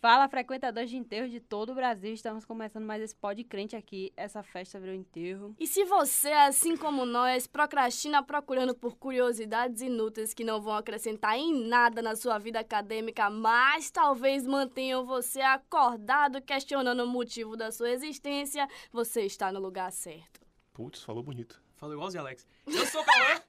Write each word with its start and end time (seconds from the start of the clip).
Fala, 0.00 0.28
frequentadores 0.28 0.90
de 0.90 0.96
enterro 0.96 1.28
de 1.28 1.40
todo 1.40 1.72
o 1.72 1.74
Brasil. 1.74 2.12
Estamos 2.14 2.44
começando 2.44 2.84
mais 2.84 3.02
esse 3.02 3.16
Pod 3.16 3.42
Crente 3.42 3.74
aqui. 3.74 4.12
Essa 4.16 4.44
festa 4.44 4.78
virou 4.78 4.94
enterro. 4.94 5.56
E 5.58 5.66
se 5.66 5.84
você, 5.84 6.30
assim 6.30 6.76
como 6.76 7.04
nós, 7.04 7.48
procrastina 7.48 8.22
procurando 8.22 8.76
por 8.76 8.96
curiosidades 8.96 9.82
inúteis 9.82 10.32
que 10.32 10.44
não 10.44 10.60
vão 10.60 10.74
acrescentar 10.74 11.36
em 11.36 11.66
nada 11.66 12.00
na 12.00 12.14
sua 12.14 12.38
vida 12.38 12.60
acadêmica, 12.60 13.28
mas 13.28 13.90
talvez 13.90 14.46
mantenham 14.46 15.04
você 15.04 15.40
acordado 15.40 16.40
questionando 16.42 17.02
o 17.02 17.08
motivo 17.08 17.56
da 17.56 17.72
sua 17.72 17.90
existência, 17.90 18.68
você 18.92 19.22
está 19.22 19.50
no 19.50 19.58
lugar 19.58 19.90
certo. 19.90 20.40
Putz, 20.72 21.02
falou 21.02 21.24
bonito. 21.24 21.60
Falou 21.74 21.96
igualzinho, 21.96 22.22
Alex. 22.22 22.46
Eu 22.68 22.86
sou 22.86 23.02
o 23.02 23.04
Cauã. 23.04 23.47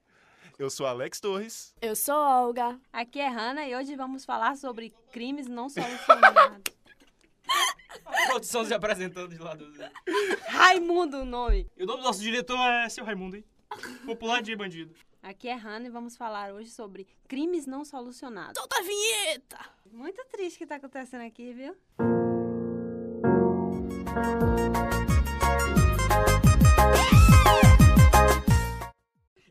Eu 0.59 0.69
sou 0.69 0.85
Alex 0.85 1.21
Torres. 1.21 1.73
Eu 1.81 1.95
sou 1.95 2.13
Olga. 2.13 2.77
Aqui 2.91 3.17
é 3.21 3.29
Hanna 3.29 3.65
e 3.65 3.73
hoje 3.73 3.95
vamos 3.95 4.25
falar 4.25 4.57
sobre 4.57 4.93
crimes 5.09 5.47
não 5.47 5.69
solucionados. 5.69 6.61
Produção 8.27 8.65
se 8.65 8.73
apresentando 8.73 9.29
de 9.29 9.41
lado. 9.41 9.65
Raimundo 10.49 11.21
o 11.21 11.25
nome. 11.25 11.65
E 11.77 11.83
o 11.83 11.85
nome 11.85 12.01
do 12.01 12.03
nosso 12.03 12.19
diretor 12.19 12.57
é 12.57 12.89
seu 12.89 13.05
Raimundo, 13.05 13.37
hein? 13.37 13.45
Popular 14.05 14.41
de 14.41 14.53
bandido. 14.53 14.93
Aqui 15.23 15.47
é 15.47 15.55
Hanna 15.55 15.87
e 15.87 15.89
vamos 15.89 16.17
falar 16.17 16.51
hoje 16.51 16.69
sobre 16.69 17.07
crimes 17.25 17.65
não 17.65 17.85
solucionados. 17.85 18.59
Solta 18.59 18.79
a 18.79 18.83
vinheta! 18.83 19.59
Muito 19.89 20.21
triste 20.25 20.57
o 20.57 20.59
que 20.59 20.67
tá 20.67 20.75
acontecendo 20.75 21.21
aqui, 21.21 21.53
viu? 21.53 21.73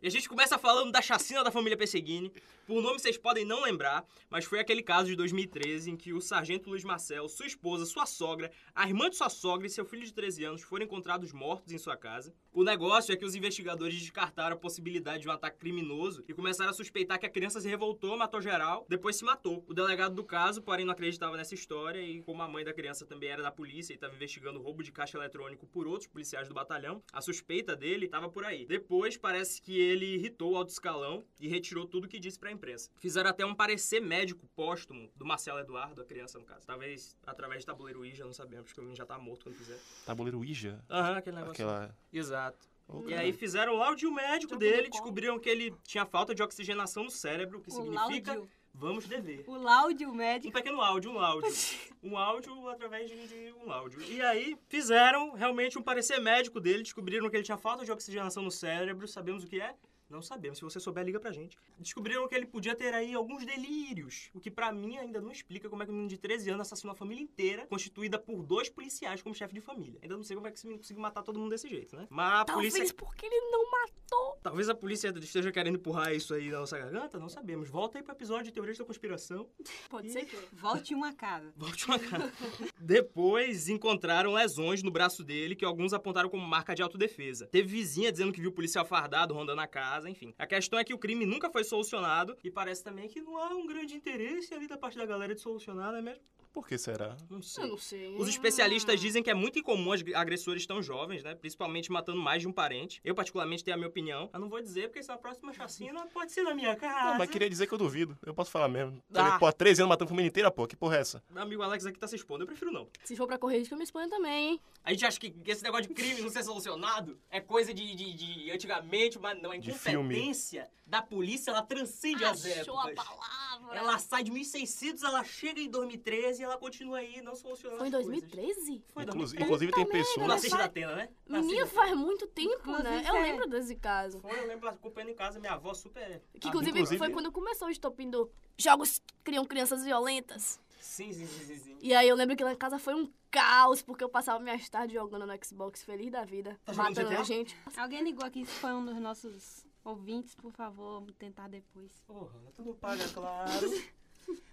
E 0.00 0.06
a 0.06 0.10
gente 0.10 0.28
começa 0.28 0.56
falando 0.56 0.92
da 0.92 1.02
chacina 1.02 1.42
da 1.42 1.50
família 1.50 1.76
Pesseguini. 1.76 2.32
Por 2.64 2.80
nome 2.80 3.00
vocês 3.00 3.18
podem 3.18 3.44
não 3.44 3.62
lembrar, 3.62 4.04
mas 4.30 4.44
foi 4.44 4.60
aquele 4.60 4.82
caso 4.82 5.08
de 5.08 5.16
2013 5.16 5.90
em 5.90 5.96
que 5.96 6.12
o 6.12 6.20
sargento 6.20 6.70
Luiz 6.70 6.84
Marcel, 6.84 7.28
sua 7.28 7.46
esposa, 7.46 7.84
sua 7.84 8.06
sogra, 8.06 8.50
a 8.74 8.86
irmã 8.86 9.10
de 9.10 9.16
sua 9.16 9.28
sogra 9.28 9.66
e 9.66 9.70
seu 9.70 9.84
filho 9.84 10.04
de 10.04 10.12
13 10.12 10.44
anos 10.44 10.62
foram 10.62 10.84
encontrados 10.84 11.32
mortos 11.32 11.72
em 11.72 11.78
sua 11.78 11.96
casa. 11.96 12.32
O 12.52 12.62
negócio 12.62 13.12
é 13.12 13.16
que 13.16 13.24
os 13.24 13.34
investigadores 13.34 13.98
descartaram 13.98 14.54
a 14.54 14.58
possibilidade 14.58 15.22
de 15.22 15.28
um 15.28 15.32
ataque 15.32 15.58
criminoso 15.58 16.22
e 16.28 16.34
começaram 16.34 16.70
a 16.70 16.74
suspeitar 16.74 17.18
que 17.18 17.26
a 17.26 17.30
criança 17.30 17.60
se 17.60 17.68
revoltou, 17.68 18.16
matou 18.16 18.40
geral, 18.40 18.86
depois 18.88 19.16
se 19.16 19.24
matou. 19.24 19.64
O 19.66 19.74
delegado 19.74 20.14
do 20.14 20.22
caso, 20.22 20.62
porém, 20.62 20.84
não 20.84 20.92
acreditava 20.92 21.36
nessa 21.36 21.54
história 21.54 22.00
e 22.00 22.22
como 22.22 22.42
a 22.42 22.48
mãe 22.48 22.64
da 22.64 22.72
criança 22.72 23.04
também 23.04 23.30
era 23.30 23.42
da 23.42 23.50
polícia 23.50 23.92
e 23.92 23.96
estava 23.96 24.14
investigando 24.14 24.60
roubo 24.60 24.82
de 24.82 24.92
caixa 24.92 25.18
eletrônico 25.18 25.66
por 25.66 25.88
outros 25.88 26.06
policiais 26.06 26.46
do 26.46 26.54
batalhão, 26.54 27.02
a 27.12 27.20
suspeita 27.20 27.74
dele 27.74 28.06
estava 28.06 28.28
por 28.28 28.44
aí. 28.44 28.66
Depois 28.66 29.16
parece 29.16 29.62
que 29.62 29.87
ele 29.88 30.14
irritou 30.14 30.52
o 30.52 30.56
alto 30.56 30.70
escalão 30.70 31.24
e 31.40 31.48
retirou 31.48 31.86
tudo 31.86 32.08
que 32.08 32.18
disse 32.18 32.38
pra 32.38 32.50
imprensa. 32.50 32.90
Fizeram 32.98 33.30
até 33.30 33.44
um 33.44 33.54
parecer 33.54 34.00
médico 34.00 34.46
póstumo 34.54 35.10
do 35.16 35.24
Marcelo 35.24 35.58
Eduardo, 35.58 36.02
a 36.02 36.04
criança 36.04 36.38
no 36.38 36.44
caso. 36.44 36.66
Talvez 36.66 37.16
através 37.26 37.60
de 37.60 37.66
tabuleiro 37.66 38.00
Ouija, 38.00 38.24
não 38.24 38.32
sabemos, 38.32 38.66
porque 38.66 38.80
o 38.80 38.82
menino 38.82 38.96
já 38.96 39.06
tá 39.06 39.18
morto 39.18 39.44
quando 39.44 39.56
fizer. 39.56 39.78
Tabuleiro 40.04 40.38
Ouija. 40.38 40.84
Aham, 40.90 41.16
aquele 41.16 41.36
negócio. 41.36 41.52
Aquela. 41.52 41.96
Exato. 42.12 42.68
E 43.06 43.10
cara. 43.10 43.20
aí 43.20 43.32
fizeram 43.32 43.76
o 43.76 43.82
áudio 43.82 44.10
médico 44.10 44.54
Jogo 44.54 44.60
dele, 44.60 44.88
descobriram 44.88 45.38
que 45.38 45.48
ele 45.48 45.74
tinha 45.84 46.06
falta 46.06 46.34
de 46.34 46.42
oxigenação 46.42 47.04
no 47.04 47.10
cérebro, 47.10 47.58
o 47.58 47.60
que 47.60 47.70
O 47.70 47.74
significa 47.74 48.32
láudio. 48.32 48.50
Vamos 48.78 49.06
dever. 49.06 49.44
O 49.46 49.56
láudio 49.56 50.08
Um 50.08 50.14
médico. 50.14 50.52
pequeno 50.52 50.80
áudio, 50.80 51.10
um 51.12 51.18
áudio. 51.18 51.50
Um 52.00 52.16
áudio 52.16 52.68
através 52.68 53.10
de, 53.10 53.26
de 53.26 53.52
um 53.64 53.72
áudio. 53.72 54.00
E 54.02 54.22
aí 54.22 54.56
fizeram 54.68 55.32
realmente 55.32 55.76
um 55.76 55.82
parecer 55.82 56.20
médico 56.20 56.60
dele, 56.60 56.84
descobriram 56.84 57.28
que 57.28 57.36
ele 57.36 57.42
tinha 57.42 57.58
falta 57.58 57.84
de 57.84 57.90
oxigenação 57.90 58.42
no 58.42 58.52
cérebro. 58.52 59.08
Sabemos 59.08 59.42
o 59.42 59.48
que 59.48 59.60
é? 59.60 59.74
Não 60.08 60.22
sabemos. 60.22 60.58
Se 60.58 60.64
você 60.64 60.80
souber, 60.80 61.04
liga 61.04 61.20
pra 61.20 61.32
gente. 61.32 61.58
Descobriram 61.78 62.26
que 62.26 62.34
ele 62.34 62.46
podia 62.46 62.74
ter 62.74 62.94
aí 62.94 63.14
alguns 63.14 63.44
delírios, 63.44 64.30
o 64.34 64.40
que 64.40 64.50
pra 64.50 64.72
mim 64.72 64.96
ainda 64.96 65.20
não 65.20 65.30
explica 65.30 65.68
como 65.68 65.82
é 65.82 65.86
que 65.86 65.92
um 65.92 65.94
menino 65.94 66.08
de 66.08 66.18
13 66.18 66.50
anos 66.50 66.66
assassinou 66.66 66.92
a 66.92 66.96
família 66.96 67.22
inteira, 67.22 67.66
constituída 67.66 68.18
por 68.18 68.42
dois 68.42 68.68
policiais 68.68 69.22
como 69.22 69.34
chefe 69.34 69.54
de 69.54 69.60
família. 69.60 69.98
Ainda 70.02 70.16
não 70.16 70.22
sei 70.22 70.36
como 70.36 70.46
é 70.46 70.50
que 70.50 70.58
esse 70.58 70.66
menino 70.66 70.80
conseguiu 70.80 71.02
matar 71.02 71.22
todo 71.22 71.38
mundo 71.38 71.50
desse 71.50 71.68
jeito, 71.68 71.96
né? 71.96 72.06
Mas 72.10 72.40
a 72.40 72.44
Talvez 72.44 72.72
polícia... 72.72 72.94
porque 72.94 73.26
ele 73.26 73.40
não 73.50 73.70
matou. 73.70 74.38
Talvez 74.42 74.68
a 74.68 74.74
polícia 74.74 75.12
esteja 75.20 75.52
querendo 75.52 75.76
empurrar 75.76 76.14
isso 76.14 76.32
aí 76.32 76.50
na 76.50 76.60
nossa 76.60 76.78
garganta, 76.78 77.18
não 77.18 77.28
sabemos. 77.28 77.68
Volta 77.68 77.98
aí 77.98 78.04
pro 78.04 78.12
episódio 78.14 78.46
de 78.46 78.52
Teorias 78.52 78.78
da 78.78 78.84
Conspiração. 78.84 79.48
Pode 79.90 80.10
ser 80.10 80.24
que. 80.24 80.36
Volte 80.52 80.94
uma 80.94 81.12
casa. 81.12 81.52
Volte 81.56 81.86
uma 81.86 81.98
cara. 81.98 82.32
Depois 82.78 83.68
encontraram 83.68 84.32
lesões 84.32 84.82
no 84.82 84.90
braço 84.90 85.22
dele 85.22 85.54
que 85.54 85.64
alguns 85.64 85.92
apontaram 85.92 86.28
como 86.28 86.46
marca 86.46 86.74
de 86.74 86.82
autodefesa. 86.82 87.46
Teve 87.48 87.68
vizinha 87.68 88.10
dizendo 88.10 88.32
que 88.32 88.40
viu 88.40 88.52
policial 88.52 88.84
fardado 88.84 89.34
rondando 89.34 89.60
a 89.60 89.66
casa, 89.66 89.97
enfim. 90.06 90.34
A 90.38 90.46
questão 90.46 90.78
é 90.78 90.84
que 90.84 90.94
o 90.94 90.98
crime 90.98 91.24
nunca 91.24 91.50
foi 91.50 91.64
solucionado 91.64 92.36
e 92.44 92.50
parece 92.50 92.84
também 92.84 93.08
que 93.08 93.20
não 93.20 93.36
há 93.36 93.48
um 93.48 93.66
grande 93.66 93.94
interesse 93.94 94.54
ali 94.54 94.66
da 94.66 94.76
parte 94.76 94.98
da 94.98 95.06
galera 95.06 95.34
de 95.34 95.40
solucionar, 95.40 95.92
não 95.92 95.98
é 95.98 96.02
mesmo? 96.02 96.22
Por 96.52 96.66
que 96.66 96.76
será? 96.76 97.16
Não 97.30 97.40
sei. 97.40 97.64
Eu 97.64 97.68
não 97.68 97.78
sei. 97.78 98.16
Os 98.16 98.28
especialistas 98.28 99.00
dizem 99.00 99.22
que 99.22 99.30
é 99.30 99.34
muito 99.34 99.58
incomum 99.58 99.90
os 99.90 100.02
agressores 100.14 100.66
tão 100.66 100.82
jovens, 100.82 101.22
né? 101.22 101.34
Principalmente 101.34 101.92
matando 101.92 102.20
mais 102.20 102.42
de 102.42 102.48
um 102.48 102.52
parente. 102.52 103.00
Eu, 103.04 103.14
particularmente, 103.14 103.62
tenho 103.62 103.76
a 103.76 103.78
minha 103.78 103.88
opinião. 103.88 104.28
Mas 104.32 104.40
não 104.40 104.48
vou 104.48 104.60
dizer, 104.60 104.88
porque 104.88 105.02
se 105.02 105.12
a 105.12 105.16
próxima 105.16 105.52
chacina 105.52 106.06
pode 106.06 106.32
ser 106.32 106.42
na 106.42 106.54
minha 106.54 106.74
casa. 106.74 107.10
Não, 107.10 107.18
mas 107.18 107.30
queria 107.30 107.48
dizer 107.48 107.66
que 107.66 107.74
eu 107.74 107.78
duvido. 107.78 108.18
Eu 108.24 108.34
posso 108.34 108.50
falar 108.50 108.66
mesmo. 108.66 109.00
Ah. 109.14 109.38
Pô, 109.38 109.52
13 109.52 109.82
anos 109.82 109.90
matando 109.90 110.08
a 110.08 110.08
família 110.08 110.28
inteira, 110.28 110.50
pô. 110.50 110.66
Que 110.66 110.74
porra 110.74 110.96
é 110.96 111.00
essa? 111.00 111.22
Meu 111.30 111.42
amigo 111.42 111.62
Alex 111.62 111.86
aqui 111.86 111.98
tá 111.98 112.08
se 112.08 112.16
expondo. 112.16 112.42
Eu 112.42 112.46
prefiro 112.48 112.72
não. 112.72 112.88
Se 113.04 113.14
for 113.14 113.26
pra 113.26 113.38
correr 113.38 113.58
risco, 113.58 113.74
eu 113.74 113.78
me 113.78 113.84
exponho 113.84 114.08
também, 114.08 114.50
hein? 114.50 114.60
A 114.82 114.90
gente 114.90 115.04
acha 115.04 115.20
que 115.20 115.34
esse 115.46 115.62
negócio 115.62 115.86
de 115.86 115.94
crime 115.94 116.20
não 116.22 116.30
ser 116.30 116.42
solucionado 116.42 117.18
é 117.30 117.40
coisa 117.40 117.74
de, 117.74 117.94
de, 117.94 118.14
de 118.14 118.50
antigamente, 118.50 119.18
mas 119.18 119.40
não. 119.40 119.52
A 119.52 119.58
De 119.58 119.72
filme. 119.90 120.14
incompetência 120.14 120.68
da 120.86 121.02
polícia, 121.02 121.50
ela 121.50 121.62
transcende 121.62 122.24
as 122.24 122.44
Achou 122.44 122.78
a 122.78 122.90
épocas. 122.90 123.04
palavra. 123.16 123.76
Ela 123.78 123.98
sai 123.98 124.22
de 124.22 124.30
1600, 124.30 125.02
ela 125.02 125.22
chega 125.22 125.60
em 125.60 125.68
2013 125.68 126.40
e 126.40 126.44
ela 126.44 126.56
continua 126.56 126.98
aí, 126.98 127.20
não 127.20 127.34
solucionando 127.36 127.78
Foi 127.78 127.88
em 127.88 127.94
as 127.94 128.04
coisas. 128.04 128.22
2013? 128.22 128.82
Foi 128.88 129.02
em 129.02 129.06
Inclusive, 129.06 129.38
2013. 129.38 129.44
inclusive 129.44 129.72
tem 129.72 129.86
pessoas. 129.86 130.26
Nasceste 130.26 130.50
faz- 130.50 130.62
da 130.62 130.64
Atena, 130.66 130.96
né? 130.96 131.08
Menina, 131.28 131.60
Nasci- 131.60 131.74
faz 131.74 131.94
muito 131.96 132.26
tempo, 132.28 132.54
Inclusive, 132.54 132.82
né? 132.88 133.04
Eu 133.06 133.16
é- 133.16 133.22
lembro 133.22 133.46
desse 133.48 133.76
caso. 133.76 134.18
Foi, 134.20 134.30
eu 134.38 134.46
lembro 134.46 134.68
acompanhando 134.68 135.10
em 135.10 135.14
casa, 135.14 135.38
minha 135.38 135.52
avó 135.52 135.74
super... 135.74 136.22
Que 136.40 136.48
inclusive, 136.48 136.70
inclusive- 136.70 136.98
foi 136.98 137.10
quando 137.10 137.30
começou 137.30 137.68
o 137.68 137.70
estopim 137.70 138.08
do 138.08 138.30
Jogos 138.56 139.02
Criam 139.22 139.44
Crianças 139.44 139.84
Violentas. 139.84 140.58
Sim, 140.80 141.12
sim, 141.12 141.26
sim, 141.26 141.44
sim, 141.44 141.58
sim. 141.58 141.76
E 141.82 141.92
aí 141.92 142.08
eu 142.08 142.16
lembro 142.16 142.34
que 142.34 142.42
lá 142.42 142.52
em 142.52 142.56
casa 142.56 142.78
foi 142.78 142.94
um 142.94 143.12
caos, 143.30 143.82
porque 143.82 144.02
eu 144.02 144.08
passava 144.08 144.38
minhas 144.42 144.66
tardes 144.70 144.94
jogando 144.94 145.26
no 145.26 145.44
Xbox, 145.44 145.82
feliz 145.82 146.10
da 146.10 146.24
vida, 146.24 146.58
Tá 146.64 146.72
matando 146.72 147.10
a 147.10 147.22
gente. 147.24 147.54
Alguém 147.76 148.02
ligou 148.02 148.24
aqui 148.24 148.46
se 148.46 148.52
foi 148.52 148.72
um 148.72 148.84
dos 148.86 148.96
nossos 148.96 149.66
ouvintes, 149.84 150.34
por 150.34 150.52
favor, 150.52 151.00
vamos 151.00 151.14
tentar 151.16 151.48
depois. 151.48 151.90
Porra, 152.06 152.30
tu 152.56 152.62
não 152.64 152.74
paga, 152.74 153.06
claro. 153.08 153.48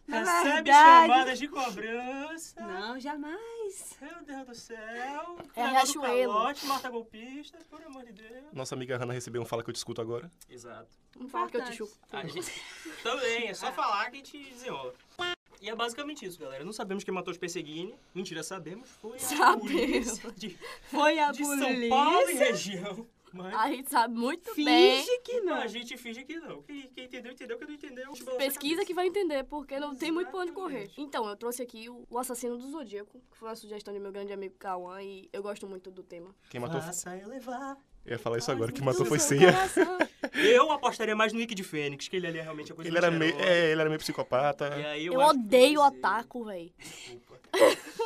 Recebe 0.07 0.61
verdade- 0.63 1.07
chamadas 1.07 1.39
de 1.39 1.47
cobrança. 1.47 2.61
Não, 2.61 2.99
jamais. 2.99 3.97
Meu 3.99 4.23
Deus 4.23 4.45
do 4.47 4.55
céu. 4.55 5.37
É 5.55 5.67
Riachuelo. 5.67 6.33
Calote, 6.33 6.65
mata 6.67 6.89
golpista, 6.89 7.57
por 7.69 7.81
amor 7.83 8.05
de 8.05 8.13
Deus. 8.13 8.45
Nossa 8.53 8.75
amiga 8.75 8.97
Hannah 8.97 9.13
recebeu 9.13 9.41
um 9.41 9.45
fala 9.45 9.63
que 9.63 9.69
eu 9.69 9.73
te 9.73 9.77
escuto 9.77 9.99
agora. 10.01 10.31
Exato. 10.47 10.87
Vamos 11.17 11.31
falar 11.31 11.49
que 11.49 11.57
eu 11.57 11.65
te 11.65 11.73
chupo. 11.73 11.93
A 12.11 12.25
gente... 12.25 12.51
Também, 13.03 13.47
é 13.49 13.53
só 13.53 13.71
falar 13.73 14.09
que 14.11 14.17
a 14.17 14.19
gente 14.23 14.37
desenrola. 14.51 14.93
E 15.59 15.69
é 15.69 15.75
basicamente 15.75 16.25
isso, 16.25 16.39
galera. 16.39 16.63
Não 16.63 16.71
sabemos 16.73 17.03
quem 17.03 17.13
matou 17.13 17.31
os 17.31 17.37
Perseguini. 17.37 17.95
Mentira, 18.13 18.43
sabemos. 18.43 18.87
Foi 19.01 19.17
a 19.17 19.19
Sabemos. 19.19 19.71
polícia 20.19 20.31
de, 20.33 20.57
Foi 20.83 21.17
a 21.19 21.31
de 21.31 21.43
São 21.43 21.89
Paulo 21.89 22.19
e 22.21 22.25
polícia. 22.25 22.45
região. 22.45 23.07
Mas 23.35 23.53
A 23.53 23.67
gente 23.69 23.89
sabe 23.89 24.13
muito 24.13 24.55
bem. 24.55 25.03
Finge 25.03 25.19
que 25.19 25.41
não. 25.41 25.55
a 25.55 25.67
gente 25.67 25.97
finge 25.97 26.23
que 26.23 26.39
não. 26.39 26.61
Quem, 26.63 26.89
quem 26.89 27.05
entendeu, 27.05 27.31
entendeu. 27.33 27.57
Quem 27.57 27.67
não 27.67 27.73
entendeu, 27.75 28.13
Pesquisa 28.37 28.85
que 28.85 28.93
vai 28.93 29.07
entender, 29.07 29.43
porque 29.43 29.79
não 29.79 29.93
tem 29.95 30.11
muito 30.11 30.31
pra 30.31 30.39
onde 30.39 30.51
correr. 30.53 30.83
Exatamente. 30.83 31.01
Então, 31.01 31.27
eu 31.27 31.35
trouxe 31.35 31.61
aqui 31.61 31.89
o, 31.89 32.05
o 32.09 32.17
Assassino 32.17 32.57
do 32.57 32.69
Zodíaco, 32.69 33.21
que 33.31 33.37
foi 33.37 33.49
uma 33.49 33.55
sugestão 33.55 33.93
de 33.93 33.99
meu 33.99 34.11
grande 34.11 34.31
amigo 34.31 34.55
Cauã, 34.57 35.01
e 35.01 35.29
eu 35.33 35.43
gosto 35.43 35.67
muito 35.67 35.91
do 35.91 36.01
tema. 36.01 36.33
Quem 36.49 36.59
matou. 36.61 36.79
Faça 36.81 37.15
eu 37.17 37.27
levar. 37.27 37.77
Eu 38.05 38.13
ia 38.13 38.19
falar 38.19 38.37
isso 38.37 38.51
agora. 38.51 38.71
Quem 38.71 38.83
matou 38.85 39.05
foi 39.05 39.19
Ceia. 39.19 39.51
Eu 40.33 40.69
apostaria 40.71 41.15
mais 41.15 41.31
no 41.31 41.39
Wiki 41.39 41.55
de 41.55 41.63
Fênix, 41.63 42.07
que 42.07 42.15
ele 42.17 42.27
ali 42.27 42.39
é 42.39 42.41
realmente 42.41 42.71
a 42.71 42.75
coisa 42.75 42.89
Ele 42.89 42.97
era 42.97 43.09
meio. 43.09 43.33
É, 43.39 43.71
ele 43.71 43.79
era 43.79 43.89
meio 43.89 43.99
psicopata. 43.99 44.67
E 44.77 44.85
aí 44.85 45.05
eu, 45.05 45.13
Eu 45.13 45.19
que 45.19 45.25
odeio 45.25 45.81
otaku, 45.81 46.43
véi. 46.43 46.73
Desculpa. 46.77 47.39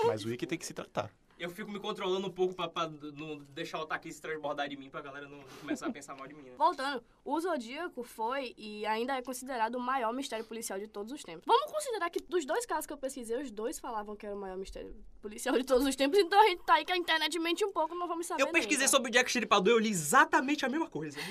Mas 0.06 0.24
o 0.24 0.28
Wiki 0.30 0.46
tem 0.46 0.58
que 0.58 0.66
se 0.66 0.74
tratar. 0.74 1.12
Eu 1.40 1.50
fico 1.50 1.72
me 1.72 1.80
controlando 1.80 2.28
um 2.28 2.32
pouco 2.32 2.54
pra, 2.54 2.68
pra 2.68 2.88
não 2.88 3.38
deixar 3.54 3.80
o 3.80 3.84
ataque 3.84 4.12
se 4.12 4.22
transbordar 4.22 4.68
de 4.68 4.76
mim, 4.76 4.90
pra 4.90 5.00
galera 5.02 5.26
não 5.28 5.40
começar 5.62 5.88
a 5.88 5.92
pensar 5.92 6.14
mal 6.16 6.28
de 6.28 6.34
mim, 6.34 6.42
né? 6.42 6.52
Voltando, 6.58 7.02
o 7.24 7.40
Zodíaco 7.40 8.04
foi 8.04 8.54
e 8.58 8.86
ainda 8.86 9.16
é 9.16 9.22
considerado 9.22 9.76
o 9.76 9.80
maior 9.80 10.14
mistério 10.14 10.44
policial 10.44 10.78
de 10.78 10.88
todos 10.88 11.14
os 11.14 11.24
tempos. 11.24 11.44
Vamos 11.46 11.72
considerar 11.72 12.10
que 12.10 12.20
dos 12.22 12.46
dois 12.46 12.66
casos 12.66 12.86
que 12.86 12.92
eu 12.92 12.98
pesquisei, 12.98 13.42
os 13.42 13.52
dois 13.52 13.80
falavam 13.80 14.18
que 14.18 14.26
era 14.26 14.36
o 14.36 14.40
maior 14.40 14.58
mistério 14.58 14.94
policial 15.22 15.56
de 15.58 15.64
todos 15.64 15.86
os 15.88 15.96
tempos, 15.96 16.20
então 16.20 16.40
a 16.42 16.48
gente 16.50 16.64
tá 16.64 16.74
aí 16.76 16.84
que 16.84 16.92
a 16.92 16.98
internet 16.98 17.40
mente 17.40 17.64
um 17.64 17.72
pouco, 17.72 17.96
não 17.96 18.08
vamos 18.08 18.26
saber. 18.26 18.42
Eu 18.42 18.48
pesquisei 18.52 18.86
nunca. 18.86 18.98
sobre 18.98 19.10
o 19.10 19.12
Jack 19.14 19.30
Stripador, 19.30 19.74
eu 19.74 19.80
li 19.80 19.90
exatamente 19.90 20.66
a 20.66 20.70
mesma 20.70 20.90
coisa. 20.90 21.18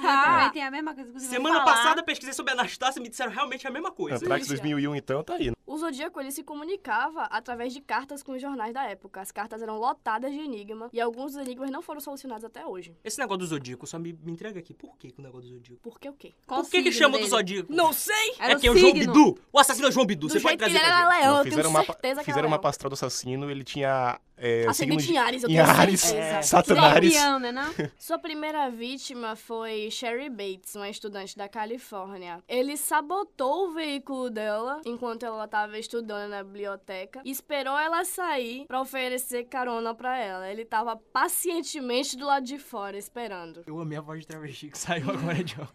Então, 0.00 0.24
também 0.24 0.50
tem 0.52 0.62
a 0.62 0.70
mesma 0.70 0.94
coisa 0.94 1.12
que 1.12 1.20
Semana 1.20 1.60
falar. 1.60 1.74
passada 1.74 2.02
pesquisei 2.02 2.32
sobre 2.32 2.52
a 2.52 2.54
Anastácia 2.54 2.98
e 2.98 3.02
me 3.02 3.08
disseram 3.08 3.30
realmente 3.30 3.66
a 3.66 3.70
mesma 3.70 3.90
coisa. 3.90 4.16
Antrax 4.16 4.48
2001, 4.48 4.94
então, 4.96 5.22
tá 5.22 5.34
aí. 5.34 5.52
O 5.66 5.76
Zodíaco 5.76 6.18
ele 6.20 6.32
se 6.32 6.42
comunicava 6.42 7.22
através 7.24 7.72
de 7.72 7.80
cartas 7.80 8.22
com 8.22 8.32
os 8.32 8.42
jornais 8.42 8.72
da 8.74 8.84
época. 8.84 9.20
As 9.20 9.30
cartas 9.30 9.49
cartas 9.50 9.62
eram 9.62 9.78
lotadas 9.78 10.32
de 10.32 10.38
enigma 10.38 10.88
e 10.92 11.00
alguns 11.00 11.32
dos 11.32 11.42
enigmas 11.42 11.70
não 11.70 11.82
foram 11.82 12.00
solucionados 12.00 12.44
até 12.44 12.64
hoje. 12.64 12.96
Esse 13.02 13.18
negócio 13.18 13.38
do 13.38 13.46
Zodíaco, 13.46 13.86
só 13.86 13.98
me, 13.98 14.12
me 14.12 14.30
entrega 14.30 14.60
aqui. 14.60 14.72
Por 14.72 14.96
que, 14.96 15.10
que 15.10 15.18
o 15.20 15.22
negócio 15.22 15.48
do 15.48 15.54
Zodíaco? 15.56 15.82
Por 15.82 15.98
que 15.98 16.08
o 16.08 16.12
quê? 16.12 16.32
Qual 16.46 16.62
Por 16.62 16.70
que, 16.70 16.82
que 16.82 16.92
chama 16.92 17.12
do 17.12 17.18
dele? 17.18 17.30
Zodíaco? 17.30 17.72
Não 17.72 17.92
sei! 17.92 18.34
Era 18.38 18.52
é 18.52 18.56
o 18.56 18.60
que 18.60 18.68
é 18.68 18.70
o 18.70 18.76
João. 18.76 18.92
Bidu. 18.92 19.38
O 19.52 19.58
assassino 19.58 19.86
é 19.86 19.88
o 19.88 19.92
João 19.92 20.06
Bidu. 20.06 20.28
Do 20.28 20.32
Você 20.32 20.40
pode 20.40 20.56
que 20.56 20.58
trazer 20.58 20.76
ele 20.76 20.84
era 20.84 21.08
leão, 21.08 21.20
Não, 21.20 21.38
eu 21.38 21.42
tenho 21.42 21.54
fizeram 21.54 21.70
uma, 21.70 21.84
certeza 21.84 22.20
que 22.20 22.24
fizeram 22.26 22.38
era 22.38 22.46
uma 22.46 22.56
leão. 22.56 22.62
pastoral 22.62 22.90
do 22.90 22.94
assassino, 22.94 23.50
ele 23.50 23.64
tinha 23.64 24.20
é, 24.40 24.66
Ascendente 24.66 25.02
signo 25.02 25.16
em 25.16 25.18
Ares, 25.18 25.42
eu 25.42 25.50
em 25.50 25.54
tenho 25.54 25.66
Ares, 25.66 26.00
certeza. 26.00 26.42
Saturnares. 26.42 27.12
Escorpião, 27.12 27.38
né 27.38 27.52
não? 27.52 27.70
Sua 27.98 28.18
primeira 28.18 28.70
vítima 28.70 29.36
foi 29.36 29.90
Sherry 29.90 30.30
Bates, 30.30 30.74
uma 30.74 30.88
estudante 30.88 31.36
da 31.36 31.46
Califórnia. 31.48 32.42
Ele 32.48 32.76
sabotou 32.76 33.68
o 33.68 33.72
veículo 33.72 34.30
dela 34.30 34.80
enquanto 34.86 35.24
ela 35.24 35.44
estava 35.44 35.78
estudando 35.78 36.30
na 36.30 36.42
biblioteca 36.42 37.20
e 37.24 37.30
esperou 37.30 37.78
ela 37.78 38.02
sair 38.04 38.64
pra 38.66 38.80
oferecer 38.80 39.44
carona 39.44 39.94
pra 39.94 40.16
ela. 40.18 40.50
Ele 40.50 40.64
tava 40.64 40.96
pacientemente 40.96 42.16
do 42.16 42.24
lado 42.24 42.46
de 42.46 42.58
fora 42.58 42.96
esperando. 42.96 43.62
Eu 43.66 43.78
amei 43.78 43.98
a 43.98 44.00
voz 44.00 44.20
de 44.20 44.26
travesti 44.26 44.68
que 44.70 44.78
saiu 44.78 45.10
agora, 45.10 45.44
John. 45.44 45.68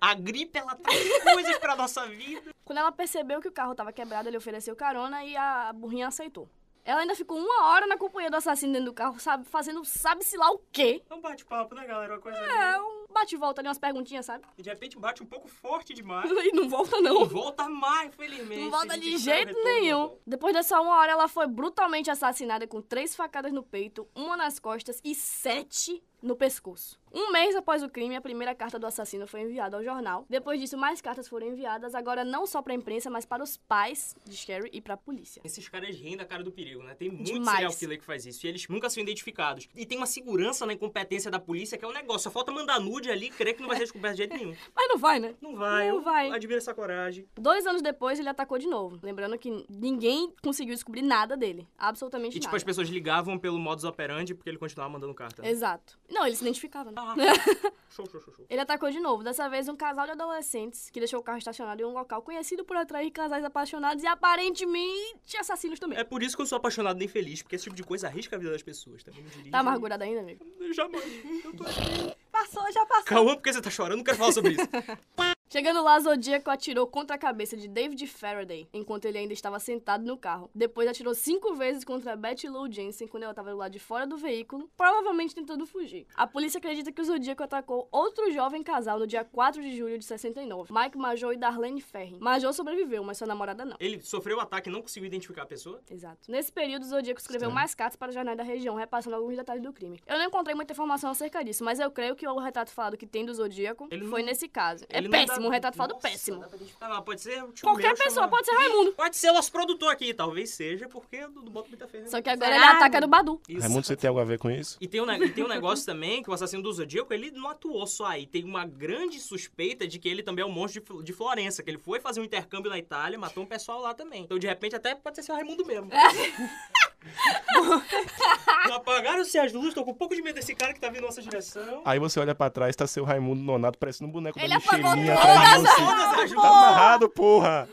A 0.00 0.14
gripe, 0.14 0.56
ela 0.58 0.76
traz 0.76 1.22
coisas 1.24 1.58
pra 1.58 1.74
nossa 1.74 2.06
vida. 2.06 2.50
Quando 2.64 2.78
ela 2.78 2.92
percebeu 2.92 3.40
que 3.40 3.48
o 3.48 3.52
carro 3.52 3.72
estava 3.72 3.92
quebrado, 3.92 4.28
ele 4.28 4.36
ofereceu 4.36 4.76
carona 4.76 5.24
e 5.24 5.36
a 5.36 5.72
burrinha 5.72 6.06
aceitou. 6.06 6.48
Ela 6.90 7.02
ainda 7.02 7.14
ficou 7.14 7.38
uma 7.38 7.66
hora 7.68 7.86
na 7.86 7.96
companhia 7.96 8.28
do 8.28 8.36
assassino 8.36 8.72
dentro 8.72 8.86
do 8.86 8.92
carro, 8.92 9.20
sabe, 9.20 9.44
fazendo 9.44 9.84
sabe-se 9.84 10.36
lá 10.36 10.50
o 10.50 10.58
quê. 10.72 11.00
É 11.08 11.14
um 11.14 11.20
bate-papo, 11.20 11.72
né, 11.72 11.86
galera? 11.86 12.14
Uma 12.14 12.20
coisa 12.20 12.36
É, 12.36 12.80
um 12.80 12.99
bate-volta 13.12 13.60
ali, 13.60 13.68
umas 13.68 13.78
perguntinhas, 13.78 14.26
sabe? 14.26 14.44
E 14.58 14.62
de 14.62 14.68
repente 14.70 14.98
bate 14.98 15.22
um 15.22 15.26
pouco 15.26 15.48
forte 15.48 15.92
demais. 15.94 16.30
E 16.40 16.52
não 16.52 16.68
volta, 16.68 17.00
Não 17.00 17.20
não. 17.20 17.26
volta 17.26 17.68
mais, 17.68 18.14
felizmente. 18.14 18.62
Não 18.62 18.70
volta 18.70 18.94
A 18.94 18.96
de 18.96 19.16
jeito 19.18 19.52
nenhum. 19.62 20.16
Depois 20.26 20.54
dessa 20.54 20.80
uma 20.80 20.96
hora, 20.96 21.12
ela 21.12 21.28
foi 21.28 21.46
brutalmente 21.46 22.10
assassinada 22.10 22.66
com 22.66 22.80
três 22.80 23.14
facadas 23.14 23.52
no 23.52 23.62
peito, 23.62 24.08
uma 24.14 24.36
nas 24.36 24.58
costas 24.58 25.00
e 25.04 25.14
sete 25.14 26.02
no 26.22 26.36
pescoço. 26.36 27.00
Um 27.12 27.32
mês 27.32 27.56
após 27.56 27.82
o 27.82 27.88
crime, 27.88 28.14
a 28.14 28.20
primeira 28.20 28.54
carta 28.54 28.78
do 28.78 28.86
assassino 28.86 29.26
foi 29.26 29.40
enviada 29.40 29.76
ao 29.76 29.82
jornal. 29.82 30.26
Depois 30.28 30.60
disso, 30.60 30.76
mais 30.76 31.00
cartas 31.00 31.26
foram 31.26 31.46
enviadas, 31.46 31.94
agora 31.94 32.24
não 32.24 32.46
só 32.46 32.60
pra 32.60 32.74
imprensa, 32.74 33.08
mas 33.08 33.24
para 33.24 33.42
os 33.42 33.56
pais 33.56 34.14
de 34.26 34.36
Sherry 34.36 34.68
e 34.70 34.82
pra 34.82 34.98
polícia. 34.98 35.40
Esses 35.42 35.66
caras 35.68 35.96
riem 35.96 36.16
da 36.18 36.26
cara 36.26 36.42
do 36.44 36.52
perigo, 36.52 36.82
né? 36.82 36.94
Tem 36.94 37.08
muito 37.10 37.24
Demais. 37.32 37.56
serial 37.56 37.72
killer 37.74 37.98
que 37.98 38.04
faz 38.04 38.26
isso. 38.26 38.44
E 38.46 38.48
eles 38.50 38.68
nunca 38.68 38.90
são 38.90 39.02
identificados. 39.02 39.66
E 39.74 39.86
tem 39.86 39.96
uma 39.96 40.06
segurança 40.06 40.66
na 40.66 40.74
incompetência 40.74 41.30
da 41.30 41.40
polícia 41.40 41.78
que 41.78 41.84
é 41.84 41.88
um 41.88 41.92
negócio. 41.92 42.24
Só 42.24 42.30
falta 42.30 42.52
mandar 42.52 42.78
nude 42.78 42.99
ali 43.08 43.26
e 43.26 43.30
crer 43.30 43.54
que 43.54 43.60
não 43.62 43.68
vai 43.68 43.76
ser 43.76 43.84
descoberto 43.84 44.14
de 44.16 44.18
jeito 44.18 44.36
nenhum. 44.36 44.54
Mas 44.74 44.88
não 44.88 44.98
vai, 44.98 45.18
né? 45.20 45.34
Não 45.40 45.54
vai. 45.56 45.88
Não 45.88 46.02
vai. 46.02 46.30
Admiro 46.32 46.58
essa 46.58 46.74
coragem. 46.74 47.26
Dois 47.36 47.66
anos 47.66 47.80
depois, 47.80 48.18
ele 48.18 48.28
atacou 48.28 48.58
de 48.58 48.66
novo. 48.66 48.98
Lembrando 49.02 49.38
que 49.38 49.64
ninguém 49.70 50.32
conseguiu 50.42 50.74
descobrir 50.74 51.02
nada 51.02 51.36
dele. 51.36 51.66
Absolutamente 51.78 52.36
E 52.36 52.40
tipo, 52.40 52.46
nada. 52.48 52.56
as 52.56 52.64
pessoas 52.64 52.88
ligavam 52.88 53.38
pelo 53.38 53.58
modus 53.58 53.84
operandi 53.84 54.34
porque 54.34 54.50
ele 54.50 54.58
continuava 54.58 54.92
mandando 54.92 55.14
carta. 55.14 55.42
né? 55.42 55.48
Exato. 55.50 55.98
Não, 56.10 56.26
ele 56.26 56.34
se 56.36 56.42
identificava, 56.42 56.90
né? 56.90 56.96
Ah, 56.98 57.14
show, 57.90 58.06
show, 58.10 58.20
show, 58.20 58.34
show. 58.34 58.46
Ele 58.50 58.60
atacou 58.60 58.90
de 58.90 58.98
novo, 59.00 59.22
dessa 59.22 59.48
vez 59.48 59.68
um 59.68 59.76
casal 59.76 60.04
de 60.06 60.12
adolescentes 60.12 60.90
que 60.90 60.98
deixou 60.98 61.20
o 61.20 61.22
carro 61.22 61.38
estacionado 61.38 61.80
em 61.80 61.84
um 61.84 61.92
local 61.92 62.20
conhecido 62.22 62.64
por 62.64 62.76
atrair 62.76 63.10
casais 63.10 63.44
apaixonados 63.44 64.02
e 64.02 64.06
aparentemente 64.06 65.36
assassinos 65.38 65.78
também. 65.78 65.98
É 65.98 66.04
por 66.04 66.22
isso 66.22 66.36
que 66.36 66.42
eu 66.42 66.46
sou 66.46 66.56
apaixonado 66.56 66.98
nem 66.98 67.08
feliz, 67.08 67.42
porque 67.42 67.56
esse 67.56 67.64
tipo 67.64 67.76
de 67.76 67.82
coisa 67.82 68.06
arrisca 68.08 68.36
a 68.36 68.38
vida 68.38 68.50
das 68.50 68.62
pessoas, 68.62 69.02
dirige- 69.04 69.50
Tá 69.50 69.60
amargurado 69.60 70.02
ainda, 70.04 70.20
amigo? 70.20 70.44
Jamais. 70.72 71.04
Eu 71.44 71.54
tô 71.56 71.64
aqui. 71.64 72.16
Passou, 72.40 72.72
já 72.72 72.86
passou. 72.86 73.04
Calma, 73.04 73.34
porque 73.34 73.52
você 73.52 73.60
tá 73.60 73.68
chorando, 73.70 73.98
não 73.98 74.04
quero 74.04 74.16
falar 74.16 74.32
sobre 74.32 74.52
isso. 74.52 74.66
Chegando 75.52 75.82
lá, 75.82 75.98
Zodíaco 75.98 76.48
atirou 76.48 76.86
contra 76.86 77.16
a 77.16 77.18
cabeça 77.18 77.56
de 77.56 77.66
David 77.66 78.06
Faraday, 78.06 78.68
enquanto 78.72 79.06
ele 79.06 79.18
ainda 79.18 79.32
estava 79.32 79.58
sentado 79.58 80.04
no 80.06 80.16
carro. 80.16 80.48
Depois 80.54 80.88
atirou 80.88 81.12
cinco 81.12 81.54
vezes 81.56 81.82
contra 81.82 82.14
Betty 82.14 82.48
Lou 82.48 82.70
Jensen 82.70 83.08
quando 83.08 83.24
ela 83.24 83.32
estava 83.32 83.50
do 83.50 83.56
lado 83.56 83.72
de 83.72 83.80
fora 83.80 84.06
do 84.06 84.16
veículo, 84.16 84.70
provavelmente 84.76 85.34
tentando 85.34 85.66
fugir. 85.66 86.06
A 86.14 86.24
polícia 86.24 86.58
acredita 86.58 86.92
que 86.92 87.00
o 87.00 87.04
Zodíaco 87.04 87.42
atacou 87.42 87.88
outro 87.90 88.30
jovem 88.30 88.62
casal 88.62 88.96
no 89.00 89.08
dia 89.08 89.24
4 89.24 89.60
de 89.60 89.76
julho 89.76 89.98
de 89.98 90.04
69, 90.04 90.72
Mike 90.72 90.96
Major 90.96 91.32
e 91.32 91.36
Darlene 91.36 91.80
Ferrin. 91.80 92.18
Major 92.20 92.52
sobreviveu, 92.52 93.02
mas 93.02 93.18
sua 93.18 93.26
namorada 93.26 93.64
não. 93.64 93.76
Ele 93.80 94.00
sofreu 94.02 94.36
o 94.36 94.40
ataque 94.40 94.70
e 94.70 94.72
não 94.72 94.80
conseguiu 94.82 95.08
identificar 95.08 95.42
a 95.42 95.46
pessoa? 95.46 95.82
Exato. 95.90 96.30
Nesse 96.30 96.52
período, 96.52 96.84
o 96.84 96.86
Zodíaco 96.86 97.20
escreveu 97.20 97.48
Estranho. 97.48 97.54
mais 97.56 97.74
cartas 97.74 97.96
para 97.96 98.12
jornais 98.12 98.38
da 98.38 98.44
região, 98.44 98.76
repassando 98.76 99.16
alguns 99.16 99.34
detalhes 99.36 99.64
do 99.64 99.72
crime. 99.72 99.98
Eu 100.06 100.16
não 100.16 100.26
encontrei 100.26 100.54
muita 100.54 100.74
informação 100.74 101.10
acerca 101.10 101.42
disso, 101.42 101.64
mas 101.64 101.80
eu 101.80 101.90
creio 101.90 102.14
que 102.14 102.24
o 102.24 102.38
retrato 102.38 102.70
falado 102.70 102.96
que 102.96 103.04
tem 103.04 103.26
do 103.26 103.34
Zodíaco 103.34 103.88
Ele 103.90 104.06
foi 104.06 104.20
não- 104.20 104.26
nesse 104.28 104.46
caso. 104.48 104.84
É 104.88 104.98
Ele 104.98 105.08
não 105.08 105.18
péssimo, 105.18 105.39
dá- 105.42 105.48
um 105.48 105.50
retrato 105.50 105.76
falado 105.76 105.96
péssimo. 105.96 106.44
não. 106.80 107.02
Pode 107.02 107.20
ser 107.20 107.42
o 107.42 107.52
tio 107.52 107.66
Qualquer 107.66 107.94
meu 107.94 107.96
pessoa, 107.96 108.28
pode 108.28 108.46
ser 108.46 108.54
Raimundo. 108.54 108.92
Pode 108.92 109.16
ser 109.16 109.30
o 109.30 109.34
nosso 109.34 109.50
produtor 109.50 109.90
aqui, 109.92 110.12
talvez 110.14 110.50
seja, 110.50 110.88
porque 110.88 111.16
eu 111.16 111.30
não 111.30 111.44
boto 111.44 111.68
muita? 111.68 111.88
Só 112.06 112.20
que 112.20 112.28
agora 112.28 112.52
Será, 112.52 112.64
ele 112.66 112.76
ataca 112.76 113.00
no 113.00 113.08
Badu. 113.08 113.40
Isso. 113.48 113.60
Raimundo, 113.60 113.86
você 113.86 113.96
tem 113.96 114.08
algo 114.08 114.20
a 114.20 114.24
ver 114.24 114.38
com 114.38 114.50
isso? 114.50 114.76
E 114.80 114.86
tem, 114.86 115.00
um, 115.00 115.10
e 115.10 115.30
tem 115.30 115.44
um 115.44 115.48
negócio 115.48 115.84
também 115.84 116.22
que 116.22 116.30
o 116.30 116.32
assassino 116.32 116.62
do 116.62 116.72
Zodíaco, 116.72 117.12
ele 117.12 117.30
não 117.30 117.48
atuou 117.48 117.86
só 117.86 118.06
aí. 118.06 118.26
Tem 118.26 118.44
uma 118.44 118.66
grande 118.66 119.20
suspeita 119.20 119.86
de 119.86 119.98
que 119.98 120.08
ele 120.08 120.22
também 120.22 120.42
é 120.42 120.46
um 120.46 120.50
monstro 120.52 120.98
de, 120.98 121.04
de 121.04 121.12
Florença, 121.12 121.62
que 121.62 121.70
ele 121.70 121.78
foi 121.78 122.00
fazer 122.00 122.20
um 122.20 122.24
intercâmbio 122.24 122.70
na 122.70 122.78
Itália, 122.78 123.18
matou 123.18 123.42
um 123.42 123.46
pessoal 123.46 123.80
lá 123.80 123.94
também. 123.94 124.22
Então, 124.24 124.38
de 124.38 124.46
repente, 124.46 124.76
até 124.76 124.94
pode 124.94 125.16
ser 125.16 125.22
seu 125.22 125.34
Raimundo 125.34 125.64
mesmo. 125.64 125.90
Apagaram-se 128.74 129.38
as 129.38 129.52
luzes, 129.52 129.74
tô 129.74 129.84
com 129.84 129.90
um 129.90 129.94
pouco 129.94 130.14
de 130.14 130.22
medo 130.22 130.36
desse 130.36 130.54
cara 130.54 130.72
que 130.72 130.80
tá 130.80 130.88
vindo 130.88 131.02
nossa 131.02 131.22
direção. 131.22 131.82
Aí 131.84 131.98
você 131.98 132.20
olha 132.20 132.34
pra 132.34 132.50
trás, 132.50 132.76
tá 132.76 132.86
seu 132.86 133.04
Raimundo 133.04 133.42
Nonato 133.42 133.78
parecendo 133.78 134.08
um 134.08 134.12
boneco 134.12 134.38
Ele 134.38 134.48
da 134.48 134.56
apagou 134.56 134.96
Michelinha 134.96 135.16
você. 135.16 135.76
Todas 135.76 136.18
as 136.18 136.32
Tá 136.32 136.48
amarrado, 136.48 137.08
porra! 137.08 137.68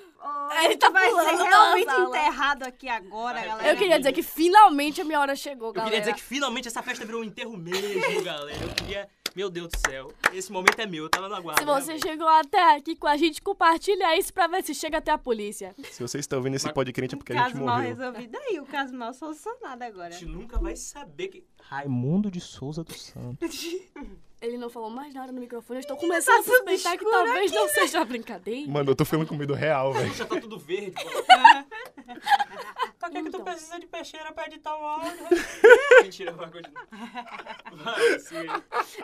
Ele 0.77 0.79
tá 0.79 0.89
vai 0.91 1.09
pulando 1.09 1.43
realmente 1.43 1.91
enterrado 1.91 2.63
aqui 2.63 2.87
agora, 2.87 3.41
galera. 3.41 3.69
Eu 3.69 3.75
queria 3.75 3.97
dizer 3.97 4.13
que 4.13 4.21
finalmente 4.21 5.01
a 5.01 5.03
minha 5.03 5.19
hora 5.19 5.35
chegou, 5.35 5.69
Eu 5.69 5.73
galera. 5.73 5.89
queria 5.91 6.01
dizer 6.05 6.13
que 6.15 6.21
finalmente 6.21 6.67
essa 6.67 6.83
festa 6.83 7.03
virou 7.03 7.21
um 7.21 7.23
enterro 7.23 7.57
mesmo, 7.57 8.21
galera. 8.23 8.63
Eu 8.63 8.69
queria. 8.69 9.09
Meu 9.35 9.51
Deus 9.51 9.67
do 9.67 9.77
céu. 9.77 10.11
Esse 10.33 10.51
momento 10.51 10.79
é 10.79 10.87
meu, 10.87 11.03
eu 11.03 11.09
tava 11.09 11.29
no 11.29 11.35
aguardo. 11.35 11.59
Se 11.59 11.65
você 11.65 11.93
né, 11.93 11.99
chegou 11.99 12.27
até 12.27 12.75
aqui 12.75 12.95
com 12.95 13.05
a 13.05 13.15
gente, 13.17 13.39
compartilha 13.39 14.17
isso 14.17 14.33
pra 14.33 14.47
ver 14.47 14.63
se 14.63 14.73
chega 14.73 14.97
até 14.97 15.11
a 15.11 15.17
polícia. 15.17 15.75
Se 15.91 16.01
vocês 16.01 16.23
estão 16.23 16.39
ouvindo 16.39 16.55
esse 16.55 16.71
podcast 16.73 17.13
é 17.13 17.17
porque 17.17 17.33
a 17.33 17.35
gente 17.35 17.53
caso 17.53 17.63
mal 17.63 17.77
morreu. 17.77 17.95
resolvido 17.95 18.35
aí, 18.35 18.59
o 18.59 18.65
caso 18.65 18.95
mal 18.95 19.13
solucionado 19.13 19.83
agora. 19.83 20.07
A 20.07 20.11
gente 20.11 20.25
nunca 20.25 20.57
vai 20.57 20.75
saber 20.75 21.27
que. 21.27 21.43
Raimundo 21.61 22.31
de 22.31 22.41
Souza 22.41 22.83
do 22.83 22.93
Santos. 22.93 23.75
Ele 24.39 24.57
não 24.57 24.69
falou 24.69 24.89
mais 24.89 25.13
nada 25.15 25.31
no 25.31 25.39
microfone. 25.39 25.77
Eu 25.79 25.81
estou 25.81 25.97
começando 25.97 26.39
a 26.41 26.43
tudo 26.43 26.55
suspeitar 26.57 26.95
que 26.97 27.03
talvez 27.09 27.51
não 27.51 27.67
seja 27.69 28.05
brincadeira. 28.05 28.69
Mano, 28.71 28.91
eu 28.91 28.95
tô 28.95 29.03
ficando 29.03 29.25
com 29.25 29.35
medo 29.35 29.55
real, 29.55 29.91
velho. 29.93 30.13
Já 30.13 30.25
tá 30.27 30.39
tudo 30.39 30.59
verde. 30.59 30.93
Pra 32.99 33.09
que, 33.09 33.15
que 33.23 33.23
tu 33.23 33.27
Então. 33.29 33.43
precisa 33.43 33.79
de 33.79 33.87
peixeira 33.87 34.31
pra 34.31 34.45
editar 34.45 34.75
o 34.77 34.83
áudio? 34.85 35.11
Mentira, 36.03 36.31
vai 36.33 36.51
continuar. 36.51 36.87
Vai, 37.73 38.19
sim. 38.19 38.45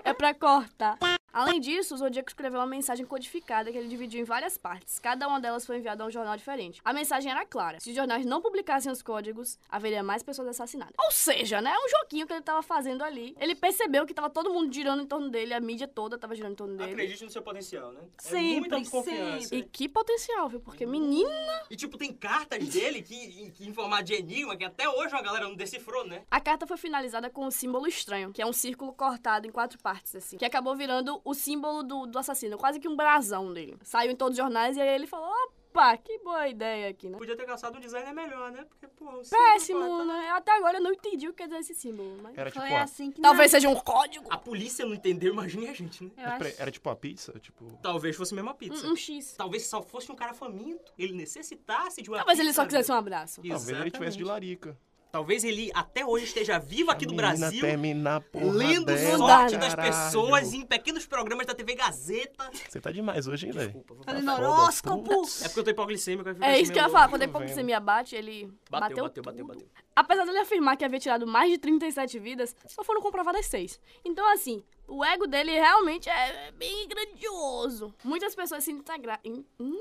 É 0.03 0.13
pra 0.13 0.35
cortar. 0.35 0.99
Além 1.33 1.59
disso, 1.59 1.95
o 1.95 1.97
Zodíaco 1.97 2.29
escreveu 2.29 2.59
uma 2.59 2.67
mensagem 2.67 3.03
codificada 3.07 3.71
que 3.71 3.77
ele 3.77 3.87
dividiu 3.87 4.21
em 4.21 4.23
várias 4.23 4.55
partes. 4.55 4.99
Cada 4.99 5.27
uma 5.27 5.41
delas 5.41 5.65
foi 5.65 5.77
enviada 5.77 6.03
a 6.03 6.07
um 6.07 6.11
jornal 6.11 6.37
diferente. 6.37 6.79
A 6.85 6.93
mensagem 6.93 7.31
era 7.31 7.43
clara. 7.43 7.79
Se 7.79 7.89
os 7.89 7.95
jornais 7.95 8.23
não 8.23 8.39
publicassem 8.39 8.91
os 8.91 9.01
códigos, 9.01 9.57
haveria 9.67 10.03
mais 10.03 10.21
pessoas 10.21 10.49
assassinadas. 10.49 10.93
Ou 11.03 11.11
seja, 11.11 11.59
né? 11.59 11.73
Um 11.75 11.89
joguinho 11.89 12.27
que 12.27 12.33
ele 12.33 12.43
tava 12.43 12.61
fazendo 12.61 13.03
ali. 13.03 13.35
Ele 13.39 13.55
percebeu 13.55 14.05
que 14.05 14.13
tava 14.13 14.29
todo 14.29 14.53
mundo 14.53 14.71
girando 14.71 15.01
em 15.01 15.07
torno 15.07 15.31
dele, 15.31 15.55
a 15.55 15.59
mídia 15.59 15.87
toda 15.87 16.19
tava 16.19 16.35
girando 16.35 16.51
em 16.51 16.55
torno 16.55 16.77
dele. 16.77 16.91
Acredite 16.91 17.23
no 17.23 17.31
seu 17.31 17.41
potencial, 17.41 17.91
né? 17.91 18.01
é 18.03 18.21
Sempre, 18.21 18.59
muita 18.59 18.75
autoconfiança. 18.75 19.55
E 19.55 19.63
que 19.63 19.89
potencial, 19.89 20.47
viu? 20.49 20.59
Porque 20.59 20.85
menina. 20.85 21.63
E 21.67 21.75
tipo, 21.75 21.97
tem 21.97 22.13
cartas 22.13 22.67
dele 22.67 23.01
que, 23.01 23.51
que 23.51 23.67
em 23.67 23.73
formato 23.73 24.03
de 24.03 24.13
enigma 24.13 24.55
que 24.55 24.63
até 24.63 24.87
hoje 24.87 25.15
a 25.15 25.21
galera 25.21 25.45
não 25.45 25.55
decifrou, 25.55 26.05
né? 26.05 26.21
A 26.29 26.39
carta 26.39 26.67
foi 26.67 26.77
finalizada 26.77 27.27
com 27.27 27.43
um 27.47 27.51
símbolo 27.51 27.87
estranho, 27.87 28.31
que 28.31 28.41
é 28.41 28.45
um 28.45 28.53
círculo 28.53 28.93
cortado 28.93 29.47
em 29.47 29.51
quatro 29.51 29.79
partes, 29.79 30.15
assim. 30.15 30.37
Que 30.37 30.45
acabou 30.45 30.75
virando 30.75 31.22
o 31.23 31.33
símbolo 31.33 31.83
do, 31.83 32.05
do 32.05 32.19
assassino, 32.19 32.57
quase 32.57 32.79
que 32.79 32.87
um 32.87 32.95
brasão 32.95 33.53
dele. 33.53 33.77
Saiu 33.83 34.11
em 34.11 34.15
todos 34.15 34.37
os 34.37 34.43
jornais 34.43 34.77
e 34.77 34.81
aí 34.81 34.89
ele 34.89 35.07
falou: 35.07 35.29
opa, 35.29 35.97
que 35.97 36.19
boa 36.19 36.47
ideia 36.47 36.89
aqui, 36.89 37.09
né? 37.09 37.17
Podia 37.17 37.35
ter 37.35 37.45
caçado 37.45 37.77
um 37.77 37.81
designer 37.81 38.13
melhor, 38.13 38.51
né? 38.51 38.65
Porque, 38.69 38.87
pô, 38.87 39.05
o 39.05 39.21
Péssimo, 39.29 39.81
símbolo, 39.81 40.05
né? 40.05 40.29
Até 40.31 40.51
agora 40.51 40.77
eu 40.77 40.81
não 40.81 40.91
entendi 40.91 41.27
o 41.27 41.31
que 41.31 41.37
quer 41.37 41.47
dizer 41.47 41.59
esse 41.59 41.73
símbolo, 41.73 42.17
mas. 42.21 42.37
Era 42.37 42.51
tipo, 42.51 42.61
Foi 42.61 42.69
uma, 42.69 42.81
assim 42.81 43.11
que 43.11 43.21
Talvez 43.21 43.51
seja 43.51 43.69
um 43.69 43.75
código. 43.75 44.27
A 44.29 44.37
polícia 44.37 44.85
não 44.85 44.93
entendeu, 44.93 45.33
imagine 45.33 45.67
a 45.69 45.73
gente, 45.73 46.03
né? 46.03 46.11
Mas 46.15 46.37
peraí, 46.37 46.55
era 46.57 46.71
tipo 46.71 46.89
uma 46.89 46.95
pizza? 46.95 47.33
Tipo. 47.39 47.65
Talvez 47.81 48.15
fosse 48.15 48.33
mesmo 48.35 48.49
a 48.49 48.53
pizza. 48.53 48.85
Um, 48.85 48.91
um 48.91 48.95
X. 48.95 49.33
Talvez 49.37 49.65
só 49.65 49.81
fosse 49.81 50.11
um 50.11 50.15
cara 50.15 50.33
faminto. 50.33 50.93
Ele 50.97 51.13
necessitasse 51.13 52.01
de 52.01 52.09
uma 52.09 52.17
Talvez 52.17 52.39
ele 52.39 52.49
pizza, 52.49 52.61
só 52.61 52.65
quisesse 52.65 52.89
né? 52.89 52.95
um 52.95 52.99
abraço. 52.99 53.41
Talvez 53.41 53.69
ele 53.69 53.91
tivesse 53.91 54.17
de 54.17 54.23
larica. 54.23 54.77
Talvez 55.13 55.43
ele 55.43 55.69
até 55.75 56.03
hoje 56.03 56.25
esteja 56.25 56.57
vivo 56.57 56.89
aqui 56.89 57.05
no 57.05 57.13
Brasil. 57.13 57.61
termina 57.61 58.19
Lendo 58.33 58.85
dela, 58.87 59.17
sorte 59.19 59.57
das 59.57 59.75
pessoas 59.75 60.51
em 60.55 60.65
pequenos 60.65 61.05
programas 61.05 61.45
da 61.45 61.53
TV 61.53 61.75
Gazeta. 61.75 62.49
Você 62.67 62.81
tá 62.81 62.91
demais 62.91 63.27
hoje, 63.27 63.45
hein, 63.45 63.51
velho? 63.51 63.67
Desculpa, 63.67 63.93
vou 63.93 64.03
Fazendo 64.03 64.25
falar. 64.25 64.37
Foda, 64.37 64.49
horóscopo. 64.49 65.21
É 65.43 65.43
porque 65.49 65.59
eu 65.59 65.63
tô 65.65 65.69
hipoglicêmico. 65.69 66.29
É 66.29 66.31
assim 66.31 66.63
isso 66.63 66.73
que 66.73 66.79
eu 66.79 66.83
ia 66.83 66.89
falar. 66.89 67.09
Quando 67.09 67.21
a 67.21 67.25
hipoglicemia 67.25 67.79
bate, 67.79 68.15
ele 68.15 68.51
Bateu, 68.71 69.03
bateu, 69.03 69.21
bateu, 69.21 69.45
bateu. 69.45 69.67
Apesar 69.95 70.25
dele 70.25 70.39
afirmar 70.39 70.75
que 70.77 70.83
havia 70.83 70.99
tirado 70.99 71.27
mais 71.27 71.51
de 71.51 71.59
37 71.59 72.17
vidas, 72.17 72.55
só 72.65 72.83
foram 72.83 72.99
comprovadas 72.99 73.45
6. 73.45 73.79
Então, 74.03 74.27
assim, 74.33 74.63
O 74.87 75.03
ego 75.03 75.25
dele 75.25 75.51
realmente 75.51 76.09
é 76.09 76.51
bem 76.51 76.87
grandioso. 76.87 77.93
Muitas 78.03 78.35
pessoas 78.35 78.63
se 78.63 78.71
integra... 78.71 79.19
in- 79.23 79.45
hum, 79.59 79.77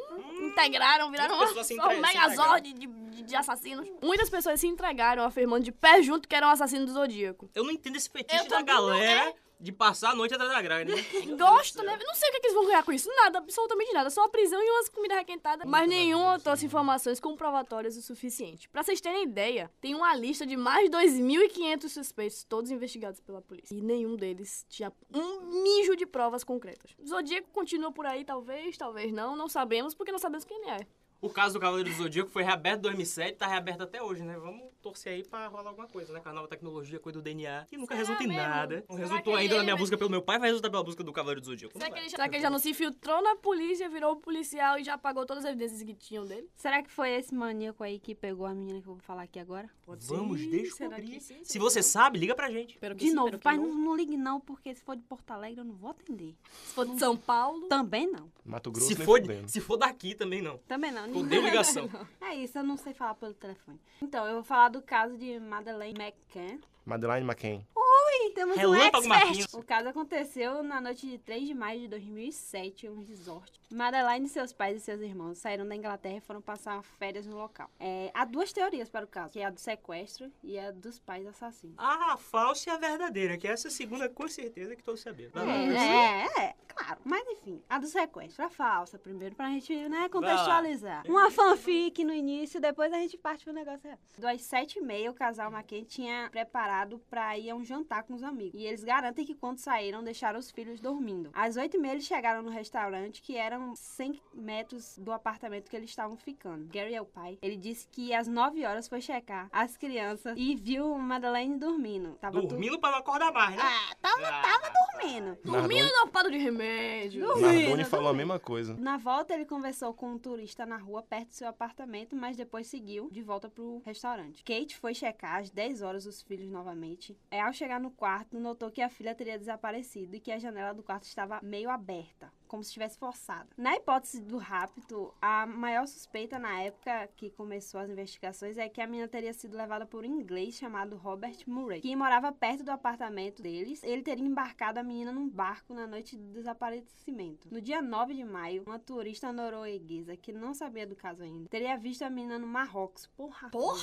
integraram, 0.49 1.11
viraram 1.11 1.35
uma, 1.37 1.45
um 1.89 2.01
megazord 2.01 2.73
de, 2.73 2.87
de, 2.87 3.23
de 3.23 3.37
assassinos. 3.37 3.89
Muitas 4.03 4.31
pessoas 4.31 4.61
se 4.61 4.67
entregaram 4.67 5.25
afirmando 5.25 5.65
de 5.65 5.73
pé 5.73 6.03
junto 6.03 6.29
que 6.29 6.35
eram 6.35 6.49
assassinos 6.49 6.87
do 6.87 6.93
Zodíaco. 6.93 7.51
Eu 7.55 7.65
não 7.65 7.73
entendo 7.73 7.97
esse 7.97 8.09
fetiche 8.09 8.49
da 8.49 8.63
galera 8.63 9.35
de 9.63 9.71
passar 9.71 10.11
a 10.11 10.15
noite 10.15 10.35
atrás 10.35 10.51
da 10.51 10.61
grade. 10.61 10.93
Né? 10.93 11.03
Gosta, 11.39 11.85
né? 11.85 11.97
Não 12.05 12.15
sei 12.15 12.29
o 12.29 12.33
que, 12.33 12.41
que 12.41 12.47
eles 12.49 12.55
vão 12.55 12.67
ganhar 12.67 12.83
com 12.83 12.93
isso. 12.93 13.09
Nada, 13.15 13.39
absolutamente 13.39 13.93
nada. 13.93 14.11
Só 14.11 14.25
a 14.25 14.29
prisão 14.29 14.61
e 14.61 14.71
umas 14.71 14.89
comidas 14.89 15.19
requentadas. 15.19 15.65
Mas 15.69 15.89
nenhum 15.89 16.39
trouxe 16.41 16.67
informações 16.67 17.21
comprovatórias 17.21 17.97
o 17.97 18.03
suficiente. 18.03 18.69
Pra 18.69 18.83
vocês 18.83 19.01
terem 19.01 19.23
ideia, 19.23 19.71
tem 19.81 19.95
uma 19.95 20.15
lista 20.17 20.45
de 20.45 20.57
mais 20.57 20.91
de 20.91 20.97
2.500 20.97 21.89
suspeitos, 21.89 22.43
todos 22.43 22.73
investigados 22.73 23.21
pela 23.21 23.41
polícia. 23.41 23.73
E 23.73 23.81
nenhum 23.81 24.17
deles 24.17 24.67
tinha 24.69 24.93
um 25.15 25.63
mijo 25.63 25.95
de 25.95 26.07
provas 26.07 26.43
concretas. 26.43 26.91
Zodíaco 27.07 27.49
continua 27.53 27.93
por 27.93 28.05
aí, 28.05 28.25
talvez, 28.25 28.77
talvez 28.77 29.13
não. 29.13 29.37
Não 29.37 29.49
sabemos, 29.49 29.95
porque 29.95 30.11
não 30.11 30.19
sabemos 30.19 30.45
quem 30.45 30.59
ele 30.59 30.71
é. 30.71 30.87
O 31.21 31.31
caso 31.31 31.55
do 31.55 31.61
Cavaleiro 31.61 31.89
do 31.89 31.95
Zodíaco 31.95 32.31
foi 32.31 32.43
reaberto 32.43 32.79
em 32.79 32.83
2007, 32.83 33.37
tá 33.37 33.47
reaberto 33.47 33.85
até 33.85 34.03
hoje, 34.03 34.25
né? 34.25 34.37
Vamos 34.37 34.72
torcer 34.83 35.13
aí 35.15 35.23
pra 35.25 35.47
rolar 35.47 35.69
alguma 35.71 35.87
coisa, 35.87 36.13
né? 36.13 36.21
Com 36.21 36.29
a 36.29 36.33
nova 36.33 36.49
tecnologia, 36.49 36.99
coisa 36.99 37.19
do 37.19 37.23
DNA, 37.23 37.65
que 37.69 37.77
nunca 37.77 37.95
Será 37.95 38.07
resulta 38.07 38.25
em 38.25 38.29
mesmo? 38.29 38.43
nada. 38.43 38.85
Não 38.89 38.97
Será 38.97 39.09
resultou 39.09 39.37
ainda 39.37 39.57
na 39.57 39.63
minha 39.63 39.77
busca 39.77 39.97
pelo 39.97 40.11
meu 40.11 40.21
pai, 40.23 40.39
vai 40.39 40.49
resultar 40.49 40.71
pela 40.71 40.83
busca 40.83 41.03
do 41.05 41.13
Cavaleiro 41.13 41.41
do 41.41 41.47
Zodíaco. 41.47 41.73
Será 41.75 41.87
Não 41.87 41.95
que, 41.95 42.01
ele, 42.01 42.11
será 42.11 42.29
que 42.29 42.35
ele 42.37 42.43
já 42.43 42.51
não 42.51 42.59
se 42.59 42.71
infiltrou 42.71 43.23
na 43.23 43.37
polícia, 43.37 43.89
virou 43.89 44.17
policial 44.17 44.79
e 44.79 44.85
já 44.85 44.95
apagou 44.95 45.25
todas 45.25 45.45
as 45.45 45.51
evidências 45.53 45.83
que 45.83 45.95
tinham 45.95 46.27
dele? 46.27 46.49
Será 46.57 46.83
que 46.83 46.91
foi 46.91 47.11
esse 47.11 47.35
maníaco 47.35 47.83
aí 47.85 47.99
que 47.99 48.15
pegou 48.15 48.47
a 48.47 48.55
menina 48.55 48.81
que 48.81 48.89
eu 48.89 48.95
vou 48.95 49.03
falar 49.03 49.23
aqui 49.23 49.39
agora? 49.39 49.71
Vamos 49.87 50.41
Será 50.41 50.51
descobrir. 50.63 51.03
que 51.07 51.21
sim? 51.21 51.41
Se 51.45 51.59
você 51.59 51.83
sabe, 51.83 52.19
liga 52.19 52.35
pra 52.35 52.51
gente. 52.51 52.75
Espero 52.75 52.95
que 52.95 53.05
De 53.05 53.11
sim, 53.11 53.15
novo, 53.15 53.39
pai, 53.39 53.57
não. 53.57 53.67
não, 53.67 53.75
não 53.75 53.97
ligue 53.97 54.17
não, 54.17 54.41
porque 54.41 54.75
se 54.75 54.83
for 54.83 54.97
de 54.97 55.03
Porto 55.03 55.31
Alegre 55.31 55.61
eu 55.61 55.65
não 55.65 55.75
vou 55.75 55.91
atender. 55.91 56.35
Se 56.65 56.75
for 56.75 56.87
de 56.87 56.99
São 56.99 57.17
Paulo... 57.17 57.69
Também 57.69 58.11
não. 58.11 58.31
Mato 58.45 58.71
Grosso 58.71 58.89
Se 58.89 58.97
for, 58.97 59.21
se 59.47 59.61
for 59.61 59.77
daqui 59.77 60.15
também 60.15 60.43
não. 60.43 60.59
Também 60.67 60.91
não. 60.91 61.11
Odeio 61.17 61.43
ligação. 61.43 61.89
É 62.21 62.35
isso, 62.35 62.57
eu 62.57 62.63
não 62.63 62.77
sei 62.77 62.95
falar 62.95 63.15
pelo 63.15 63.35
telefone. 63.35 63.79
Então, 64.01 64.25
eu 64.27 64.35
vou 64.35 64.43
falar 64.43 64.69
do 64.73 64.83
caso 64.83 65.17
de 65.17 65.39
Madeleine 65.39 65.99
McCann. 65.99 66.61
Madeline 66.85 67.25
McCain. 67.25 67.65
Ui, 67.77 68.31
temos 68.31 68.57
Relâmpago 68.57 69.07
um 69.07 69.13
expert. 69.13 69.27
Marquinhos. 69.27 69.55
O 69.55 69.63
caso 69.63 69.89
aconteceu 69.89 70.63
na 70.63 70.81
noite 70.81 71.07
de 71.09 71.19
3 71.19 71.47
de 71.47 71.55
maio 71.55 71.81
de 71.81 71.89
2007 71.89 72.87
em 72.87 72.89
um 72.91 73.05
resort. 73.05 73.53
Madeline, 73.73 74.29
seus 74.29 74.53
pais 74.53 74.77
e 74.77 74.81
seus 74.81 75.01
irmãos 75.01 75.39
saíram 75.39 75.67
da 75.67 75.75
Inglaterra 75.75 76.17
e 76.17 76.21
foram 76.21 76.41
passar 76.41 76.83
férias 76.83 77.27
no 77.27 77.37
local. 77.37 77.71
É, 77.81 78.11
há 78.15 78.25
duas 78.25 78.53
teorias 78.53 78.89
para 78.89 79.05
o 79.05 79.09
caso, 79.09 79.33
que 79.33 79.41
é 79.41 79.45
a 79.45 79.51
do 79.51 79.59
sequestro 79.59 80.31
e 80.43 80.59
a 80.59 80.71
dos 80.71 80.99
pais 80.99 81.27
assassinos. 81.27 81.77
A 81.79 82.17
falsa 82.17 82.71
e 82.71 82.73
a 82.73 82.77
verdadeira, 82.77 83.37
que 83.39 83.49
essa 83.49 83.71
segunda 83.71 84.09
com 84.09 84.29
certeza 84.29 84.77
que 84.77 84.83
todos 84.83 85.01
sabemos. 85.01 85.35
É, 85.35 86.25
é, 86.25 86.45
é, 86.45 86.55
claro. 86.69 87.01
Mas 87.05 87.27
enfim, 87.29 87.63
a 87.69 87.79
do 87.79 87.87
sequestro, 87.87 88.45
a 88.45 88.49
falsa, 88.49 88.99
primeiro 88.99 89.35
pra 89.35 89.49
gente, 89.49 89.75
né, 89.89 90.09
contextualizar. 90.09 91.05
Uma 91.07 91.31
fanfic 91.31 92.05
no 92.05 92.13
início, 92.13 92.61
depois 92.61 92.93
a 92.93 92.99
gente 92.99 93.17
parte 93.17 93.45
pro 93.45 93.53
negócio 93.53 93.87
real. 93.87 93.99
Das 94.19 94.43
sete 94.43 94.79
e 94.79 94.83
meia, 94.83 95.11
o 95.11 95.15
casal 95.15 95.51
McKay 95.51 95.85
tinha 95.85 96.29
preparado 96.31 96.99
pra 97.11 97.39
ir 97.39 97.51
a 97.51 97.55
um 97.55 97.65
jantar 97.65 98.03
com 98.03 98.15
os 98.15 98.23
amigos. 98.23 98.61
E 98.61 98.65
eles 98.65 98.85
garantem 98.85 99.25
que 99.25 99.35
quando 99.35 99.59
saíram, 99.59 100.03
deixaram 100.03 100.39
os 100.39 100.51
filhos 100.51 100.81
dormindo. 100.81 101.31
Às 101.33 101.57
oito 101.57 101.77
e 101.77 101.81
meia, 101.81 101.93
eles 101.93 102.05
chegaram 102.05 102.43
no 102.43 102.51
restaurante, 102.51 103.23
que 103.23 103.37
eram 103.63 103.77
100 103.77 104.21
metros 104.35 104.99
do 104.99 105.13
apartamento 105.13 105.71
que 105.71 105.77
eles 105.77 105.89
estavam 105.91 106.17
ficando. 106.17 106.67
Gary 106.67 106.95
é 106.95 107.01
o 107.01 107.07
pai. 107.07 107.39
Ele 107.41 107.57
disse 107.57 107.87
que 107.89 108.13
às 108.13 108.27
nove 108.27 108.65
horas 108.65 108.89
foi 108.89 109.01
checar 109.01 109.49
as 109.53 109.77
crianças 109.77 110.35
e 110.37 110.55
viu 110.57 110.99
Madeleine 110.99 111.57
dormindo. 111.59 112.17
Tava 112.21 112.43
Dormindo 112.43 112.79
pra 112.81 112.91
não 112.91 112.99
acordar 112.99 113.33
mais, 113.33 113.57
né? 113.57 113.63
Ah, 113.63 113.95
tava, 114.01 114.27
Ah, 114.27 114.43
tava 114.43 114.73
dormindo. 114.73 115.39
Dormindo 115.45 115.89
dopado 116.01 116.31
de 116.31 116.39
remédio. 116.39 117.25
Dormindo, 117.25 117.53
Nardoni 117.53 117.85
falou 117.85 118.09
a 118.09 118.15
mesma 118.15 118.39
coisa. 118.39 118.75
Na 118.77 118.97
volta, 118.97 119.35
ele 119.35 119.45
conversou 119.45 119.95
com 119.95 120.11
um 120.13 120.19
turista 120.19 120.67
na 120.67 120.77
rua 120.77 121.03
perto 121.03 121.29
do 121.29 121.35
seu 121.35 121.49
apartamento, 121.49 122.17
mas 122.17 122.37
depois 122.37 122.67
seguiu 122.67 123.09
de 123.11 123.23
volta 123.23 123.49
pro 123.49 123.81
restaurante. 123.85 124.43
Kate 124.45 124.77
foi 124.77 124.95
checar 124.95 125.41
às 125.41 125.51
10 125.51 125.83
horas 125.83 126.07
os 126.07 126.23
filhos 126.23 126.51
novamente. 126.51 127.17
É, 127.31 127.41
ao 127.41 127.53
chegar 127.53 127.81
no 127.81 127.91
quarto, 127.91 128.39
notou 128.39 128.71
que 128.71 128.83
a 128.83 128.89
filha 128.89 129.15
teria 129.15 129.39
desaparecido 129.39 130.17
e 130.17 130.21
que 130.21 130.33
a 130.33 130.39
janela 130.39 130.73
do 130.75 130.83
quarto 130.83 131.05
estava 131.05 131.41
meio 131.43 131.71
aberta, 131.71 132.33
como 132.53 132.63
se 132.63 132.69
estivesse 132.69 132.99
forçada. 132.99 133.49
Na 133.57 133.75
hipótese 133.75 134.21
do 134.21 134.37
rapto, 134.37 135.15
a 135.23 135.47
maior 135.47 135.87
suspeita 135.87 136.39
na 136.39 136.61
época 136.61 137.09
que 137.17 137.31
começou 137.31 137.81
as 137.81 137.89
investigações 137.89 138.59
é 138.59 138.69
que 138.69 138.79
a 138.79 138.87
menina 138.87 139.09
teria 139.09 139.33
sido 139.33 139.57
levada 139.57 139.87
por 139.87 140.05
um 140.05 140.21
inglês 140.21 140.57
chamado 140.57 140.95
Robert 140.99 141.39
Murray, 141.47 141.81
que 141.81 141.97
morava 141.97 142.31
perto 142.31 142.63
do 142.63 142.71
apartamento 142.71 143.41
deles. 143.41 143.83
Ele 143.83 144.03
teria 144.03 144.27
embarcado 144.27 144.79
a 144.79 144.83
menina 144.83 145.11
num 145.11 145.27
barco 145.27 145.73
na 145.73 145.87
noite 145.87 146.15
do 146.15 146.31
desaparecimento. 146.31 147.49
No 147.51 147.59
dia 147.59 147.81
9 147.81 148.13
de 148.13 148.23
maio, 148.23 148.65
uma 148.67 148.79
turista 148.79 149.33
norueguesa 149.33 150.15
que 150.15 150.31
não 150.31 150.53
sabia 150.53 150.87
do 150.87 150.95
caso 150.95 151.23
ainda 151.23 151.49
teria 151.49 151.79
visto 151.79 152.03
a 152.03 152.11
menina 152.11 152.39
no 152.39 152.47
Marrocos. 152.47 153.07
Porra! 153.17 153.49
Porra! 153.49 153.81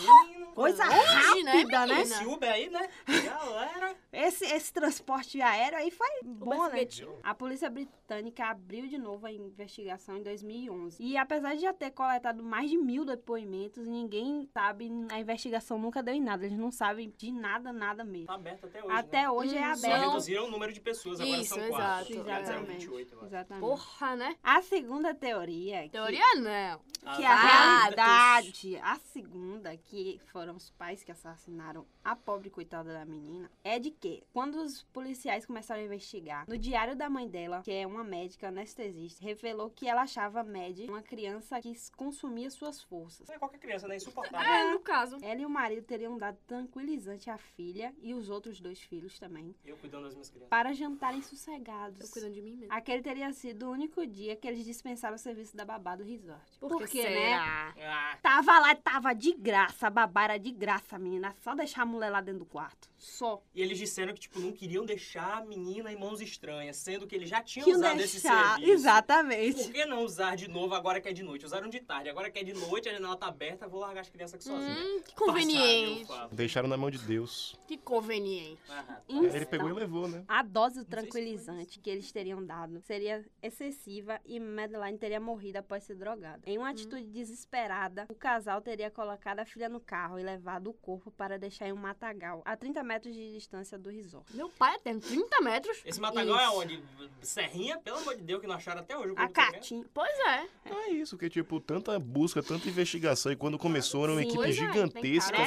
Coisa 0.54 0.86
Longe, 0.86 1.44
né, 1.44 1.52
rápida, 1.54 1.88
né? 1.88 2.02
Esse 2.02 2.24
Uber 2.24 2.52
aí, 2.52 2.70
né? 2.70 2.88
Galera. 3.26 3.96
Esse, 4.14 4.46
esse 4.46 4.72
transporte 4.72 5.42
aéreo 5.42 5.80
aí 5.80 5.90
foi 5.90 6.08
bom, 6.24 6.68
né? 6.68 6.88
A 7.24 7.34
polícia 7.34 7.68
britânica 7.68 7.99
abriu 8.42 8.88
de 8.88 8.98
novo 8.98 9.25
a 9.25 9.32
investigação 9.32 10.18
em 10.18 10.24
2011. 10.24 11.01
E 11.04 11.18
apesar 11.18 11.56
de 11.56 11.62
já 11.62 11.74
ter 11.74 11.92
coletado 11.92 12.44
mais 12.44 12.70
de 12.70 12.78
mil 12.78 13.06
depoimentos, 13.06 13.88
ninguém 13.88 14.48
sabe, 14.54 14.89
a 15.12 15.20
investigação 15.20 15.78
nunca 15.78 16.01
deu 16.01 16.13
em 16.13 16.22
nada. 16.22 16.46
Eles 16.46 16.58
não 16.58 16.72
sabem 16.72 17.13
de 17.18 17.32
nada, 17.32 17.72
nada 17.72 18.04
mesmo. 18.04 18.28
Tá 18.28 18.36
aberto 18.36 18.66
até 18.66 18.84
hoje. 18.84 18.96
Até 18.96 19.22
né? 19.22 19.30
hoje 19.30 19.58
é 19.58 19.60
Hum, 19.72 19.75
Só 19.75 19.88
aberto. 19.88 20.08
reduziram 20.10 20.46
o 20.48 20.51
número 20.51 20.74
de 20.74 20.82
pessoas, 20.82 21.20
agora 21.22 21.38
Isso, 21.38 21.54
são 21.56 21.63
exato, 21.63 21.78
quatro. 22.13 22.30
Eram 22.30 22.42
Exatamente. 22.42 22.80
28, 22.88 23.13
eu 23.13 23.18
acho. 23.20 23.28
Exatamente. 23.28 23.62
Porra, 23.66 24.16
né? 24.16 24.36
A 24.44 24.62
segunda 24.62 25.13
teoria, 25.13 25.84
que- 25.84 25.89
Teoria 25.89 26.36
não. 26.36 26.80
que 27.16 27.24
é 27.24 27.28
Ah, 27.28 27.32
a 27.34 27.80
realidade, 27.89 28.75
a 28.78 28.96
segunda, 29.00 29.75
que 29.78 30.20
foram 30.32 30.56
os 30.56 30.70
pais 30.72 31.04
que 31.04 31.12
assassinaram 31.12 31.86
a 32.04 32.16
pobre 32.16 32.50
coitada 32.50 32.92
da 32.94 33.06
menina, 33.06 33.50
é 33.63 33.80
de 33.80 33.92
que, 33.92 34.24
quando 34.34 34.56
os 34.56 34.84
policiais 34.84 35.46
começaram 35.46 35.82
a 35.82 35.86
investigar, 35.86 36.46
no 36.48 36.58
diário 36.58 36.96
da 36.96 37.10
mãe 37.10 37.28
dela, 37.30 37.62
que 37.63 37.72
é 37.72 37.86
uma 37.86 37.99
médica 38.03 38.48
anestesista, 38.50 39.24
revelou 39.24 39.70
que 39.70 39.88
ela 39.88 40.01
achava 40.03 40.44
Mad 40.44 40.79
uma 40.88 41.01
criança 41.01 41.60
que 41.62 41.74
consumia 41.96 42.50
suas 42.50 42.82
forças. 42.82 43.29
É 43.29 43.38
qualquer 43.38 43.60
criança, 43.60 43.88
né? 43.88 43.96
Insuportável. 43.98 44.48
É, 44.51 44.72
no 44.72 44.79
caso. 44.79 45.18
Ela 45.22 45.41
e 45.41 45.46
o 45.46 45.50
marido 45.50 45.84
teriam 45.84 46.18
dado 46.18 46.38
tranquilizante 46.48 47.29
à 47.29 47.38
filha 47.38 47.94
e 48.01 48.13
os 48.13 48.29
outros 48.29 48.60
dois 48.60 48.79
filhos 48.82 49.18
também, 49.20 49.56
Eu 49.65 49.77
cuidando 49.77 50.03
das 50.03 50.13
minhas 50.13 50.29
crianças. 50.29 50.50
para 50.50 50.74
jantarem 50.74 51.22
sossegados. 51.22 52.00
Tô 52.08 52.13
cuidando 52.13 52.34
de 52.34 52.41
mim 52.41 52.56
mesmo. 52.56 52.74
Aquele 52.74 53.01
teria 53.01 53.32
sido 53.34 53.68
o 53.68 53.72
único 53.72 54.06
dia 54.06 54.36
que 54.36 54.48
eles 54.48 54.63
dispensaram 54.65 55.15
o 55.15 55.20
serviço 55.20 55.56
da 55.56 55.65
babá 55.65 55.96
do 55.96 56.03
resort. 56.03 56.60
Por 56.60 56.70
Porque, 56.70 56.88
que 56.88 57.03
né? 57.03 57.10
será? 57.10 57.74
Ah, 57.79 58.18
Tava 58.22 58.60
lá, 58.60 58.75
tava 58.75 59.13
de 59.13 59.34
graça, 59.34 59.88
a 59.88 59.89
babá 59.89 60.24
era 60.25 60.38
de 60.38 60.51
graça, 60.51 60.98
menina. 61.00 61.36
Só 61.41 61.56
deixar 61.56 61.84
a 61.84 61.86
mulher 61.86 62.10
lá 62.10 62.22
dentro 62.22 62.39
do 62.39 62.46
quarto. 62.46 62.89
Só. 62.98 63.41
e 63.56 63.62
eles 63.62 63.77
disseram 63.77 64.13
que, 64.13 64.20
tipo, 64.20 64.39
não 64.39 64.51
queriam 64.51 64.86
deixar 64.86 65.38
a 65.38 65.46
menina 65.46 65.91
em 65.91 65.96
mãos 65.98 66.20
estranhas, 66.20 66.75
sendo 66.75 67.08
que 67.08 67.15
eles 67.15 67.29
já 67.29 67.41
tinham 67.41 67.63
Que 67.65 67.72
usado 67.74 67.88
deixar. 67.96 68.62
Exatamente. 68.62 69.63
Por 69.63 69.72
que 69.72 69.86
não 69.86 70.03
usar 70.03 70.36
de 70.36 70.48
novo 70.48 70.74
agora 70.74 71.00
que 71.01 71.10
é 71.10 71.13
de 71.13 71.24
noite? 71.24 71.46
Usaram 71.46 71.69
de 71.69 71.79
tarde, 71.79 72.10
agora 72.10 72.29
que 72.29 72.39
é 72.39 72.43
de 72.43 72.53
noite, 72.53 72.89
a 72.89 72.93
janela 72.93 73.15
tá 73.15 73.27
aberta, 73.27 73.67
vou 73.67 73.79
largar 73.79 74.01
as 74.01 74.10
crianças 74.10 74.36
aqui 74.36 74.43
sozinhas. 74.43 74.77
Hum, 74.77 75.01
que 75.01 75.15
Passaram, 75.15 75.19
eu 75.19 75.25
conveniente. 75.25 76.12
Deixaram 76.31 76.67
na 76.67 76.77
mão 76.77 76.89
de 76.89 76.98
Deus. 77.00 77.58
Que 77.67 77.77
conveniente. 77.77 78.60
Aham. 78.69 78.98
Aí 79.10 79.25
ele 79.36 79.46
pegou 79.46 79.69
e 79.69 79.74
levou, 79.74 80.08
né? 80.08 80.24
A 80.27 80.41
dose 80.41 80.79
se 80.79 80.86
tranquilizante 80.86 81.79
que 81.79 81.89
eles 81.89 82.12
teriam 82.12 82.46
dado 82.46 82.81
seria 82.81 83.25
excessiva 83.41 84.19
e 84.25 84.39
Madeline 84.39 84.98
teria 84.98 85.19
morrido 85.19 85.58
após 85.60 85.84
ser 85.84 85.96
drogada. 85.96 86.41
Em 86.46 86.58
uma 86.58 86.69
atitude 86.69 87.05
desesperada, 87.05 88.05
o 88.10 88.15
casal 88.15 88.62
teria 88.62 88.89
colocado 88.89 89.39
a 89.39 89.46
filha 89.46 89.69
no 89.69 89.79
carro 89.79 90.19
e 90.19 90.24
levado 90.24 90.69
o 90.69 90.74
corpo 90.74 91.12
para 91.12 91.38
deixar 91.38 91.67
em 91.67 91.74
um 91.74 91.77
matagal, 91.77 92.41
a 92.46 92.55
30 92.55 92.84
metros 92.84 93.13
de 93.13 93.31
distância 93.34 93.77
do 93.77 93.89
resort. 93.89 94.36
Meu 94.36 94.50
pai 94.50 94.77
tem 94.79 95.00
30 95.00 95.41
metros. 95.41 95.81
Esse 95.86 96.00
matagal 96.00 96.38
é 96.38 96.43
Isso. 96.43 96.58
onde? 96.60 96.84
Serrinha? 97.22 97.79
Pelo 97.84 97.98
amor 97.98 98.16
de 98.16 98.24
Deus, 98.24 98.42
que 98.42 98.48
não 98.48 98.56
acharam 98.56 98.82
até 98.82 98.98
hoje. 98.98 99.14
o 99.14 99.20
A. 99.20 99.28
Catinha. 99.28 99.86
Pois 99.94 100.20
é. 100.20 100.48
É 100.66 100.92
isso, 100.92 101.18
que 101.18 101.30
tipo, 101.30 101.60
tanta 101.60 101.98
busca, 102.00 102.42
tanta 102.44 102.68
investigação. 102.68 103.32
E 103.32 103.36
quando 103.36 103.58
começou, 103.58 104.04
era 104.04 104.14
uma 104.14 104.22
Sim, 104.22 104.28
equipe 104.28 104.44
é, 104.44 104.52
gigantesca. 104.52 105.38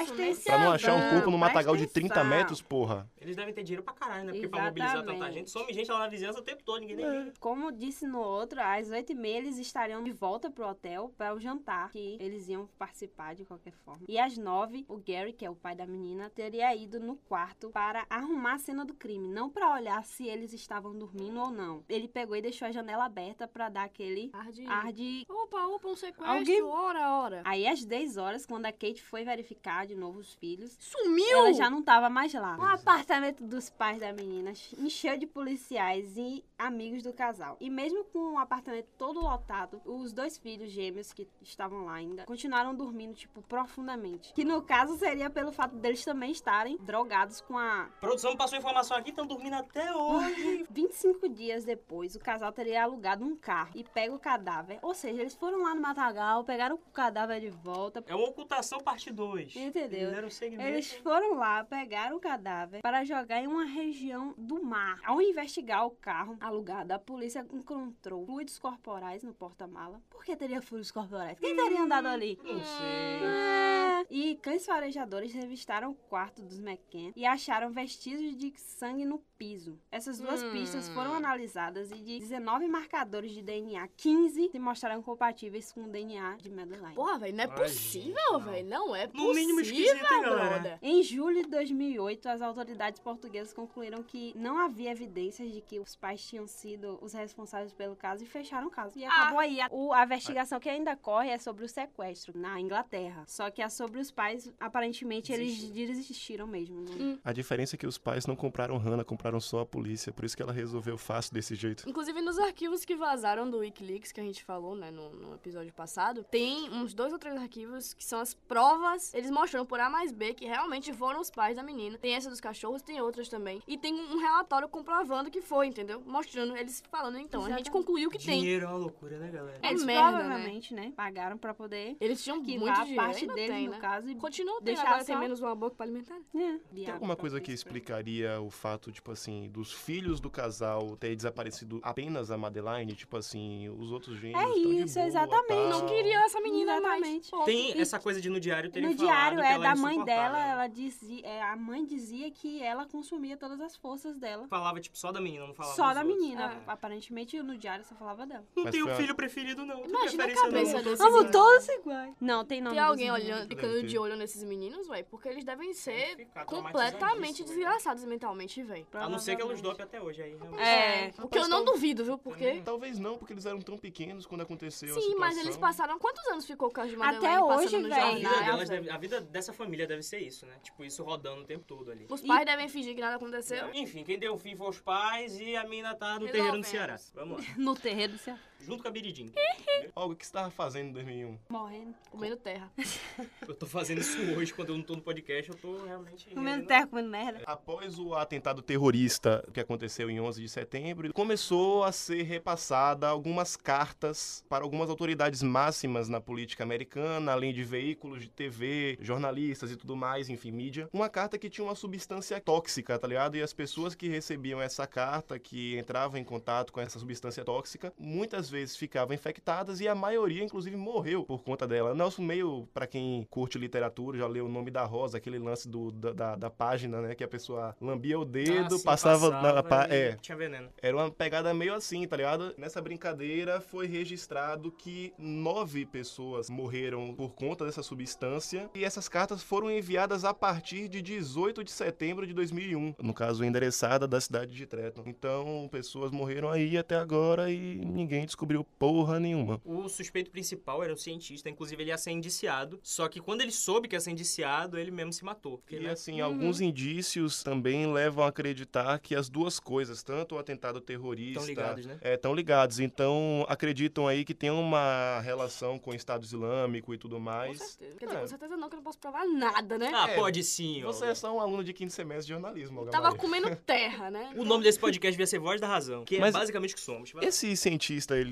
Pra 0.45 0.59
não 0.59 0.73
achar 0.73 0.95
um 0.95 1.11
corpo 1.11 1.31
no 1.31 1.39
matagal 1.39 1.75
de 1.77 1.83
presta 1.83 2.01
30 2.01 2.15
atenção. 2.15 2.31
metros, 2.39 2.63
porra. 2.63 3.11
Eles 3.21 3.37
devem 3.37 3.53
ter 3.55 3.63
dinheiro 3.63 3.83
pra 3.83 3.93
caralho, 3.95 4.25
né? 4.25 4.33
Porque 4.33 4.49
pra 4.49 4.65
mobilizar 4.65 4.97
tanta 4.97 5.13
Exatamente. 5.13 5.35
gente, 5.35 5.51
some 5.51 5.73
gente 5.73 5.91
lá 5.91 5.99
na 6.01 6.09
vizinhança 6.09 6.41
o 6.41 6.43
tempo 6.43 6.63
todo, 6.65 6.81
ninguém 6.81 6.97
nem 6.97 7.19
liga. 7.19 7.33
Como 7.39 7.71
disse 7.73 8.07
no 8.07 8.21
outro, 8.21 8.61
às 8.61 8.89
8h30 8.91 9.27
eles 9.27 9.59
estariam 9.59 10.03
de 10.03 10.13
volta 10.13 10.51
pro 10.51 10.69
hotel 10.69 11.13
para 11.17 11.35
o 11.35 11.41
jantar, 11.41 11.91
que 11.91 12.17
eles 12.21 12.49
iam 12.49 12.69
participar 12.79 13.35
de 13.35 13.45
qualquer 13.45 13.73
forma. 13.85 14.05
E 14.09 14.19
às 14.19 14.37
9 14.37 14.85
o 14.89 14.97
Gary, 14.97 15.33
que 15.33 15.45
é 15.45 15.51
o 15.51 15.55
pai 15.55 15.75
da 15.75 15.87
menina, 15.87 16.31
teria 16.31 16.75
ido 16.75 17.01
no 17.01 17.17
quarto 17.17 17.71
para 17.71 18.07
arrumar 18.09 18.55
a 18.55 18.59
cena 18.59 18.85
do 18.85 18.95
crime, 18.95 19.29
não 19.29 19.49
para 19.51 19.73
olhar 19.75 20.03
se 20.05 20.27
eles 20.27 20.53
estavam 20.53 20.97
dormindo 20.97 21.41
ou 21.41 21.51
não. 21.51 21.85
Ele 21.89 22.09
pegou 22.09 22.22
e 22.37 22.43
deixou 22.43 22.67
a 22.69 22.73
janela 22.73 23.05
aberta 23.05 23.47
pra 23.49 23.69
dar 23.69 23.85
aquele 23.85 24.31
Ar 24.33 24.51
de... 24.53 24.67
ar 24.67 24.93
de 24.93 25.27
Opa, 25.29 25.67
opa, 25.67 25.89
um 25.89 25.97
sequestro, 25.97 26.25
Alguém- 26.25 26.63
ora, 26.63 27.11
ora. 27.17 27.43
Aí, 27.45 27.67
às 27.67 27.85
10 27.85 28.17
horas, 28.17 28.47
quando 28.47 28.67
a 28.67 28.73
Kate 28.73 29.03
foi 29.03 29.25
verificar 29.25 29.87
de 29.87 29.95
novo 29.95 30.19
os 30.21 30.35
filhos, 30.35 30.77
Sumiu! 30.81 31.39
ela 31.39 31.53
já 31.53 31.69
não 31.69 31.83
tava 31.83 32.09
mais 32.09 32.33
lá. 32.35 32.57
O 32.59 32.63
apartamento 32.65 33.45
dos 33.45 33.69
pais 33.71 34.01
da 34.01 34.13
menina 34.13 34.53
encheu 34.79 35.17
de 35.19 35.27
policiais 35.27 36.17
e 36.17 36.45
amigos 36.59 37.03
do 37.03 37.13
casal. 37.13 37.57
E 37.61 37.69
mesmo 37.69 38.05
com 38.05 38.35
o 38.35 38.39
apartamento 38.39 38.89
todo 38.97 39.21
lotado, 39.21 39.81
os 39.85 40.13
dois 40.13 40.39
filhos 40.39 40.71
gêmeos 40.71 41.13
que 41.13 41.29
estavam 41.41 41.85
lá 41.85 41.95
ainda 41.95 42.25
continuaram 42.25 42.75
dormindo, 42.75 43.15
tipo, 43.15 43.43
profundamente. 43.43 44.33
Que 44.35 44.45
no 44.45 44.63
caso 44.63 44.97
seria 44.97 45.29
pelo 45.31 45.53
fato 45.53 45.77
deles 45.77 46.05
também 46.05 46.31
estarem 46.31 46.77
drogados 46.79 47.41
com 47.41 47.59
a 47.59 47.83
A 47.83 47.87
produção 48.01 48.37
passou 48.37 48.59
informação 48.59 48.97
aqui, 48.97 49.11
estão 49.11 49.27
dormindo 49.27 49.55
até 49.55 49.95
hoje. 49.95 50.67
25 50.71 51.29
dias 51.29 51.65
depois, 51.65 52.12
o 52.15 52.21
casal 52.21 52.53
teria 52.53 52.85
alugado 52.85 53.25
um 53.25 53.37
carro 53.37 53.71
e 53.75 53.85
pega 53.85 54.15
o 54.15 54.19
cadáver. 54.19 54.79
Ou 54.83 54.95
seja, 54.95 55.21
eles 55.21 55.35
foram 55.35 55.63
lá 55.63 55.75
no 55.75 55.81
matagal, 55.81 56.45
pegaram 56.45 56.77
o 56.77 56.91
cadáver 56.93 57.41
de 57.41 57.51
volta. 57.51 58.03
É 58.07 58.15
uma 58.15 58.29
ocultação 58.29 58.79
parte 58.81 59.11
2. 59.13 59.55
Entendeu? 59.57 60.31
Segmento. 60.31 60.69
Eles 60.69 60.93
foram 60.95 61.35
lá, 61.35 61.65
pegaram 61.65 62.17
o 62.17 62.21
cadáver 62.21 62.81
para 62.83 63.05
jogar 63.05 63.41
em 63.43 63.47
uma 63.47 63.65
região 63.65 64.35
do 64.37 64.63
mar. 64.65 64.99
Ao 65.05 65.21
investigar 65.21 65.87
o 65.87 65.91
carro 65.91 66.37
alugado, 66.41 66.93
a 66.93 66.99
polícia 66.99 67.47
encontrou 67.53 68.25
fluidos 68.27 68.59
corporais 68.59 69.23
no 69.23 69.33
porta-mala. 69.35 70.01
Por 70.11 70.25
que 70.25 70.35
teria 70.37 70.63
fluidos 70.63 70.91
corporais? 70.91 71.39
Quem 71.39 71.55
teria 71.55 71.83
andado 71.83 72.07
ali? 72.09 72.39
Não 72.43 72.59
sei. 72.61 73.23
É. 73.25 74.07
E 74.11 74.35
cães 74.37 74.67
farejadores 74.67 75.33
revistaram 75.33 75.91
o 75.91 75.95
quarto 75.95 76.43
dos 76.43 76.59
McCann 76.59 77.13
e 77.15 77.25
acharam 77.25 77.71
vestígios 77.71 78.37
de 78.37 78.53
sangue 78.59 79.05
no 79.05 79.19
piso. 79.39 79.79
Essas 79.91 80.19
duas 80.19 80.43
Hum. 80.43 80.51
pistas 80.53 80.89
foram 80.89 81.15
analisadas 81.15 81.92
e 81.95 82.01
de 82.03 82.19
19 82.21 82.67
marcadores 82.69 83.33
de 83.33 83.43
DNA, 83.43 83.89
15 83.97 84.51
se 84.51 84.59
mostraram 84.59 85.03
compatíveis 85.03 85.73
com 85.73 85.85
o 85.85 85.89
DNA 85.89 86.37
de 86.41 86.51
Madeline. 86.51 86.95
Porra, 86.95 87.19
velho, 87.19 87.37
não 87.37 87.45
é 87.45 87.49
Ai, 87.49 87.57
possível, 87.63 88.41
velho. 88.41 88.69
Não 88.69 88.97
é 88.97 89.07
No 89.07 89.13
possível, 89.13 89.35
mínimo 89.35 89.61
esquisito, 89.61 89.99
brother. 90.23 90.79
Em 90.83 91.03
julho 91.03 91.43
de 91.43 91.49
2008, 91.51 92.29
as 92.29 92.41
autoridades 92.43 93.01
portuguesas 93.01 93.53
concluíram 93.53 94.03
que 94.03 94.33
não 94.37 94.59
havia 94.59 94.91
evidências 94.91 95.51
de 95.53 95.61
que 95.61 95.79
os 95.79 95.95
pais 95.97 96.23
tinham 96.25 96.47
sido 96.47 96.99
os 97.03 97.13
responsáveis 97.13 97.73
pelo 97.73 97.97
caso 97.97 98.23
e 98.25 98.27
fecharam 98.27 98.67
o 98.69 98.71
caso. 98.71 98.99
E 98.99 99.05
acabou 99.05 99.39
aí. 99.39 99.61
A, 99.61 99.69
o- 99.71 99.93
a 99.93 100.05
investigação 100.05 100.59
que 100.61 100.69
ainda 100.69 100.97
corre 100.97 101.31
é 101.31 101.39
sobre 101.39 101.65
o 101.65 101.69
sequestro 101.69 102.37
na 102.39 102.61
Inglaterra. 102.61 103.25
Só 103.27 103.51
que 103.51 103.63
é 103.63 103.69
sobre 103.69 104.01
os 104.01 104.11
pais, 104.11 104.53
aparentemente, 104.59 105.33
eles 105.33 105.71
desistiram 105.71 106.47
mesmo. 106.47 106.81
Não- 106.83 107.19
A 107.25 107.33
diferença 107.33 107.77
é 107.77 107.79
que 107.79 107.87
os 107.87 107.99
pais 107.99 108.27
não 108.27 108.37
compraram 108.37 108.77
Hannah, 108.79 109.05
compraram 109.05 109.41
só 109.41 109.61
a 109.61 109.67
polícia. 109.67 110.13
Por 110.13 110.25
isso 110.25 110.37
que 110.37 110.43
ela 110.43 110.53
resolveu 110.53 110.97
fácil 110.97 111.33
desse 111.35 111.55
jeito. 111.55 111.82
Inclusive, 111.87 112.21
nos 112.21 112.39
arquivos 112.39 112.85
que 112.85 112.95
vazaram 112.95 113.49
do 113.51 113.59
Wikileaks, 113.59 114.13
que 114.13 114.21
a 114.21 114.25
gente 114.25 114.43
falou, 114.45 114.75
né, 114.75 114.91
no, 114.91 115.11
no 115.11 115.35
episódio 115.35 115.73
passado, 115.73 116.25
tem 116.25 116.71
uns 116.71 116.95
dois 116.95 117.13
ou 117.13 117.19
três 117.19 117.37
arquivos 117.37 117.93
que 117.95 118.05
são 118.05 118.21
as 118.21 118.35
provas, 118.35 119.13
eles 119.15 119.31
mostrando 119.31 119.67
por 119.67 119.81
A 119.81 119.89
mais 119.91 120.13
B 120.13 120.35
que 120.35 120.45
realmente 120.47 120.93
foram 120.93 121.21
os 121.21 121.31
pais 121.31 121.57
da 121.57 121.63
menina. 121.63 121.99
Tem 121.99 122.15
essa 122.15 122.29
dos 122.31 122.41
cachorros, 122.41 122.83
tem 122.83 123.01
outras 123.01 123.29
também. 123.29 123.61
E 123.67 123.77
tem 123.77 123.95
um 123.95 124.19
relatório 124.19 124.69
comprovando 124.69 125.31
que 125.31 125.41
foi, 125.41 125.67
entendeu? 125.67 126.01
Mostrando, 126.07 126.57
eles 126.57 126.83
falando, 126.91 127.19
então, 127.19 127.41
a 127.41 127.45
gente 127.45 127.53
Exatamente. 127.61 127.71
concluiu 127.71 128.11
que 128.11 128.19
tem. 128.19 128.41
Dinheiro 128.41 128.65
é 128.67 128.69
uma 128.69 128.77
loucura, 128.79 129.19
né, 129.19 129.31
galera? 129.31 129.59
É 129.63 129.69
Eles 129.71 129.85
merda, 129.85 130.19
provavelmente, 130.19 130.75
né? 130.75 130.93
Pagaram 130.97 131.37
pra 131.39 131.53
poder 131.55 131.97
Eles 132.01 132.23
tinham 132.23 132.39
muito 132.39 132.69
a 132.69 132.85
dinheiro, 132.85 133.03
parte 133.03 133.27
deles, 133.27 133.47
tem, 133.51 133.65
no 133.67 133.73
né? 133.73 133.79
caso, 133.81 134.09
e 134.09 134.15
Continua 134.15 134.55
tendo, 134.57 134.65
deixar 134.65 134.87
agora 134.89 135.05
tem 135.05 135.15
só- 135.15 135.21
menos 135.21 135.41
uma 135.41 135.55
boca 135.55 135.77
pra 135.77 135.85
alimentar. 135.87 136.19
É, 136.35 136.59
Tem 136.75 136.91
alguma 136.91 137.17
coisa 137.17 137.41
que 137.41 137.53
explicaria 137.53 138.41
o 138.41 138.51
fato, 138.51 138.91
tipo 138.93 139.11
assim, 139.11 139.49
dos 139.49 139.73
filhos 139.73 140.21
do 140.21 140.31
casal 140.31 140.97
ter 140.97 141.15
desaparecido 141.17 141.72
apenas 141.83 142.31
a 142.31 142.37
Madeline? 142.37 142.95
Tipo 142.95 143.17
assim, 143.17 143.69
os 143.69 143.93
outros 143.93 144.17
gêmeos 144.19 144.43
É 144.43 144.49
isso, 144.59 144.95
boa, 144.95 145.07
exatamente. 145.07 145.47
tal. 145.49 145.69
Não 145.69 145.87
queria 145.87 146.25
essa 146.25 146.41
menina 146.41 146.77
Exatamente. 146.77 147.33
mais. 147.33 147.45
Tem 147.47 147.81
essa 147.81 147.99
coisa 147.99 148.21
de 148.21 148.29
no 148.29 148.41
diário 148.41 148.71
terem 148.71 148.89
No 148.91 148.97
falado 148.97 149.07
diário 149.13 149.39
que 149.39 149.45
é 149.45 149.53
ela 149.53 149.65
da 149.69 149.77
mãe 149.77 150.05
dela, 150.05 150.39
ela 150.47 150.67
dizia, 150.67 151.27
é, 151.27 151.43
a 151.43 151.57
mãe 151.57 151.85
dizia 151.85 152.31
que 152.31 152.63
ela 152.63 152.87
consumia 152.87 153.37
todas 153.37 153.61
as 153.61 153.77
forças 153.77 154.17
dela. 154.19 154.47
Falava, 154.49 154.81
tipo, 154.81 154.97
só 154.99 155.13
da 155.13 155.21
menina, 155.21 155.47
não 155.47 155.55
falava 155.55 155.75
Só 155.77 155.93
da 155.95 156.01
outros. 156.01 156.17
menina. 156.19 156.63
É. 156.67 156.71
Aparentemente 156.71 157.41
no 157.43 157.57
diário 157.57 157.85
só 157.85 157.95
falava 157.95 158.27
dela. 158.27 158.45
Não 158.57 158.65
Mas 158.65 158.73
tem 158.73 158.83
um 158.83 158.95
filho 158.97 159.15
preferido, 159.15 159.65
não. 159.65 159.77
Tem 159.83 159.89
Imagina 159.91 160.25
a 160.25 160.35
cabeça 160.35 160.75
não. 160.77 160.83
desses 160.83 160.99
Vamos 160.99 161.15
meninos. 161.25 161.33
todos 161.33 161.69
iguais. 161.69 162.15
Não, 162.21 162.45
tem 162.45 162.61
nome 162.61 162.77
Tem 162.77 162.85
alguém 162.85 163.11
olhando, 163.11 163.49
ficando 163.49 163.75
ter. 163.81 163.87
de 163.87 163.99
olho 163.99 164.17
nesses 164.17 164.43
meninos, 164.43 164.87
velho? 164.89 165.05
Porque 165.11 165.29
eles 165.29 165.45
devem 165.45 165.73
ser 165.75 166.27
completamente 166.47 167.43
né? 167.43 167.49
desgraçados 167.49 168.05
mentalmente, 168.05 168.63
velho. 168.63 168.87
A 168.93 169.09
não 169.09 169.19
ser 169.19 169.37
que 169.37 169.43
elas 169.43 169.61
Provavelmente. 169.61 169.63
dopem 169.63 169.85
até 169.85 170.01
hoje 170.01 170.23
aí. 170.23 170.33
É, 170.59 171.07
Rapaz, 171.07 171.19
o 171.25 171.29
que 171.29 171.39
eu 171.39 171.49
não 171.49 171.62
tal- 171.65 171.75
duvido, 171.75 172.05
viu? 172.05 172.19
Porque. 172.19 172.61
Talvez 172.65 172.99
não, 172.99 173.17
porque 173.19 173.33
eles 173.33 173.47
eram 173.47 173.61
tão 173.61 173.77
pequenos 173.79 174.27
quando 174.27 174.43
aconteceu 174.43 174.95
Sim, 175.01 175.15
mas 175.17 175.37
eles 175.39 175.57
passaram. 175.57 175.99
Quantos 175.99 176.25
anos 176.29 176.47
ficou 176.47 176.69
o 176.69 176.71
caso 176.71 176.91
de 176.91 176.97
Madeleine 176.97 177.27
Até 177.37 177.43
hoje, 177.43 177.83
véi, 177.83 178.25
A 178.25 178.65
deve- 178.65 178.91
a 178.91 178.97
vida 178.99 179.21
dessa 179.21 179.53
família 179.53 179.87
deve 179.87 180.03
ser 180.03 180.19
isso, 180.19 180.47
né? 180.47 180.55
Tipo, 180.63 180.85
isso 180.85 181.03
rodando 181.03 181.43
o 181.43 181.45
tempo 181.45 181.65
todo 181.67 181.91
ali. 181.91 182.07
Os 182.09 182.21
pais 182.21 182.45
devem 182.47 182.69
fingir 182.69 182.95
que 182.95 183.01
nada 183.01 183.17
aconteceu. 183.17 183.71
Enfim, 183.75 184.05
quem 184.05 184.19
deu 184.19 184.35
o 184.35 184.39
fim 184.39 184.55
foi 184.57 184.69
os 184.69 184.81
pais 184.81 185.39
e 185.41 185.57
a 185.57 185.65
mina 185.65 185.95
tá 185.95 186.19
no 186.19 186.27
Resolvemos. 186.27 186.33
terreiro 186.33 186.59
do 186.61 186.67
Ceará. 186.67 186.97
Vamos 187.15 187.39
lá. 187.47 187.55
No 187.57 187.75
terreiro 187.75 188.13
do 188.15 188.19
céu. 188.19 188.37
Junto 188.63 188.83
com 188.83 188.89
a 188.89 188.93
Biridim. 188.93 189.33
Olga, 189.95 190.15
o 190.15 190.17
que 190.17 190.25
você 190.25 190.33
tava 190.33 190.51
fazendo 190.51 190.91
em 190.91 190.93
2001? 190.93 191.39
Morrendo. 191.49 191.95
Comendo 192.11 192.37
terra. 192.37 192.71
Eu 193.47 193.55
tô 193.55 193.67
fazendo 193.67 194.01
isso 194.01 194.19
hoje, 194.37 194.55
quando 194.55 194.71
eu 194.71 194.77
não 194.77 194.85
tô 194.85 194.95
no 194.95 195.03
podcast, 195.03 195.51
eu 195.51 195.57
tô 195.57 195.85
realmente... 195.85 196.31
Comendo 196.31 196.67
terra, 196.67 196.87
comendo 196.87 197.09
merda. 197.09 197.43
Após 197.45 197.99
o 197.99 198.15
atentado 198.15 198.63
terrorista 198.63 199.45
que 199.53 199.61
aconteceu 199.61 200.09
em 200.09 200.21
11 200.21 200.41
de 200.41 200.49
setembro, 200.49 201.13
começou 201.13 201.83
a 201.83 201.91
ser 201.91 202.23
repassada 202.23 203.09
algumas 203.09 203.57
cartas 203.57 204.45
para 204.49 204.65
algumas 204.65 204.89
autoridades 204.89 205.43
máximas 205.43 206.09
na 206.09 206.21
política 206.21 206.63
americana, 206.63 207.33
além 207.33 207.53
de 207.53 207.65
veículos 207.65 208.23
de 208.23 208.31
TV, 208.31 208.97
jornalistas 209.01 209.73
e 209.73 209.77
tudo 209.77 209.97
mais, 209.97 210.29
enfim, 210.29 210.53
mídia. 210.53 210.89
Uma 210.93 211.09
carta 211.09 211.37
que 211.37 211.51
tinha 211.51 211.65
uma 211.65 211.75
substância 211.75 212.41
tóxica, 212.41 212.99
tá 212.99 213.09
ligado? 213.09 213.37
E 213.37 213.43
as 213.43 213.53
pessoas 213.53 213.95
que 213.95 214.09
recebiam 214.09 214.63
essa 214.63 214.87
carta, 214.87 215.39
que 215.39 215.77
entravam 215.77 216.19
em 216.19 216.25
contato 216.25 216.73
com 216.73 216.81
essa 216.81 216.99
substância 216.99 217.45
tóxica, 217.45 217.93
muitas 217.99 218.52
vezes 218.53 218.77
ficavam 218.77 219.15
infectadas 219.15 219.81
e 219.81 219.89
a 219.89 219.95
maioria, 219.95 220.45
inclusive, 220.45 220.77
morreu 220.77 221.25
por 221.25 221.43
conta 221.43 221.67
dela. 221.67 221.95
Nosso 221.95 222.23
meio, 222.23 222.69
para 222.73 222.87
quem 222.87 223.27
curte 223.31 223.59
literatura, 223.59 224.19
já 224.19 224.27
leu 224.29 224.47
o 224.47 224.49
nome 224.49 224.71
da 224.71 224.85
rosa, 224.85 225.17
aquele 225.17 225.39
lance 225.39 225.67
do, 225.69 225.91
da, 225.91 226.13
da, 226.13 226.37
da 226.37 226.51
página, 226.51 227.01
né? 227.01 227.15
Que 227.15 227.25
a 227.25 227.29
pessoa 227.29 227.75
lambia 227.81 228.19
o 228.19 228.25
dedo, 228.25 228.75
Ah, 228.77 228.79
sim, 228.79 228.85
passava, 228.85 229.31
na 229.31 229.63
pá- 229.63 229.89
e 229.91 229.95
É, 229.95 230.13
Tinha 230.21 230.37
veneno. 230.37 230.69
era 230.83 230.95
uma 230.97 231.11
pegada 231.11 231.53
meio 231.55 231.75
assim, 231.75 232.07
tá 232.07 232.17
ligado? 232.17 232.55
Nessa 232.59 232.81
brincadeira 232.81 233.61
foi 233.61 233.87
registrado 233.87 234.71
que 234.71 235.13
nove 235.19 235.87
pessoas 235.87 236.51
morreram 236.51 237.15
por 237.15 237.31
conta 237.35 237.65
dessa 237.65 237.83
substância 237.83 238.69
e 238.75 238.85
essas 238.85 239.09
cartas 239.09 239.43
foram 239.43 239.71
enviadas 239.71 240.25
a 240.25 240.35
partir 240.35 240.89
de 240.89 241.01
18 241.01 241.65
de 241.65 241.71
setembro 241.71 242.27
de 242.27 242.35
2001, 242.35 242.95
no 243.01 243.15
caso 243.15 243.45
endereçada 243.45 244.07
da 244.07 244.21
cidade 244.21 244.53
de 244.53 244.67
Trenton. 244.67 245.03
Então, 245.07 245.69
pessoas 245.71 246.11
morreram 246.11 246.51
aí 246.51 246.77
até 246.77 246.97
agora 246.97 247.51
e 247.51 247.77
ninguém 247.85 248.25
descobriu 248.27 248.42
porra 248.79 249.19
nenhuma. 249.21 249.61
O 249.65 249.89
suspeito 249.89 250.31
principal 250.31 250.83
era 250.83 250.93
um 250.93 250.97
cientista, 250.97 251.49
inclusive 251.49 251.83
ele 251.83 251.91
ia 251.91 251.99
ser 251.99 252.11
indiciado. 252.11 252.79
Só 252.83 253.09
que 253.09 253.21
quando 253.21 253.41
ele 253.41 253.53
soube 253.53 253.89
que 253.89 253.95
ia 253.97 254.01
ser 254.01 254.11
indiciado, 254.11 254.79
ele 254.79 254.91
mesmo 254.91 255.13
se 255.13 255.25
matou. 255.25 255.59
Porque, 255.59 255.77
E 255.77 255.81
né, 255.81 255.91
assim, 255.91 256.21
alguns 256.21 256.61
indícios 256.61 257.43
também 257.43 257.93
levam 257.93 258.25
a 258.25 258.29
acreditar 258.29 258.99
que 258.99 259.15
as 259.15 259.29
duas 259.29 259.59
coisas, 259.61 260.03
tanto 260.03 260.35
o 260.35 260.39
atentado 260.39 260.81
terrorista, 260.81 261.41
Tão 261.41 261.49
ligados, 261.49 261.87
né? 261.87 261.99
É, 262.01 262.17
tão 262.17 262.35
ligados. 262.35 262.79
Então, 262.81 263.45
acreditam 263.49 264.07
aí 264.09 264.25
que 264.25 264.35
tem 264.35 264.51
uma 264.51 265.21
relação 265.21 265.79
com 265.79 265.91
o 265.91 265.95
Estado 265.95 266.25
Islâmico 266.25 266.93
e 266.95 266.99
tudo 266.99 267.17
Com 267.17 267.23
mais. 267.23 267.59
certeza. 267.59 267.97
Quer 267.99 268.07
dizer, 268.07 268.17
É. 268.19 268.21
com 268.21 268.27
certeza 268.27 268.57
não, 268.57 268.69
que 268.69 268.75
eu 268.75 268.79
não 268.79 268.85
posso 268.85 268.99
provar 268.99 269.27
nada, 269.27 269.79
né? 269.79 269.91
Ah, 269.95 270.11
É, 270.11 270.15
pode 270.17 270.43
sim. 270.43 270.83
Você 270.83 271.07
é 271.07 271.15
só 271.15 271.35
um 271.35 271.41
aluno 271.41 271.63
de 271.65 271.73
quinto 271.73 271.93
semestre 271.93 272.27
de 272.27 272.33
jornalismo, 272.33 272.87
Tava 272.87 273.15
comendo 273.15 273.55
terra, 273.67 274.11
né? 274.11 274.33
O 274.37 274.45
nome 274.45 274.65
desse 274.65 274.79
podcast 274.79 275.13
devia 275.13 275.27
ser 275.27 275.39
Voz 275.39 275.61
da 275.61 275.67
Razão, 275.69 276.05
que 276.05 276.19
Mas- 276.19 276.35
é 276.35 276.39
basicamente 276.39 276.73
o 276.73 276.77
que 276.77 276.81
somos. 276.83 277.13
Esse 277.23 277.57
cientista, 277.57 278.17
ele 278.17 278.32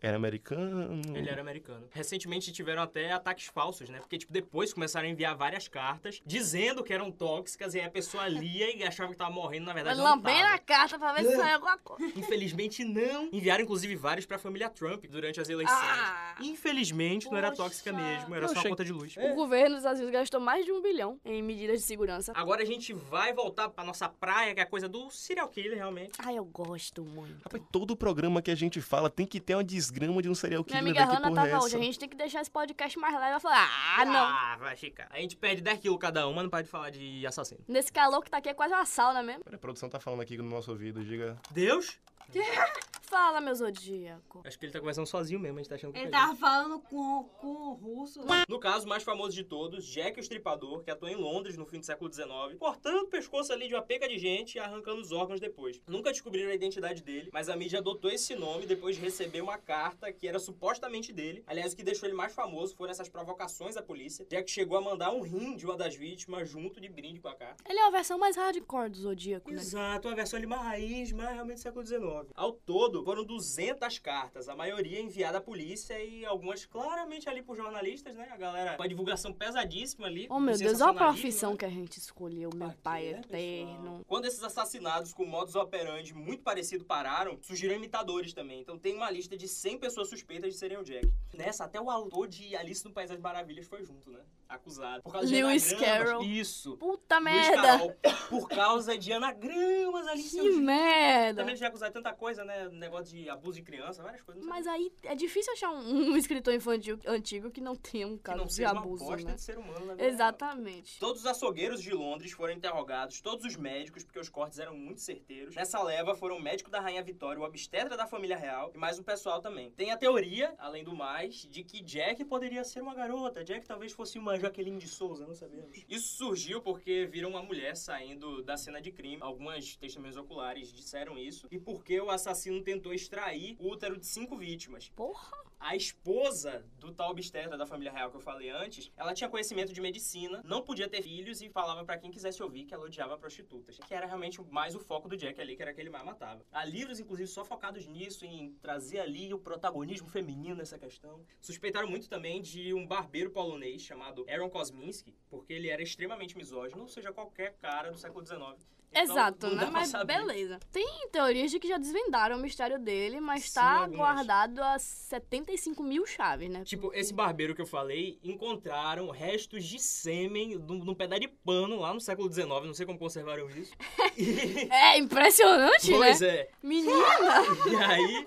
era 0.00 0.16
americano? 0.16 1.00
Ele 1.16 1.28
era 1.28 1.40
americano. 1.40 1.86
Recentemente 1.90 2.52
tiveram 2.52 2.82
até 2.82 3.12
ataques 3.12 3.46
falsos, 3.46 3.88
né? 3.88 3.98
Porque, 4.00 4.18
tipo, 4.18 4.32
depois 4.32 4.72
começaram 4.72 5.06
a 5.08 5.10
enviar 5.10 5.36
várias 5.36 5.68
cartas 5.68 6.20
dizendo 6.24 6.82
que 6.82 6.92
eram 6.92 7.10
tóxicas 7.10 7.74
e 7.74 7.80
aí 7.80 7.86
a 7.86 7.90
pessoa 7.90 8.26
lia 8.28 8.74
e 8.76 8.82
achava 8.84 9.10
que 9.12 9.16
tava 9.18 9.30
morrendo, 9.30 9.66
na 9.66 9.72
verdade 9.72 9.98
lambendo 10.00 10.46
a 10.48 10.58
carta 10.58 10.98
pra 10.98 11.12
ver 11.12 11.24
se 11.24 11.36
sai 11.36 11.52
alguma 11.54 11.78
coisa. 11.78 12.04
Infelizmente 12.18 12.84
não. 12.84 13.28
Enviaram, 13.32 13.64
inclusive, 13.64 13.94
vários 13.96 14.26
pra 14.26 14.38
família 14.38 14.68
Trump 14.68 15.04
durante 15.06 15.40
as 15.40 15.48
eleições. 15.48 15.78
Ah! 15.80 16.36
Infelizmente 16.40 17.26
não 17.30 17.36
era 17.36 17.50
Poxa. 17.50 17.62
tóxica 17.62 17.92
mesmo, 17.92 18.34
era 18.34 18.44
Eu 18.44 18.48
só 18.48 18.54
a 18.54 18.58
achei- 18.58 18.70
conta 18.70 18.84
de 18.84 18.92
luz. 18.92 19.14
O 19.16 19.34
governo 19.34 19.70
dos 19.70 19.78
Estados 19.78 20.00
Unidos 20.00 20.18
gastou 20.20 20.40
mais 20.40 20.64
de 20.64 20.72
um 20.72 20.82
bilhão 20.82 21.18
em 21.24 21.42
medidas 21.42 21.80
de 21.80 21.86
segurança. 21.86 22.32
Agora 22.34 22.62
a 22.62 22.66
gente 22.66 22.92
vai 22.92 23.32
voltar 23.32 23.68
pra 23.68 23.84
nossa 23.84 24.08
praia, 24.08 24.54
que 24.54 24.60
é 24.60 24.62
a 24.62 24.66
coisa 24.66 24.88
do 24.88 25.10
serial 25.10 25.48
killer, 25.48 25.76
realmente. 25.76 26.12
Ai, 26.18 26.36
eu 26.38 26.44
gosto 26.44 27.04
muito. 27.04 27.42
Rapaz, 27.44 27.62
todo 27.70 27.96
programa 27.96 28.42
que 28.42 28.50
a 28.50 28.54
gente 28.54 28.80
fala 28.84 29.10
tem 29.10 29.26
que 29.26 29.40
ter 29.40 29.54
uma 29.54 29.64
desgrama 29.64 30.20
de 30.22 30.28
um 30.28 30.34
serial 30.34 30.64
Minha 30.66 30.78
killer. 30.78 30.82
amiga 30.82 31.00
velho, 31.00 31.10
que 31.10 31.16
Hannah 31.16 31.28
porra 31.28 31.46
é 31.46 31.50
tava 31.50 31.64
hoje. 31.64 31.76
A 31.76 31.80
gente 31.80 31.98
tem 31.98 32.08
que 32.08 32.16
deixar 32.16 32.40
esse 32.40 32.50
podcast 32.50 32.98
mais 32.98 33.14
leve. 33.14 33.30
Ela 33.30 33.40
falou: 33.40 33.56
Ah, 33.58 34.04
não. 34.04 34.14
Ah, 34.14 34.56
vai 34.58 34.76
ficar. 34.76 35.08
A 35.10 35.18
gente 35.18 35.36
perde 35.36 35.62
10 35.62 35.80
quilos 35.80 35.98
cada 35.98 36.26
uma, 36.28 36.42
não 36.42 36.50
pode 36.50 36.68
falar 36.68 36.90
de 36.90 37.26
assassino. 37.26 37.60
Nesse 37.66 37.92
calor 37.92 38.22
que 38.22 38.30
tá 38.30 38.38
aqui 38.38 38.48
é 38.48 38.54
quase 38.54 38.74
uma 38.74 38.84
sauna 38.84 39.22
mesmo. 39.22 39.42
A 39.52 39.58
produção 39.58 39.88
tá 39.88 39.98
falando 39.98 40.20
aqui 40.20 40.36
no 40.36 40.44
nosso 40.44 40.70
ouvido, 40.70 41.04
diga. 41.04 41.36
Deus? 41.50 41.98
Fala, 43.02 43.40
meu 43.40 43.54
zodíaco. 43.54 44.42
Acho 44.44 44.58
que 44.58 44.64
ele 44.64 44.72
tá 44.72 44.80
conversando 44.80 45.06
sozinho 45.06 45.38
mesmo, 45.38 45.58
a 45.58 45.62
gente 45.62 45.68
tá 45.68 45.74
achando 45.76 45.92
que 45.92 45.98
Ele 45.98 46.08
é 46.08 46.10
tava 46.10 46.34
falando 46.34 46.80
com, 46.80 47.24
com 47.38 47.46
o 47.46 47.72
russo. 47.74 48.20
No 48.48 48.58
caso 48.58 48.88
mais 48.88 49.02
famoso 49.02 49.34
de 49.34 49.44
todos, 49.44 49.86
Jack 49.86 50.18
o 50.18 50.20
Estripador, 50.20 50.82
que 50.82 50.90
atuou 50.90 51.10
em 51.10 51.14
Londres 51.14 51.56
no 51.56 51.66
fim 51.66 51.78
do 51.78 51.86
século 51.86 52.12
XIX, 52.12 52.58
cortando 52.58 53.02
o 53.02 53.06
pescoço 53.06 53.52
ali 53.52 53.68
de 53.68 53.74
uma 53.74 53.82
penca 53.82 54.08
de 54.08 54.18
gente 54.18 54.56
e 54.56 54.58
arrancando 54.58 55.00
os 55.00 55.12
órgãos 55.12 55.38
depois. 55.38 55.80
Nunca 55.86 56.10
descobriram 56.10 56.50
a 56.50 56.54
identidade 56.54 57.02
dele, 57.02 57.30
mas 57.32 57.48
a 57.48 57.56
mídia 57.56 57.78
adotou 57.78 58.10
esse 58.10 58.34
nome 58.34 58.66
depois 58.74 58.96
de 58.96 59.02
receber 59.02 59.40
uma 59.40 59.56
carta 59.56 60.12
que 60.12 60.26
era 60.26 60.38
supostamente 60.38 61.12
dele. 61.12 61.44
Aliás, 61.46 61.72
o 61.72 61.76
que 61.76 61.84
deixou 61.84 62.08
ele 62.08 62.16
mais 62.16 62.32
famoso 62.32 62.74
foram 62.74 62.90
essas 62.90 63.08
provocações 63.08 63.76
à 63.76 63.82
polícia. 63.82 64.26
Jack 64.28 64.50
chegou 64.50 64.76
a 64.76 64.80
mandar 64.80 65.12
um 65.12 65.20
rim 65.20 65.56
de 65.56 65.64
uma 65.64 65.76
das 65.76 65.94
vítimas 65.94 66.48
junto 66.48 66.80
de 66.80 66.88
brinde 66.88 67.20
com 67.20 67.28
a 67.28 67.34
carta. 67.34 67.62
Ele 67.68 67.78
é 67.78 67.86
a 67.86 67.90
versão 67.90 68.18
mais 68.18 68.36
hardcore 68.36 68.90
do 68.90 68.96
zodíaco, 68.96 69.50
né? 69.50 69.60
Exato, 69.60 70.08
uma 70.08 70.16
versão 70.16 70.36
ali 70.36 70.46
mais 70.46 70.62
raiz, 70.62 71.12
mas 71.12 71.32
realmente 71.32 71.58
do 71.58 71.62
século 71.62 71.86
XIX. 71.86 72.02
Ao 72.34 72.52
todo, 72.52 73.04
foram 73.04 73.24
200 73.24 73.98
cartas, 74.00 74.48
a 74.48 74.56
maioria 74.56 75.00
enviada 75.00 75.38
à 75.38 75.40
polícia 75.40 76.02
e 76.02 76.24
algumas 76.24 76.66
claramente 76.66 77.28
ali 77.28 77.42
por 77.42 77.56
jornalistas, 77.56 78.16
né? 78.16 78.28
A 78.32 78.36
galera 78.36 78.76
com 78.76 78.82
a 78.82 78.88
divulgação 78.88 79.32
pesadíssima 79.32 80.06
ali. 80.08 80.26
Oh, 80.28 80.40
meu 80.40 80.54
do 80.54 80.58
Deus, 80.58 80.80
olha 80.80 80.90
a 80.90 80.94
profissão 80.94 81.52
né? 81.52 81.58
que 81.58 81.64
a 81.64 81.70
gente 81.70 81.98
escolheu, 81.98 82.50
meu 82.54 82.68
Aqui, 82.68 82.78
pai 82.82 83.04
né, 83.04 83.20
eterno. 83.20 83.82
pessoal? 83.82 84.04
Quando 84.06 84.24
esses 84.24 84.42
assassinatos 84.42 85.12
com 85.12 85.24
modus 85.24 85.54
operandi 85.54 86.12
muito 86.12 86.42
parecido 86.42 86.84
pararam, 86.84 87.38
surgiram 87.40 87.76
imitadores 87.76 88.32
também. 88.32 88.63
Então 88.64 88.78
tem 88.78 88.96
uma 88.96 89.10
lista 89.10 89.36
de 89.36 89.46
100 89.46 89.78
pessoas 89.78 90.08
suspeitas 90.08 90.50
de 90.50 90.58
serem 90.58 90.78
o 90.78 90.82
Jack. 90.82 91.06
Nessa, 91.34 91.64
até 91.64 91.78
o 91.78 91.90
autor 91.90 92.26
de 92.26 92.56
Alice 92.56 92.82
no 92.82 92.94
País 92.94 93.10
das 93.10 93.20
Maravilhas 93.20 93.66
foi 93.66 93.84
junto, 93.84 94.10
né? 94.10 94.24
Acusado. 94.48 95.02
Por 95.02 95.12
causa 95.12 95.28
Lewis 95.30 95.68
de 95.68 95.74
anagramas. 95.74 96.04
Carroll. 96.04 96.24
Isso. 96.24 96.76
Puta 96.76 97.20
merda! 97.20 97.96
Por 98.28 98.48
causa 98.48 98.96
de 98.96 99.12
anagramas 99.12 100.06
ali 100.06 100.22
seus 100.22 100.42
Que 100.42 100.60
merda! 100.60 101.42
Também 101.42 101.56
já 101.56 101.68
acusaram 101.68 101.92
tanta 101.92 102.12
coisa, 102.12 102.44
né? 102.44 102.68
Negócio 102.70 103.14
de 103.16 103.28
abuso 103.28 103.58
de 103.58 103.62
criança, 103.62 104.02
várias 104.02 104.22
coisas. 104.22 104.44
Mas 104.44 104.66
aí 104.66 104.92
é 105.02 105.14
difícil 105.14 105.52
achar 105.52 105.70
um, 105.70 106.12
um 106.12 106.16
escritor 106.16 106.54
infantil 106.54 106.98
antigo 107.06 107.50
que 107.50 107.60
não 107.60 107.74
tenha 107.74 108.06
um 108.06 108.16
que 108.16 108.24
caso 108.24 108.38
não 108.38 108.46
de 108.46 108.54
seja 108.54 108.70
abuso, 108.70 109.04
uma 109.04 109.16
né? 109.16 109.34
de 109.34 109.40
ser 109.40 109.58
humano, 109.58 109.86
na. 109.86 110.04
Exatamente. 110.04 110.98
Todos 110.98 111.22
os 111.22 111.26
açougueiros 111.26 111.82
de 111.82 111.92
Londres 111.92 112.32
foram 112.32 112.52
interrogados, 112.52 113.20
todos 113.20 113.44
os 113.44 113.56
médicos, 113.56 114.04
porque 114.04 114.18
os 114.18 114.28
cortes 114.28 114.58
eram 114.58 114.76
muito 114.76 115.00
certeiros. 115.00 115.54
Nessa 115.54 115.82
leva 115.82 116.14
foram 116.14 116.36
o 116.36 116.42
médico 116.42 116.70
da 116.70 116.80
Rainha 116.80 117.02
Vitória, 117.02 117.40
o 117.40 117.44
obstetra 117.44 117.96
da 117.96 118.06
família 118.06 118.36
real 118.36 118.70
e 118.74 118.78
mais 118.78 118.98
o 118.98 119.04
pessoal 119.04 119.40
também. 119.40 119.70
Tem 119.70 119.90
a 119.90 119.96
teoria, 119.96 120.54
além 120.58 120.84
do 120.84 120.94
mais, 120.94 121.46
de 121.46 121.64
que 121.64 121.80
Jack 121.82 122.24
poderia 122.24 122.64
ser 122.64 122.82
uma 122.82 122.94
garota. 122.94 123.44
Jack 123.44 123.66
talvez 123.66 123.92
fosse 123.92 124.18
uma 124.18 124.33
Jaqueline 124.38 124.78
de 124.78 124.88
Souza, 124.88 125.26
não 125.26 125.34
sabemos. 125.34 125.70
Isso 125.88 126.16
surgiu 126.16 126.60
porque 126.60 127.06
viram 127.06 127.30
uma 127.30 127.42
mulher 127.42 127.76
saindo 127.76 128.42
da 128.42 128.56
cena 128.56 128.80
de 128.80 128.90
crime. 128.90 129.18
Algumas 129.20 129.76
testemunhas 129.76 130.16
oculares 130.16 130.72
disseram 130.72 131.18
isso. 131.18 131.46
E 131.50 131.58
porque 131.58 132.00
o 132.00 132.10
assassino 132.10 132.62
tentou 132.62 132.92
extrair 132.92 133.56
o 133.58 133.70
útero 133.70 133.96
de 133.96 134.06
cinco 134.06 134.36
vítimas. 134.36 134.88
Porra! 134.88 135.43
A 135.64 135.74
esposa 135.74 136.62
do 136.78 136.92
tal 136.92 137.10
obstetra 137.10 137.56
da 137.56 137.64
família 137.64 137.90
real 137.90 138.10
que 138.10 138.18
eu 138.18 138.20
falei 138.20 138.50
antes, 138.50 138.92
ela 138.98 139.14
tinha 139.14 139.30
conhecimento 139.30 139.72
de 139.72 139.80
medicina, 139.80 140.42
não 140.44 140.60
podia 140.60 140.86
ter 140.86 141.00
filhos 141.00 141.40
e 141.40 141.48
falava 141.48 141.82
pra 141.86 141.96
quem 141.96 142.10
quisesse 142.10 142.42
ouvir 142.42 142.66
que 142.66 142.74
ela 142.74 142.84
odiava 142.84 143.16
prostitutas. 143.16 143.78
Que 143.78 143.94
era 143.94 144.04
realmente 144.04 144.42
mais 144.42 144.74
o 144.74 144.78
foco 144.78 145.08
do 145.08 145.16
Jack 145.16 145.40
ali, 145.40 145.56
que 145.56 145.62
era 145.62 145.72
que 145.72 145.80
ele 145.80 145.88
mais 145.88 146.04
matava. 146.04 146.44
Há 146.52 146.66
livros, 146.66 147.00
inclusive, 147.00 147.26
só 147.26 147.46
focados 147.46 147.86
nisso, 147.86 148.26
em 148.26 148.52
trazer 148.60 149.00
ali 149.00 149.32
o 149.32 149.38
protagonismo 149.38 150.06
feminino 150.06 150.56
nessa 150.56 150.78
questão. 150.78 151.24
Suspeitaram 151.40 151.88
muito 151.88 152.10
também 152.10 152.42
de 152.42 152.74
um 152.74 152.86
barbeiro 152.86 153.30
polonês 153.30 153.80
chamado 153.80 154.26
Aaron 154.28 154.50
Kosminski, 154.50 155.16
porque 155.30 155.54
ele 155.54 155.70
era 155.70 155.82
extremamente 155.82 156.36
misógino, 156.36 156.82
ou 156.82 156.88
seja, 156.88 157.10
qualquer 157.10 157.54
cara 157.54 157.90
do 157.90 157.96
século 157.96 158.22
XIX. 158.22 158.62
Então, 158.90 159.02
Exato, 159.02 159.46
não 159.48 159.56
né? 159.56 159.68
Mas 159.72 159.88
saber. 159.88 160.16
beleza. 160.18 160.60
Tem 160.70 161.08
teorias 161.10 161.50
de 161.50 161.58
que 161.58 161.66
já 161.66 161.76
desvendaram 161.78 162.36
o 162.36 162.40
mistério 162.40 162.78
dele, 162.78 163.18
mas 163.20 163.44
Sim, 163.48 163.54
tá 163.54 163.80
algumas. 163.80 163.96
guardado 163.96 164.62
a 164.62 164.78
75 164.78 165.82
mil 165.82 166.06
chaves, 166.06 166.48
né? 166.48 166.62
Tipo, 166.64 166.92
esse 166.94 167.12
barbeiro 167.12 167.54
que 167.56 167.60
eu 167.60 167.66
falei, 167.66 168.18
encontraram 168.22 169.10
restos 169.10 169.64
de 169.64 169.80
sêmen 169.80 170.56
num, 170.58 170.84
num 170.84 170.94
pedaço 170.94 171.22
de 171.22 171.28
pano 171.28 171.80
lá 171.80 171.92
no 171.92 172.00
século 172.00 172.32
XIX, 172.32 172.46
não 172.48 172.74
sei 172.74 172.86
como 172.86 172.98
conservaram 172.98 173.48
isso. 173.50 173.72
É 174.70 174.98
impressionante, 174.98 175.90
pois 175.90 176.20
né? 176.20 176.28
é. 176.28 176.48
Menina! 176.62 176.94
E 177.66 177.76
aí, 177.76 178.26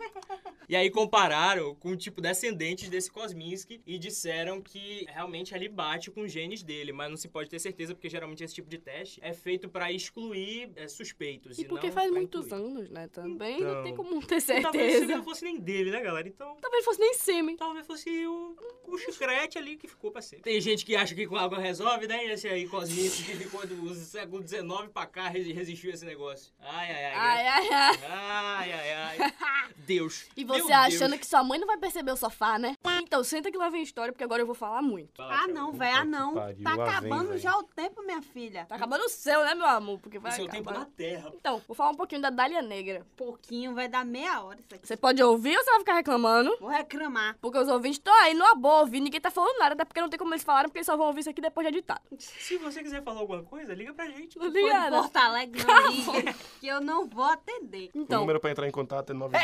e 0.69 0.75
aí 0.75 0.89
compararam 0.89 1.73
com, 1.75 1.95
tipo, 1.95 2.19
descendentes 2.19 2.89
desse 2.89 3.09
Kosminski 3.11 3.81
e 3.85 3.97
disseram 3.97 4.61
que 4.61 5.05
realmente 5.09 5.55
ali 5.55 5.69
bate 5.69 6.11
com 6.11 6.21
os 6.21 6.31
genes 6.31 6.61
dele, 6.63 6.91
mas 6.91 7.09
não 7.09 7.15
se 7.17 7.27
pode 7.27 7.49
ter 7.49 7.59
certeza, 7.59 7.93
porque 7.93 8.09
geralmente 8.09 8.43
esse 8.43 8.53
tipo 8.55 8.69
de 8.69 8.77
teste 8.77 9.19
é 9.23 9.33
feito 9.33 9.69
pra 9.69 9.91
excluir 9.91 10.56
é, 10.75 10.87
suspeitos. 10.87 11.57
E 11.59 11.65
porque 11.65 11.87
não 11.87 11.93
faz 11.93 12.11
muitos 12.11 12.45
incluir. 12.47 12.61
anos, 12.61 12.89
né? 12.89 13.07
Também 13.07 13.59
não 13.61 13.83
tem 13.83 13.93
Então. 13.93 14.03
como 14.05 14.25
ter 14.25 14.37
E 14.37 14.61
Talvez 14.61 14.91
certeza. 14.93 15.17
não 15.17 15.23
fosse 15.23 15.43
nem 15.45 15.59
dele, 15.59 15.91
né, 15.91 16.01
galera? 16.01 16.27
Então, 16.27 16.55
Talvez 16.61 16.83
fosse 16.85 16.99
nem 16.99 17.13
sêmen. 17.13 17.55
Talvez 17.57 17.85
fosse 17.85 18.25
o, 18.27 18.55
o 18.87 18.97
chiclete 18.97 19.57
ali 19.57 19.75
que 19.77 19.87
ficou 19.87 20.11
pra 20.11 20.21
ser. 20.21 20.39
Tem 20.41 20.59
gente 20.61 20.85
que 20.85 20.95
acha 20.95 21.13
que 21.15 21.25
com 21.27 21.35
água 21.35 21.59
resolve, 21.59 22.07
né? 22.07 22.25
E 22.25 22.31
esse 22.31 22.47
aí, 22.47 22.67
Cosminski, 22.67 23.23
que 23.23 23.35
ficou 23.37 23.65
do 23.65 23.93
século 23.95 24.45
XIX 24.47 24.67
pra 24.93 25.05
cá, 25.05 25.27
resi- 25.27 25.53
resistiu 25.53 25.91
a 25.91 25.93
esse 25.93 26.05
negócio. 26.05 26.51
Ai, 26.59 26.91
ai, 26.91 27.05
ai. 27.05 27.13
Ai, 27.15 27.47
ai, 27.47 27.69
ai. 27.69 27.97
Ai, 28.09 28.71
ai, 28.73 28.91
ai. 28.93 29.17
Deus. 29.85 30.25
E 30.35 30.43
Meu 30.43 30.55
você 30.59 30.73
achando 30.73 31.09
Deus. 31.11 31.21
que 31.21 31.25
sua 31.27 31.43
mãe 31.43 31.59
não 31.59 31.67
vai 31.67 31.77
perceber 31.77 32.11
o 32.11 32.17
sofá, 32.17 32.57
né? 32.59 32.75
Então, 33.01 33.23
senta 33.23 33.51
que 33.51 33.57
lá 33.57 33.69
vem 33.69 33.81
história, 33.83 34.11
porque 34.11 34.23
agora 34.23 34.41
eu 34.41 34.45
vou 34.45 34.55
falar 34.55 34.81
muito. 34.81 35.15
Fala, 35.15 35.43
Ah, 35.43 35.47
não, 35.47 35.71
véi, 35.71 35.91
ah, 35.91 36.03
não. 36.03 36.33
pariu, 36.33 36.63
Tá 36.63 36.75
vem, 36.75 36.83
acabando 36.83 37.29
véi. 37.29 37.37
já 37.37 37.57
o 37.57 37.63
tempo, 37.63 38.03
minha 38.03 38.21
filha. 38.21 38.65
Tá 38.65 38.75
acabando 38.75 39.05
o 39.05 39.09
seu, 39.09 39.43
né, 39.45 39.53
meu 39.55 39.65
amor? 39.65 39.99
Porque 39.99 40.19
vai 40.19 40.31
seu 40.37 40.45
acabar. 40.45 40.57
tempo 40.63 40.79
na 40.79 40.85
Terra. 40.85 41.31
Então, 41.35 41.61
vou 41.67 41.75
falar 41.75 41.91
um 41.91 41.95
pouquinho 41.95 42.21
da 42.21 42.29
Dália 42.29 42.61
Negra. 42.61 43.05
Pouquinho, 43.17 43.73
vai 43.75 43.87
dar 43.87 44.05
meia 44.05 44.41
hora 44.41 44.57
isso 44.65 44.73
aqui. 44.75 44.87
Você 44.87 44.95
pode 44.97 45.21
ouvir 45.21 45.57
ou 45.57 45.63
você 45.63 45.69
vai 45.71 45.79
ficar 45.79 45.93
reclamando? 45.95 46.55
Vou 46.59 46.69
reclamar. 46.69 47.35
Porque 47.41 47.57
os 47.57 47.67
ouvintes 47.67 47.97
estão 47.99 48.13
aí 48.21 48.33
numa 48.33 48.55
boa 48.55 48.79
ouvindo, 48.81 49.03
ninguém 49.03 49.19
tá 49.21 49.29
falando 49.31 49.57
nada, 49.59 49.73
até 49.73 49.83
porque 49.85 50.01
não 50.01 50.09
tem 50.09 50.17
como 50.17 50.33
eles 50.33 50.43
falarem, 50.43 50.69
porque 50.69 50.79
eles 50.79 50.85
só 50.85 50.95
vão 50.95 51.07
ouvir 51.07 51.19
isso 51.21 51.29
aqui 51.29 51.41
depois 51.41 51.65
de 51.67 51.73
editado. 51.73 52.01
Se 52.17 52.57
você 52.57 52.81
quiser 52.81 53.03
falar 53.03 53.19
alguma 53.19 53.43
coisa, 53.43 53.73
liga 53.73 53.93
pra 53.93 54.05
gente. 54.07 54.37
Não 54.39 54.47
liga 54.47 54.59
de 54.61 54.73
nada. 54.73 54.97
Porto 55.01 55.17
Alegre, 55.17 55.63
não 55.65 55.87
liga, 55.89 56.33
que 56.59 56.67
eu 56.67 56.79
não 56.81 57.05
vou 57.07 57.25
atender. 57.25 57.89
O 57.93 57.99
Então, 57.99 58.21
número 58.21 58.39
pra 58.39 58.51
entrar 58.51 58.67
em 58.67 58.71
contato 58.71 59.11
é 59.11 59.13
9 59.13 59.37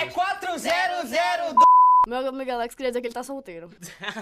meu 2.05 2.17
amigo 2.27 2.51
Alex 2.51 2.75
queria 2.75 2.91
dizer 2.91 2.99
que 2.99 3.07
ele 3.07 3.13
tá 3.13 3.23
solteiro. 3.23 3.69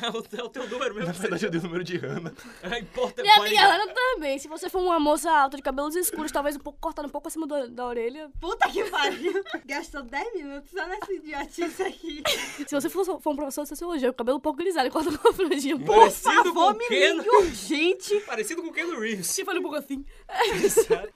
é 0.04 0.10
o 0.44 0.50
teu 0.50 0.70
número 0.70 0.94
mesmo. 0.94 1.08
Na 1.08 1.14
verdade, 1.14 1.46
eu 1.46 1.50
dei 1.50 1.60
o 1.60 1.64
número 1.64 1.84
de 1.84 1.98
Ana. 2.06 2.32
É 2.62 2.78
importante. 2.80 3.24
Minha 3.24 3.36
amiga 3.38 3.62
Ana 3.62 3.88
também. 3.92 4.38
Se 4.38 4.48
você 4.48 4.70
for 4.70 4.82
uma 4.84 5.00
moça 5.00 5.32
alta 5.32 5.58
de 5.58 5.64
cabelos 5.64 5.96
escuros, 5.96 6.32
talvez 6.32 6.56
um 6.56 6.60
pouco 6.60 6.78
cortado 6.80 7.08
um 7.08 7.12
pouco 7.12 7.28
acima 7.28 7.48
do- 7.48 7.70
da 7.70 7.88
orelha. 7.88 8.30
Puta 8.40 8.70
que 8.70 8.84
pariu. 8.86 9.44
Gastou 9.66 10.04
10 10.04 10.34
minutos 10.36 10.70
só 10.70 10.86
nessa 10.88 11.12
idiotice 11.12 11.82
aqui. 11.82 12.24
Se 12.68 12.76
você 12.76 12.88
for, 12.88 13.20
for 13.20 13.32
um 13.32 13.36
professor 13.36 13.64
de 13.64 13.70
sociologia, 13.70 14.10
com 14.10 14.14
o 14.14 14.18
cabelo 14.18 14.38
um 14.38 14.42
pouco 14.42 14.60
grisalho 14.60 14.92
corta 14.92 15.10
uma 15.10 15.34
franjinha. 15.34 15.80
Por 15.80 15.96
Parecido 15.96 16.30
com 16.44 16.54
favor, 16.54 16.76
o 16.76 16.78
me 16.78 16.88
Ken. 16.88 17.14
ligue 17.16 17.30
urgente. 17.30 18.20
Parecido 18.22 18.62
com 18.62 18.70
o 18.70 18.74
Ken 18.74 18.86
Reeves. 19.00 19.26
Se 19.28 19.44
for 19.44 19.56
um 19.58 19.62
pouco 19.62 19.78
assim. 19.78 20.06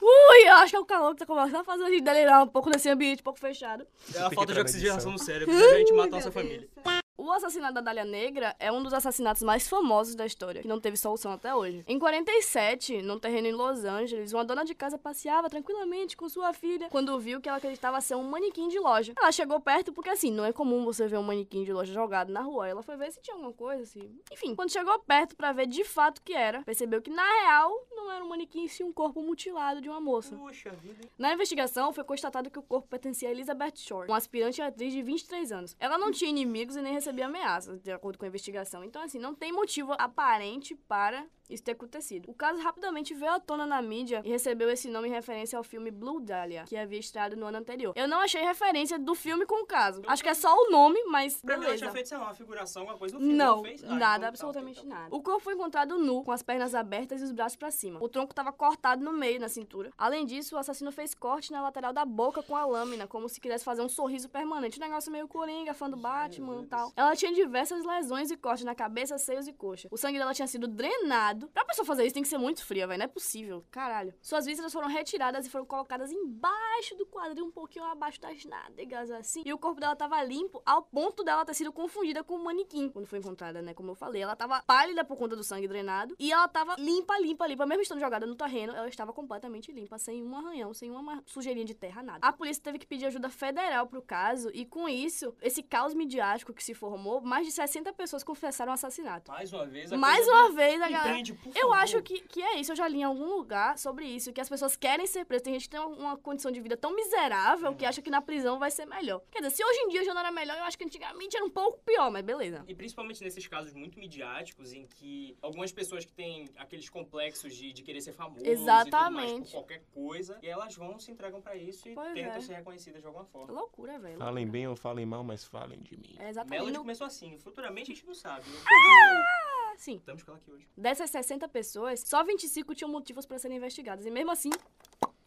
Ui, 0.01 0.47
eu 0.47 0.54
acho 0.56 0.71
que 0.71 0.75
é 0.75 0.80
o 0.80 0.86
calor 0.86 1.13
que 1.13 1.19
tá 1.19 1.25
começando 1.25 1.56
a 1.56 1.63
fazer 1.63 1.84
a 1.84 1.89
gente 1.89 2.04
delirar 2.04 2.43
um 2.43 2.47
pouco 2.47 2.69
nesse 2.69 2.89
ambiente 2.89 3.21
um 3.21 3.23
pouco 3.23 3.39
fechado. 3.39 3.86
É 4.13 4.19
a 4.19 4.32
falta 4.32 4.54
de 4.54 4.60
oxigenação 4.60 5.12
no 5.12 5.19
cérebro. 5.19 5.56
A 5.56 5.78
gente 5.78 5.93
nossa 5.93 6.10
Meu 6.10 6.21
Deus. 6.21 6.34
família. 6.34 6.69
O 7.17 7.32
assassinato 7.32 7.75
da 7.75 7.80
Dália 7.80 8.04
Negra 8.04 8.54
é 8.60 8.69
um 8.69 8.84
dos 8.84 8.93
assassinatos 8.93 9.41
mais 9.41 9.69
famosos 9.69 10.15
da 10.15 10.25
história, 10.25 10.62
que 10.62 10.67
não 10.67 10.82
teve 10.82 10.97
solução 10.97 11.32
até 11.32 11.56
hoje. 11.56 11.82
Em 11.88 11.97
47, 11.97 13.01
num 13.01 13.17
terreno 13.17 13.47
em 13.47 13.54
Los 13.54 13.86
Angeles, 13.86 14.34
uma 14.34 14.43
dona 14.43 14.65
de 14.65 14.75
casa 14.75 14.97
passeava 14.97 15.49
tranquilamente 15.49 16.17
com 16.17 16.28
sua 16.28 16.51
filha 16.51 16.89
quando 16.89 17.17
viu 17.17 17.39
que 17.39 17.47
ela 17.47 17.58
acreditava 17.58 18.01
ser 18.01 18.15
um 18.15 18.23
manequim 18.23 18.67
de 18.67 18.78
loja. 18.80 19.13
Ela 19.17 19.32
chegou 19.32 19.62
perto 19.62 19.93
porque, 19.93 20.10
assim, 20.10 20.30
não 20.30 20.43
é 20.43 20.51
comum 20.51 20.84
você 20.84 21.08
ver 21.08 21.17
um 21.17 21.23
manequim 21.23 21.63
de 21.63 21.71
loja 21.71 21.93
jogado 21.93 22.34
na 22.34 22.41
rua. 22.41 22.67
Ela 22.67 22.84
foi 22.84 22.97
ver 22.97 23.10
se 23.13 23.21
tinha 23.21 23.34
alguma 23.34 23.54
coisa, 23.54 23.84
assim. 23.84 24.19
Enfim, 24.30 24.54
quando 24.54 24.73
chegou 24.73 24.99
perto 24.99 25.38
pra 25.38 25.54
ver 25.54 25.67
de 25.67 25.86
fato 25.86 26.17
o 26.17 26.21
que 26.21 26.34
era, 26.34 26.63
percebeu 26.63 27.01
que, 27.01 27.10
na 27.10 27.23
real, 27.23 27.71
não 27.91 28.12
era 28.12 28.25
um 28.25 28.28
manequim, 28.28 28.67
sim 28.67 28.84
um 28.84 28.91
corpo 28.91 29.21
mutilado 29.21 29.80
de 29.80 29.88
uma 29.88 30.01
moça. 30.01 30.36
Puxa 30.36 30.71
vida, 30.71 31.01
hein? 31.01 31.10
Na 31.17 31.34
investigação, 31.34 31.93
foi 31.93 32.04
constatado 32.04 32.51
que 32.51 32.60
o 32.60 32.62
corpo 32.62 32.89
pertencia 32.89 33.30
a 33.30 33.32
Elizabeth 33.32 33.78
Shore, 33.78 34.10
uma 34.10 34.17
aspirante 34.17 34.62
atriz 34.62 34.91
de 34.91 35.01
23 35.01 35.51
anos. 35.54 35.78
Ela 35.80 35.97
não 35.97 36.12
tinha 36.12 36.30
inimigos 36.30 36.75
e 36.75 36.82
nem 36.82 37.04
recebia 37.05 37.27
ameaças, 37.27 37.81
de 37.81 37.91
acordo 37.91 38.17
com 38.17 38.25
a 38.25 38.27
investigação. 38.27 38.83
Então, 38.83 39.01
assim, 39.01 39.19
não 39.19 39.35
tem 39.35 39.51
motivo 39.51 39.93
aparente 39.93 40.73
para 40.73 41.25
isso 41.49 41.63
ter 41.63 41.71
acontecido. 41.71 42.29
O 42.29 42.34
caso 42.34 42.62
rapidamente 42.62 43.13
veio 43.13 43.31
à 43.34 43.39
tona 43.39 43.65
na 43.65 43.81
mídia 43.81 44.21
e 44.23 44.29
recebeu 44.29 44.69
esse 44.69 44.89
nome 44.89 45.08
em 45.08 45.12
referência 45.12 45.58
ao 45.58 45.63
filme 45.63 45.91
Blue 45.91 46.19
Dahlia, 46.19 46.63
que 46.67 46.75
havia 46.77 46.99
estreado 46.99 47.36
no 47.36 47.45
ano 47.45 47.58
anterior. 47.58 47.93
Eu 47.95 48.08
não 48.08 48.19
achei 48.19 48.41
referência 48.41 48.97
do 48.99 49.13
filme 49.15 49.45
com 49.45 49.63
o 49.63 49.65
caso. 49.65 50.01
Acho 50.08 50.23
que 50.23 50.29
é 50.29 50.34
só 50.34 50.53
o 50.53 50.69
nome, 50.71 51.03
mas 51.05 51.41
Pra 51.41 51.58
mim, 51.58 51.65
ela 51.65 51.75
tinha 51.75 51.89
beleza. 51.89 51.91
feito, 51.93 52.10
sei 52.10 52.17
lá, 52.17 52.25
uma 52.25 52.34
figuração, 52.34 52.81
alguma 52.84 52.97
coisa 52.97 53.15
no 53.15 53.19
filme. 53.21 53.36
Não, 53.36 53.62
fez? 53.63 53.84
Ah, 53.84 53.95
nada, 53.95 54.27
absolutamente 54.27 54.86
nada. 54.86 55.08
O 55.13 55.21
corpo 55.21 55.39
foi 55.41 55.53
encontrado 55.53 55.97
nu, 55.97 56.23
com 56.23 56.31
as 56.31 56.41
pernas 56.41 56.73
abertas 56.75 57.21
e 57.21 57.23
os 57.23 57.31
braços 57.31 57.55
pra 57.55 57.71
cima. 57.71 57.99
O 58.03 58.10
tronco 58.10 58.34
tava 58.34 58.51
cortado 58.51 59.03
no 59.03 59.12
meio, 59.13 59.39
na 59.39 59.49
cintura. 59.49 59.91
Além 59.97 60.25
disso, 60.25 60.55
o 60.55 60.58
assassino 60.60 60.91
fez 60.91 61.13
corte 61.13 61.51
na 61.51 61.62
lateral 61.62 61.93
da 61.93 62.05
boca 62.05 62.41
com 62.43 62.55
a 62.55 62.65
lâmina, 62.65 63.08
como 63.08 63.27
se 63.29 63.39
quisesse 63.39 63.63
fazer 63.63 63.81
um 63.81 63.89
sorriso 63.89 64.29
permanente. 64.29 64.79
Um 64.79 64.84
negócio 64.84 65.12
meio 65.12 65.27
coringa, 65.27 65.73
fã 65.73 65.89
do 65.89 65.97
Batman 65.97 66.62
e 66.63 66.65
tal. 66.67 66.91
Ela 66.95 67.15
tinha 67.15 67.31
diversas 67.34 67.84
lesões 67.86 68.31
e 68.31 68.38
cortes 68.38 68.63
na 68.65 68.75
cabeça, 68.75 69.17
seios 69.17 69.47
e 69.47 69.53
coxa. 69.53 69.88
O 69.91 69.97
sangue 69.97 70.17
dela 70.17 70.34
tinha 70.34 70.47
sido 70.47 70.67
drenado. 70.67 71.34
Pra 71.53 71.65
pessoa 71.65 71.85
fazer 71.85 72.05
isso, 72.05 72.13
tem 72.13 72.23
que 72.23 72.29
ser 72.29 72.37
muito 72.37 72.65
fria, 72.65 72.87
velho. 72.87 72.99
Não 72.99 73.05
é 73.05 73.07
possível. 73.07 73.65
Caralho. 73.71 74.13
Suas 74.21 74.45
vísceras 74.45 74.71
foram 74.71 74.87
retiradas 74.87 75.45
e 75.45 75.49
foram 75.49 75.65
colocadas 75.65 76.11
embaixo 76.11 76.95
do 76.95 77.05
quadril, 77.05 77.45
um 77.45 77.51
pouquinho 77.51 77.85
abaixo 77.85 78.19
das 78.19 78.43
nádegas, 78.45 79.11
assim. 79.11 79.43
E 79.45 79.53
o 79.53 79.57
corpo 79.57 79.79
dela 79.79 79.95
tava 79.95 80.21
limpo, 80.23 80.61
ao 80.65 80.81
ponto 80.81 81.23
dela 81.23 81.45
ter 81.45 81.53
sido 81.53 81.71
confundida 81.71 82.23
com 82.23 82.35
um 82.35 82.43
manequim. 82.43 82.89
Quando 82.89 83.05
foi 83.05 83.19
encontrada, 83.19 83.61
né? 83.61 83.73
Como 83.73 83.91
eu 83.91 83.95
falei, 83.95 84.21
ela 84.21 84.35
tava 84.35 84.61
pálida 84.63 85.03
por 85.03 85.17
conta 85.17 85.35
do 85.35 85.43
sangue 85.43 85.67
drenado. 85.67 86.15
E 86.19 86.31
ela 86.31 86.47
tava 86.47 86.75
limpa, 86.77 87.17
limpa, 87.19 87.47
limpa. 87.47 87.65
Mesmo 87.65 87.81
estando 87.81 87.99
jogada 87.99 88.25
no 88.25 88.35
terreno, 88.35 88.73
ela 88.73 88.87
estava 88.87 89.11
completamente 89.13 89.71
limpa, 89.71 89.97
sem 89.97 90.23
um 90.23 90.35
arranhão, 90.35 90.73
sem 90.73 90.91
uma 90.91 91.21
sujeirinha 91.25 91.65
de 91.65 91.73
terra, 91.73 92.01
nada. 92.01 92.19
A 92.21 92.31
polícia 92.31 92.61
teve 92.63 92.79
que 92.79 92.87
pedir 92.87 93.05
ajuda 93.05 93.29
federal 93.29 93.87
pro 93.87 94.01
caso. 94.01 94.49
E 94.53 94.65
com 94.65 94.87
isso, 94.87 95.33
esse 95.41 95.61
caos 95.63 95.93
midiático 95.93 96.53
que 96.53 96.63
se 96.63 96.73
formou, 96.73 97.21
mais 97.21 97.45
de 97.45 97.51
60 97.51 97.91
pessoas 97.93 98.23
confessaram 98.23 98.71
o 98.71 98.73
assassinato. 98.73 99.31
Mais 99.31 99.51
uma 99.51 99.65
vez, 99.65 99.91
a 99.91 99.97
Mais 99.97 100.27
uma 100.27 100.51
vez, 100.51 100.81
a 100.81 100.89
galera. 100.89 101.24
Por 101.33 101.47
Eu 101.55 101.61
favor. 101.69 101.77
acho 101.77 102.01
que, 102.01 102.21
que 102.21 102.41
é 102.41 102.59
isso. 102.59 102.71
Eu 102.71 102.75
já 102.75 102.88
li 102.88 102.99
em 102.99 103.03
algum 103.03 103.25
lugar 103.35 103.77
sobre 103.77 104.05
isso. 104.05 104.31
Que 104.33 104.41
as 104.41 104.49
pessoas 104.49 104.75
querem 104.75 105.05
ser 105.07 105.25
presas. 105.25 105.43
Tem 105.43 105.53
gente 105.53 105.63
que 105.63 105.69
tem 105.69 105.79
uma- 105.79 106.17
condição 106.17 106.51
de 106.51 106.59
vida 106.61 106.75
tão 106.77 106.95
miserável 106.95 107.69
Uhum. 107.71 107.75
que 107.77 107.85
acha 107.85 108.01
que 108.01 108.09
na 108.09 108.21
prisão 108.21 108.57
vai 108.59 108.71
ser 108.71 108.85
melhor. 108.85 109.21
Quer 109.31 109.39
dizer, 109.41 109.55
se 109.55 109.63
hoje 109.63 109.79
em 109.81 109.89
dia 109.89 110.03
já 110.03 110.13
não 110.13 110.21
era 110.21 110.31
melhor, 110.31 110.57
eu 110.57 110.63
acho 110.63 110.77
que 110.77 110.83
antigamente 110.83 111.35
era 111.35 111.45
um 111.45 111.49
pouco 111.49 111.79
pior, 111.85 112.09
mas 112.11 112.23
beleza. 112.23 112.63
E 112.67 112.75
principalmente 112.75 113.23
nesses 113.23 113.47
casos 113.47 113.73
muito 113.73 113.97
midiáticos, 113.99 114.73
em 114.73 114.85
que 114.88 115.38
algumas 115.41 115.71
pessoas 115.71 116.05
que 116.05 116.11
têm 116.13 116.45
aqueles 116.57 116.89
complexos 116.89 117.55
de, 117.55 117.71
de 117.73 117.81
querer 117.83 118.01
ser 118.01 118.13
famoso 118.13 118.39
e 118.45 118.55
tudo 118.55 118.65
mais 118.65 118.88
Exatamente. 118.88 119.41
por 119.45 119.51
qualquer 119.51 119.83
coisa, 119.93 120.38
e 120.41 120.47
elas 120.47 120.75
vão, 120.75 120.99
se 120.99 121.11
entregam 121.11 121.41
pra 121.41 121.55
isso 121.55 121.88
e 121.89 121.93
Pois 121.95 122.13
tentam 122.13 122.33
é. 122.33 122.41
ser 122.41 122.53
reconhecidas 122.55 123.01
de 123.01 123.07
alguma 123.07 123.25
forma. 123.25 123.53
Loucura, 123.53 123.97
velho. 123.99 124.17
Falem 124.17 124.47
bem 124.47 124.67
ou 124.67 124.75
falem 124.75 125.05
mal, 125.05 125.23
mas 125.23 125.43
falem 125.43 125.79
de 125.79 125.95
mim. 125.97 126.15
É 126.19 126.29
exatamente. 126.29 126.59
Melody 126.59 126.73
No... 126.73 126.79
começou 126.79 127.05
assim, 127.07 127.38
futuramente 127.39 127.91
a 127.91 127.95
gente 127.95 128.05
não 128.05 128.13
sabe. 128.15 128.49
né? 128.49 128.57
Ah, 128.67 129.44
sim. 129.77 129.97
Estamos 129.97 130.23
com 130.23 130.31
ela 130.31 130.39
aqui 130.39 130.51
hoje. 130.51 130.67
Dessas 130.77 131.09
60 131.09 131.47
pessoas, 131.49 132.01
só 132.01 132.23
25 132.23 132.73
tinham 132.75 132.89
motivos 132.91 133.25
pra 133.25 133.38
serem 133.39 133.57
investigadas. 133.57 134.05
E 134.05 134.11
mesmo 134.11 134.31
assim, 134.31 134.49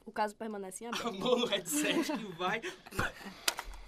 o 0.04 0.12
caso 0.12 0.34
permanece 0.37 0.84
em 0.84 0.88
A 0.88 0.90
aberto. 0.90 1.14
mão 1.18 1.38
no 1.38 1.46
headset 1.46 2.12
que 2.16 2.32
vai. 2.37 2.61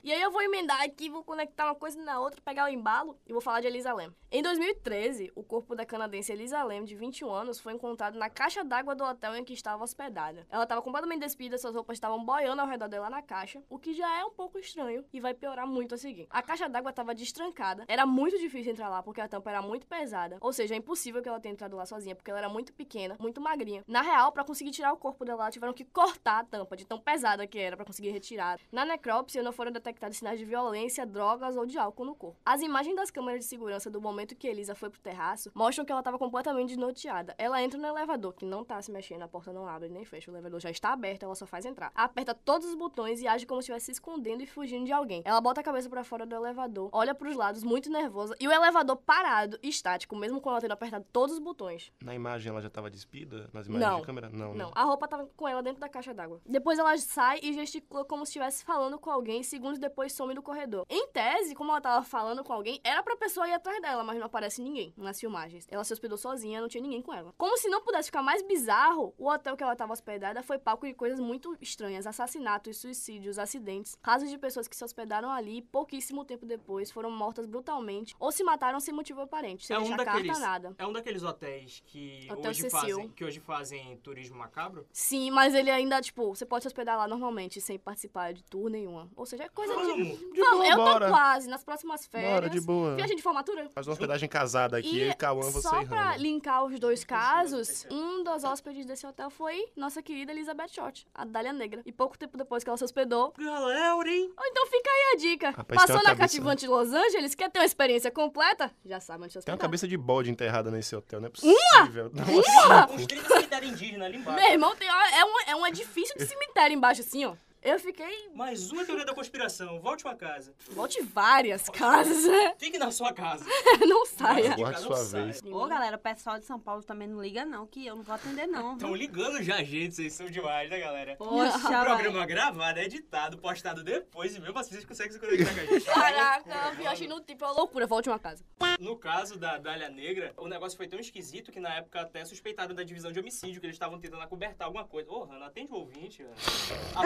E 0.03 0.11
aí 0.11 0.23
eu 0.23 0.31
vou 0.31 0.41
emendar 0.41 0.81
aqui, 0.81 1.11
vou 1.11 1.23
conectar 1.23 1.67
uma 1.67 1.75
coisa 1.75 2.03
na 2.03 2.19
outra, 2.19 2.41
pegar 2.41 2.65
o 2.65 2.69
embalo 2.69 3.19
e 3.27 3.33
vou 3.33 3.43
falar 3.43 3.61
de 3.61 3.67
Elisa 3.67 3.93
Lam. 3.93 4.15
Em 4.33 4.43
2013, 4.43 5.31
o 5.35 5.43
corpo 5.43 5.75
da 5.75 5.85
canadense 5.85 6.33
Elisa 6.33 6.63
Lam, 6.63 6.85
de 6.85 6.95
21 6.95 7.31
anos, 7.31 7.61
foi 7.61 7.75
encontrado 7.75 8.19
na 8.19 8.31
caixa 8.31 8.65
d'água 8.65 8.95
do 8.95 9.05
hotel 9.05 9.37
em 9.37 9.45
que 9.45 9.53
estava 9.53 9.85
hospedada. 9.85 10.47
Ela 10.49 10.63
estava 10.63 10.81
completamente 10.81 11.21
despida, 11.21 11.59
suas 11.59 11.75
roupas 11.75 11.97
estavam 11.97 12.25
boiando 12.25 12.63
ao 12.63 12.69
redor 12.69 12.89
dela 12.89 13.11
na 13.11 13.21
caixa, 13.21 13.63
o 13.69 13.79
que 13.79 13.93
já 13.93 14.19
é 14.19 14.25
um 14.25 14.31
pouco 14.31 14.59
estranho 14.59 15.05
e 15.13 15.21
vai 15.21 15.35
piorar 15.35 15.67
muito 15.67 15.95
a 15.95 15.99
seguir. 15.99 16.27
A 16.31 16.43
caixa 16.43 16.67
d'água 16.67 16.91
estava 16.91 17.15
destrancada, 17.15 17.85
era 17.87 18.07
muito 18.07 18.39
difícil 18.39 18.73
entrar 18.73 18.89
lá 18.89 19.03
porque 19.03 19.21
a 19.21 19.29
tampa 19.29 19.51
era 19.51 19.61
muito 19.61 19.87
pesada, 19.87 20.39
ou 20.41 20.53
seja, 20.53 20.75
é 20.75 20.79
impossível 20.79 21.21
que 21.21 21.29
ela 21.29 21.41
tenha 21.41 21.53
entrado 21.53 21.77
lá 21.77 21.85
sozinha 21.85 22.17
porque 22.17 22.31
ela 22.31 22.41
era 22.41 22.49
muito 22.49 22.73
pequena, 22.73 23.17
muito 23.21 23.39
magrinha. 23.39 23.85
Na 23.87 24.01
real, 24.01 24.33
para 24.33 24.45
conseguir 24.45 24.71
tirar 24.71 24.95
o 24.95 24.97
corpo 24.97 25.27
dela, 25.27 25.51
tiveram 25.51 25.75
que 25.75 25.85
cortar 25.85 26.39
a 26.39 26.45
tampa 26.45 26.75
de 26.75 26.87
tão 26.87 26.99
pesada 26.99 27.47
que 27.47 27.59
era 27.59 27.77
para 27.77 27.85
conseguir 27.85 28.11
retirar. 28.11 28.59
Na 28.73 28.87
necrópsia, 28.87 29.43
não 29.43 29.53
foram 29.53 29.71
detectados 29.71 29.90
sinais 30.13 30.39
de 30.39 30.45
violência, 30.45 31.07
drogas 31.07 31.57
ou 31.57 31.67
de 31.67 31.79
álcool 31.79 32.05
no 32.05 32.15
corpo. 32.15 32.39
As 32.45 32.61
imagens 32.61 32.97
das 32.97 33.11
câmeras 33.11 33.41
de 33.41 33.47
segurança 33.47 33.91
do 33.91 34.01
momento 34.01 34.35
que 34.35 34.47
Elisa 34.47 34.75
foi 34.75 34.91
pro 34.91 35.01
terraço 35.01 35.51
mostram 35.55 35.85
que 35.85 35.93
ela 35.93 36.01
estava 36.01 36.19
completamente 36.19 36.69
desnorteada. 36.69 37.35
Ela 37.39 37.63
entra 37.63 37.79
no 37.79 37.87
elevador, 37.87 38.33
que 38.35 38.45
não 38.45 38.65
tá 38.65 38.81
se 38.83 38.91
mexendo, 38.91 39.23
a 39.23 39.29
porta 39.29 39.53
não 39.53 39.67
abre 39.67 39.89
nem 39.89 40.05
fecha, 40.05 40.31
o 40.31 40.35
elevador 40.35 40.61
já 40.61 40.71
está 40.71 40.93
aberto, 40.93 41.23
ela 41.25 41.35
só 41.35 41.47
faz 41.47 41.65
entrar. 41.65 41.91
Aperta 41.95 42.35
todos 42.35 42.67
os 42.69 42.75
botões 42.75 43.21
e 43.21 43.27
age 43.29 43.47
como 43.47 43.61
se 43.61 43.65
estivesse 43.65 43.87
se 43.87 43.93
escondendo 43.93 44.43
e 44.43 44.47
fugindo 44.47 44.85
de 44.85 44.93
alguém. 44.93 45.23
Ela 45.25 45.41
bota 45.41 45.61
a 45.61 45.65
cabeça 45.65 45.89
para 45.89 46.05
fora 46.05 46.27
do 46.27 46.35
elevador, 46.35 46.89
olha 46.93 47.15
pros 47.15 47.37
lados, 47.37 47.63
muito 47.65 47.91
nervosa, 47.91 48.35
e 48.41 48.47
o 48.47 48.53
elevador 48.53 48.97
parado, 48.97 49.59
estático, 49.63 50.15
mesmo 50.17 50.41
com 50.41 50.51
ela 50.51 50.61
tendo 50.61 50.73
apertado 50.73 51.05
todos 51.13 51.35
os 51.35 51.41
botões. 51.41 51.93
Na 52.03 52.15
imagem 52.15 52.51
ela 52.51 52.61
já 52.61 52.71
tava 52.71 52.91
despida? 52.91 53.49
Nas 53.53 53.67
imagens 53.67 53.91
Não. 53.91 54.01
de 54.01 54.07
câmera? 54.07 54.29
Não, 54.29 54.55
Não, 54.55 54.67
né? 54.67 54.73
a 54.75 54.85
roupa 54.85 55.09
tava 55.09 55.27
com 55.37 55.49
ela 55.49 55.63
dentro 55.63 55.81
da 55.81 55.89
caixa 55.89 56.15
d'água. 56.15 56.41
Depois 56.47 56.79
ela 56.79 56.97
sai 56.99 57.41
e 57.43 57.53
gesticula 57.53 58.05
como 58.05 58.25
se 58.25 58.31
estivesse 58.31 58.65
falando 58.65 58.99
com 58.99 59.11
alguém, 59.11 59.43
segundos 59.43 59.79
depois 59.81 60.13
some 60.13 60.35
do 60.35 60.43
corredor. 60.43 60.85
Em 60.89 61.09
tese, 61.09 61.55
como 61.55 61.71
ela 61.73 61.81
tava 61.81 62.05
falando 62.05 62.45
com 62.45 62.53
alguém, 62.53 62.81
era 62.85 63.03
pra 63.03 63.17
pessoa 63.17 63.49
ir 63.49 63.53
atrás 63.53 63.81
dela, 63.83 64.05
mas 64.05 64.19
não 64.19 64.27
aparece 64.27 64.63
ninguém 64.63 64.93
nas 64.97 65.19
filmagens. 65.19 65.67
Ela 65.71 65.83
se 65.85 65.93
hospedou 65.93 66.17
sozinha, 66.19 66.61
não 66.61 66.69
tinha 66.69 66.83
ninguém 66.83 67.03
com 67.03 67.13
ela. 67.13 67.35
Como 67.37 67.57
se 67.57 67.69
não 67.69 67.83
pudesse 67.83 68.07
ficar 68.07 68.23
mais 68.23 68.43
bizarro, 68.43 69.15
o 69.19 69.29
hotel 69.29 69.57
que 69.57 69.63
ela 69.63 69.75
tava 69.75 69.93
hospedada 69.93 70.43
foi 70.43 70.59
palco 70.59 70.87
de 70.87 70.95
coisas 70.95 71.19
muito 71.19 71.57
estranhas: 71.61 72.07
assassinatos, 72.07 72.77
suicídios, 72.77 73.39
acidentes, 73.39 73.97
casos 74.03 74.29
de 74.31 74.39
pessoas 74.39 74.69
que 74.69 74.77
se 74.77 74.85
hospedaram 74.85 75.31
ali 75.31 75.59
e 75.59 75.63
pouquíssimo 75.63 76.25
tempo 76.25 76.45
depois 76.47 76.91
foram 76.91 77.11
mortas 77.11 77.47
brutalmente 77.47 78.15
ou 78.19 78.31
se 78.31 78.45
mataram 78.45 78.79
sem 78.81 78.93
motivo 78.95 79.21
aparente, 79.23 79.67
sem 79.67 79.75
É 79.75 79.79
um 79.79 79.83
deixar 79.83 79.97
daqueles- 80.05 80.27
carta 80.27 80.41
nada. 80.41 80.75
É 80.79 80.87
um 80.87 80.93
daqueles 80.93 81.23
hotéis 81.23 81.83
que 81.87 82.29
Hotel 82.31 82.51
hoje, 82.51 82.63
Cecil. 82.63 82.79
fazem, 82.81 83.09
que 83.11 83.25
hoje 83.25 83.41
fazem 83.41 83.97
turismo 83.99 84.37
macabro? 84.39 84.87
Sim, 84.93 85.31
mas 85.31 85.55
ele 85.55 85.71
ainda, 85.71 86.01
tipo, 86.01 86.35
você 86.35 86.45
pode 86.45 86.63
se 86.63 86.69
hospedar 86.69 86.97
lá 86.99 87.07
normalmente, 87.09 87.61
sem 87.61 87.79
participar 87.79 88.33
de 88.33 88.43
tour 88.45 88.69
nenhuma. 88.69 89.09
Ou 89.17 89.25
seja, 89.27 89.45
é 89.45 89.49
coisa 89.49 89.70
de. 89.71 90.03
Vamos! 90.03 90.19
De 90.19 90.41
Vamos, 90.41 90.57
boa, 90.59 90.67
eu 90.69 90.77
tô 90.77 90.85
bora. 90.85 91.09
quase, 91.09 91.49
nas 91.49 91.65
próximas 91.65 92.07
férias. 92.07 92.33
Bora, 92.33 92.51
de 92.51 92.61
boa. 92.61 92.95
Viagem 92.97 93.17
de 93.17 93.23
formatura? 93.23 93.69
Faz 93.75 93.87
uma 93.87 93.93
hospedagem 93.93 94.29
casada 94.29 94.77
aqui, 94.79 95.01
eu 95.01 95.11
e 95.11 95.15
Cauã, 95.15 95.43
você 95.51 95.63
só 95.63 95.85
pra 95.85 96.17
linkar 96.17 96.65
os 96.65 96.79
dois 96.79 97.05
casos, 97.05 97.87
um 97.91 98.23
dos 98.23 98.45
hóspedes 98.45 98.87
desse 98.87 99.07
hotel 99.07 99.31
foi 99.31 99.67
nossa 99.77 100.03
querida 100.03 100.33
Elizabeth 100.33 100.69
Short, 100.69 101.07
a 101.15 101.25
Dália 101.25 101.53
Negra. 101.53 101.83
E 101.85 101.93
pouco 101.93 102.19
tempo 102.19 102.37
depois 102.37 102.63
que 102.65 102.71
ela 102.71 102.77
se 102.77 102.85
hospedou. 102.85 103.33
Galera, 103.39 104.09
hein? 104.11 104.33
Ou 104.39 104.47
então 104.47 104.67
fica 104.67 104.91
aí 104.91 105.15
a 105.15 105.17
dica. 105.17 105.51
Rapaz, 105.51 105.67
tem 105.69 105.77
Passou 105.79 105.97
uma 105.97 106.03
na 106.03 106.17
cativante 106.17 106.61
de 106.63 106.69
Los 106.69 106.93
Angeles, 106.93 107.35
quer 107.35 107.51
ter 107.51 107.59
uma 107.61 107.65
experiência 107.65 108.11
completa? 108.11 108.71
Já 108.85 109.01
sabe 109.01 109.25
onde 109.25 109.33
se 109.33 109.35
Tem 109.35 109.41
hospedar. 109.41 109.55
uma 109.57 109.61
cabeça 109.61 109.87
de 109.89 109.97
bode 109.97 110.31
enterrada 110.31 110.71
nesse 110.71 110.95
hotel, 110.95 111.21
não 111.21 111.27
é 111.29 111.31
possível. 111.31 112.11
Nossa, 112.13 112.87
Com 112.87 112.97
os 112.97 113.07
30 113.07 113.29
cemitério 113.29 113.69
indígena 113.69 114.05
ali 114.07 114.17
embaixo. 114.19 114.41
Meu 114.41 114.53
irmão, 114.53 114.77
tem, 114.77 114.89
é, 114.89 115.25
um, 115.25 115.41
é 115.49 115.57
um 115.57 115.67
edifício 115.67 116.17
de 116.17 116.27
cemitério 116.27 116.75
embaixo, 116.75 117.01
assim, 117.01 117.25
ó. 117.25 117.35
Eu 117.63 117.79
fiquei. 117.79 118.31
Mais 118.35 118.73
uma 118.73 118.87
teoria 118.87 119.05
da 119.05 119.15
conspiração. 119.15 119.79
Volte 119.81 120.03
pra 120.03 120.15
casa. 120.15 120.55
Volte 120.71 121.03
várias 121.03 121.69
casas, 121.69 122.25
né? 122.25 122.55
Fique 122.59 122.79
na 122.79 122.91
sua 122.91 123.13
casa. 123.13 123.45
Não 123.87 124.07
saia. 124.07 124.57
Guarde 124.57 124.81
Não 124.81 124.87
sua 124.87 124.97
sai. 124.97 125.25
vez. 125.25 125.43
Ô, 125.45 125.67
galera, 125.67 125.97
o 125.97 125.99
pessoal 126.01 126.39
de 126.39 126.47
São 126.47 126.59
Paulo 126.59 126.83
também 126.83 127.07
não 127.07 127.23
liga, 127.23 127.45
não, 127.45 127.67
que 127.67 127.85
eu 127.87 127.97
não 127.97 128.03
vou 128.03 128.15
atender, 128.15 128.47
não. 128.47 128.75
Estão 128.75 128.95
ligando 128.95 129.43
já, 129.43 129.63
gente. 129.63 129.95
Vocês 129.95 130.13
são 130.15 130.27
demais, 130.27 130.71
né, 130.71 130.79
galera? 130.81 131.17
Poxa, 131.17 131.59
O 131.59 131.61
velho. 131.71 131.85
programa 131.85 132.27
gravado, 132.27 132.79
editado, 132.81 133.37
postado 133.39 133.85
depois 133.85 134.35
e 134.35 134.41
mesmo 134.41 134.59
assim 134.59 134.71
vocês 134.71 134.85
conseguem 134.87 135.13
se 135.13 135.19
conectar 135.19 135.53
com 135.55 135.61
a 135.61 135.65
gente. 135.67 135.85
Caraca, 135.85 136.71
viagem 136.77 137.09
no 137.09 137.21
tipo 137.21 137.45
é 137.45 137.49
uma 137.49 137.55
loucura. 137.57 137.87
Volte 137.87 138.09
uma 138.09 138.19
casa. 138.19 138.43
No 138.79 138.97
caso 138.97 139.39
da 139.39 139.59
Dália 139.59 139.91
Negra, 139.91 140.33
o 140.39 140.49
negócio 140.49 140.77
foi 140.79 140.89
tão 140.89 140.99
esquisito 140.99 141.53
que 141.53 141.61
na 141.61 141.75
época 141.75 142.01
até 142.01 142.25
suspeitaram 142.25 142.75
da 142.75 142.83
divisão 142.83 143.13
de 143.13 143.21
homicídio, 143.21 143.61
que 143.61 143.67
eles 143.67 143.77
estavam 143.77 143.99
tentando 144.01 144.23
acobertar 144.23 144.67
alguma 144.67 144.85
coisa. 144.87 145.11
Ô, 145.11 145.25
Hanna, 145.25 145.47
atende 145.47 145.71
o 145.73 145.77
ouvinte, 145.77 146.23
Hanna. 146.23 146.35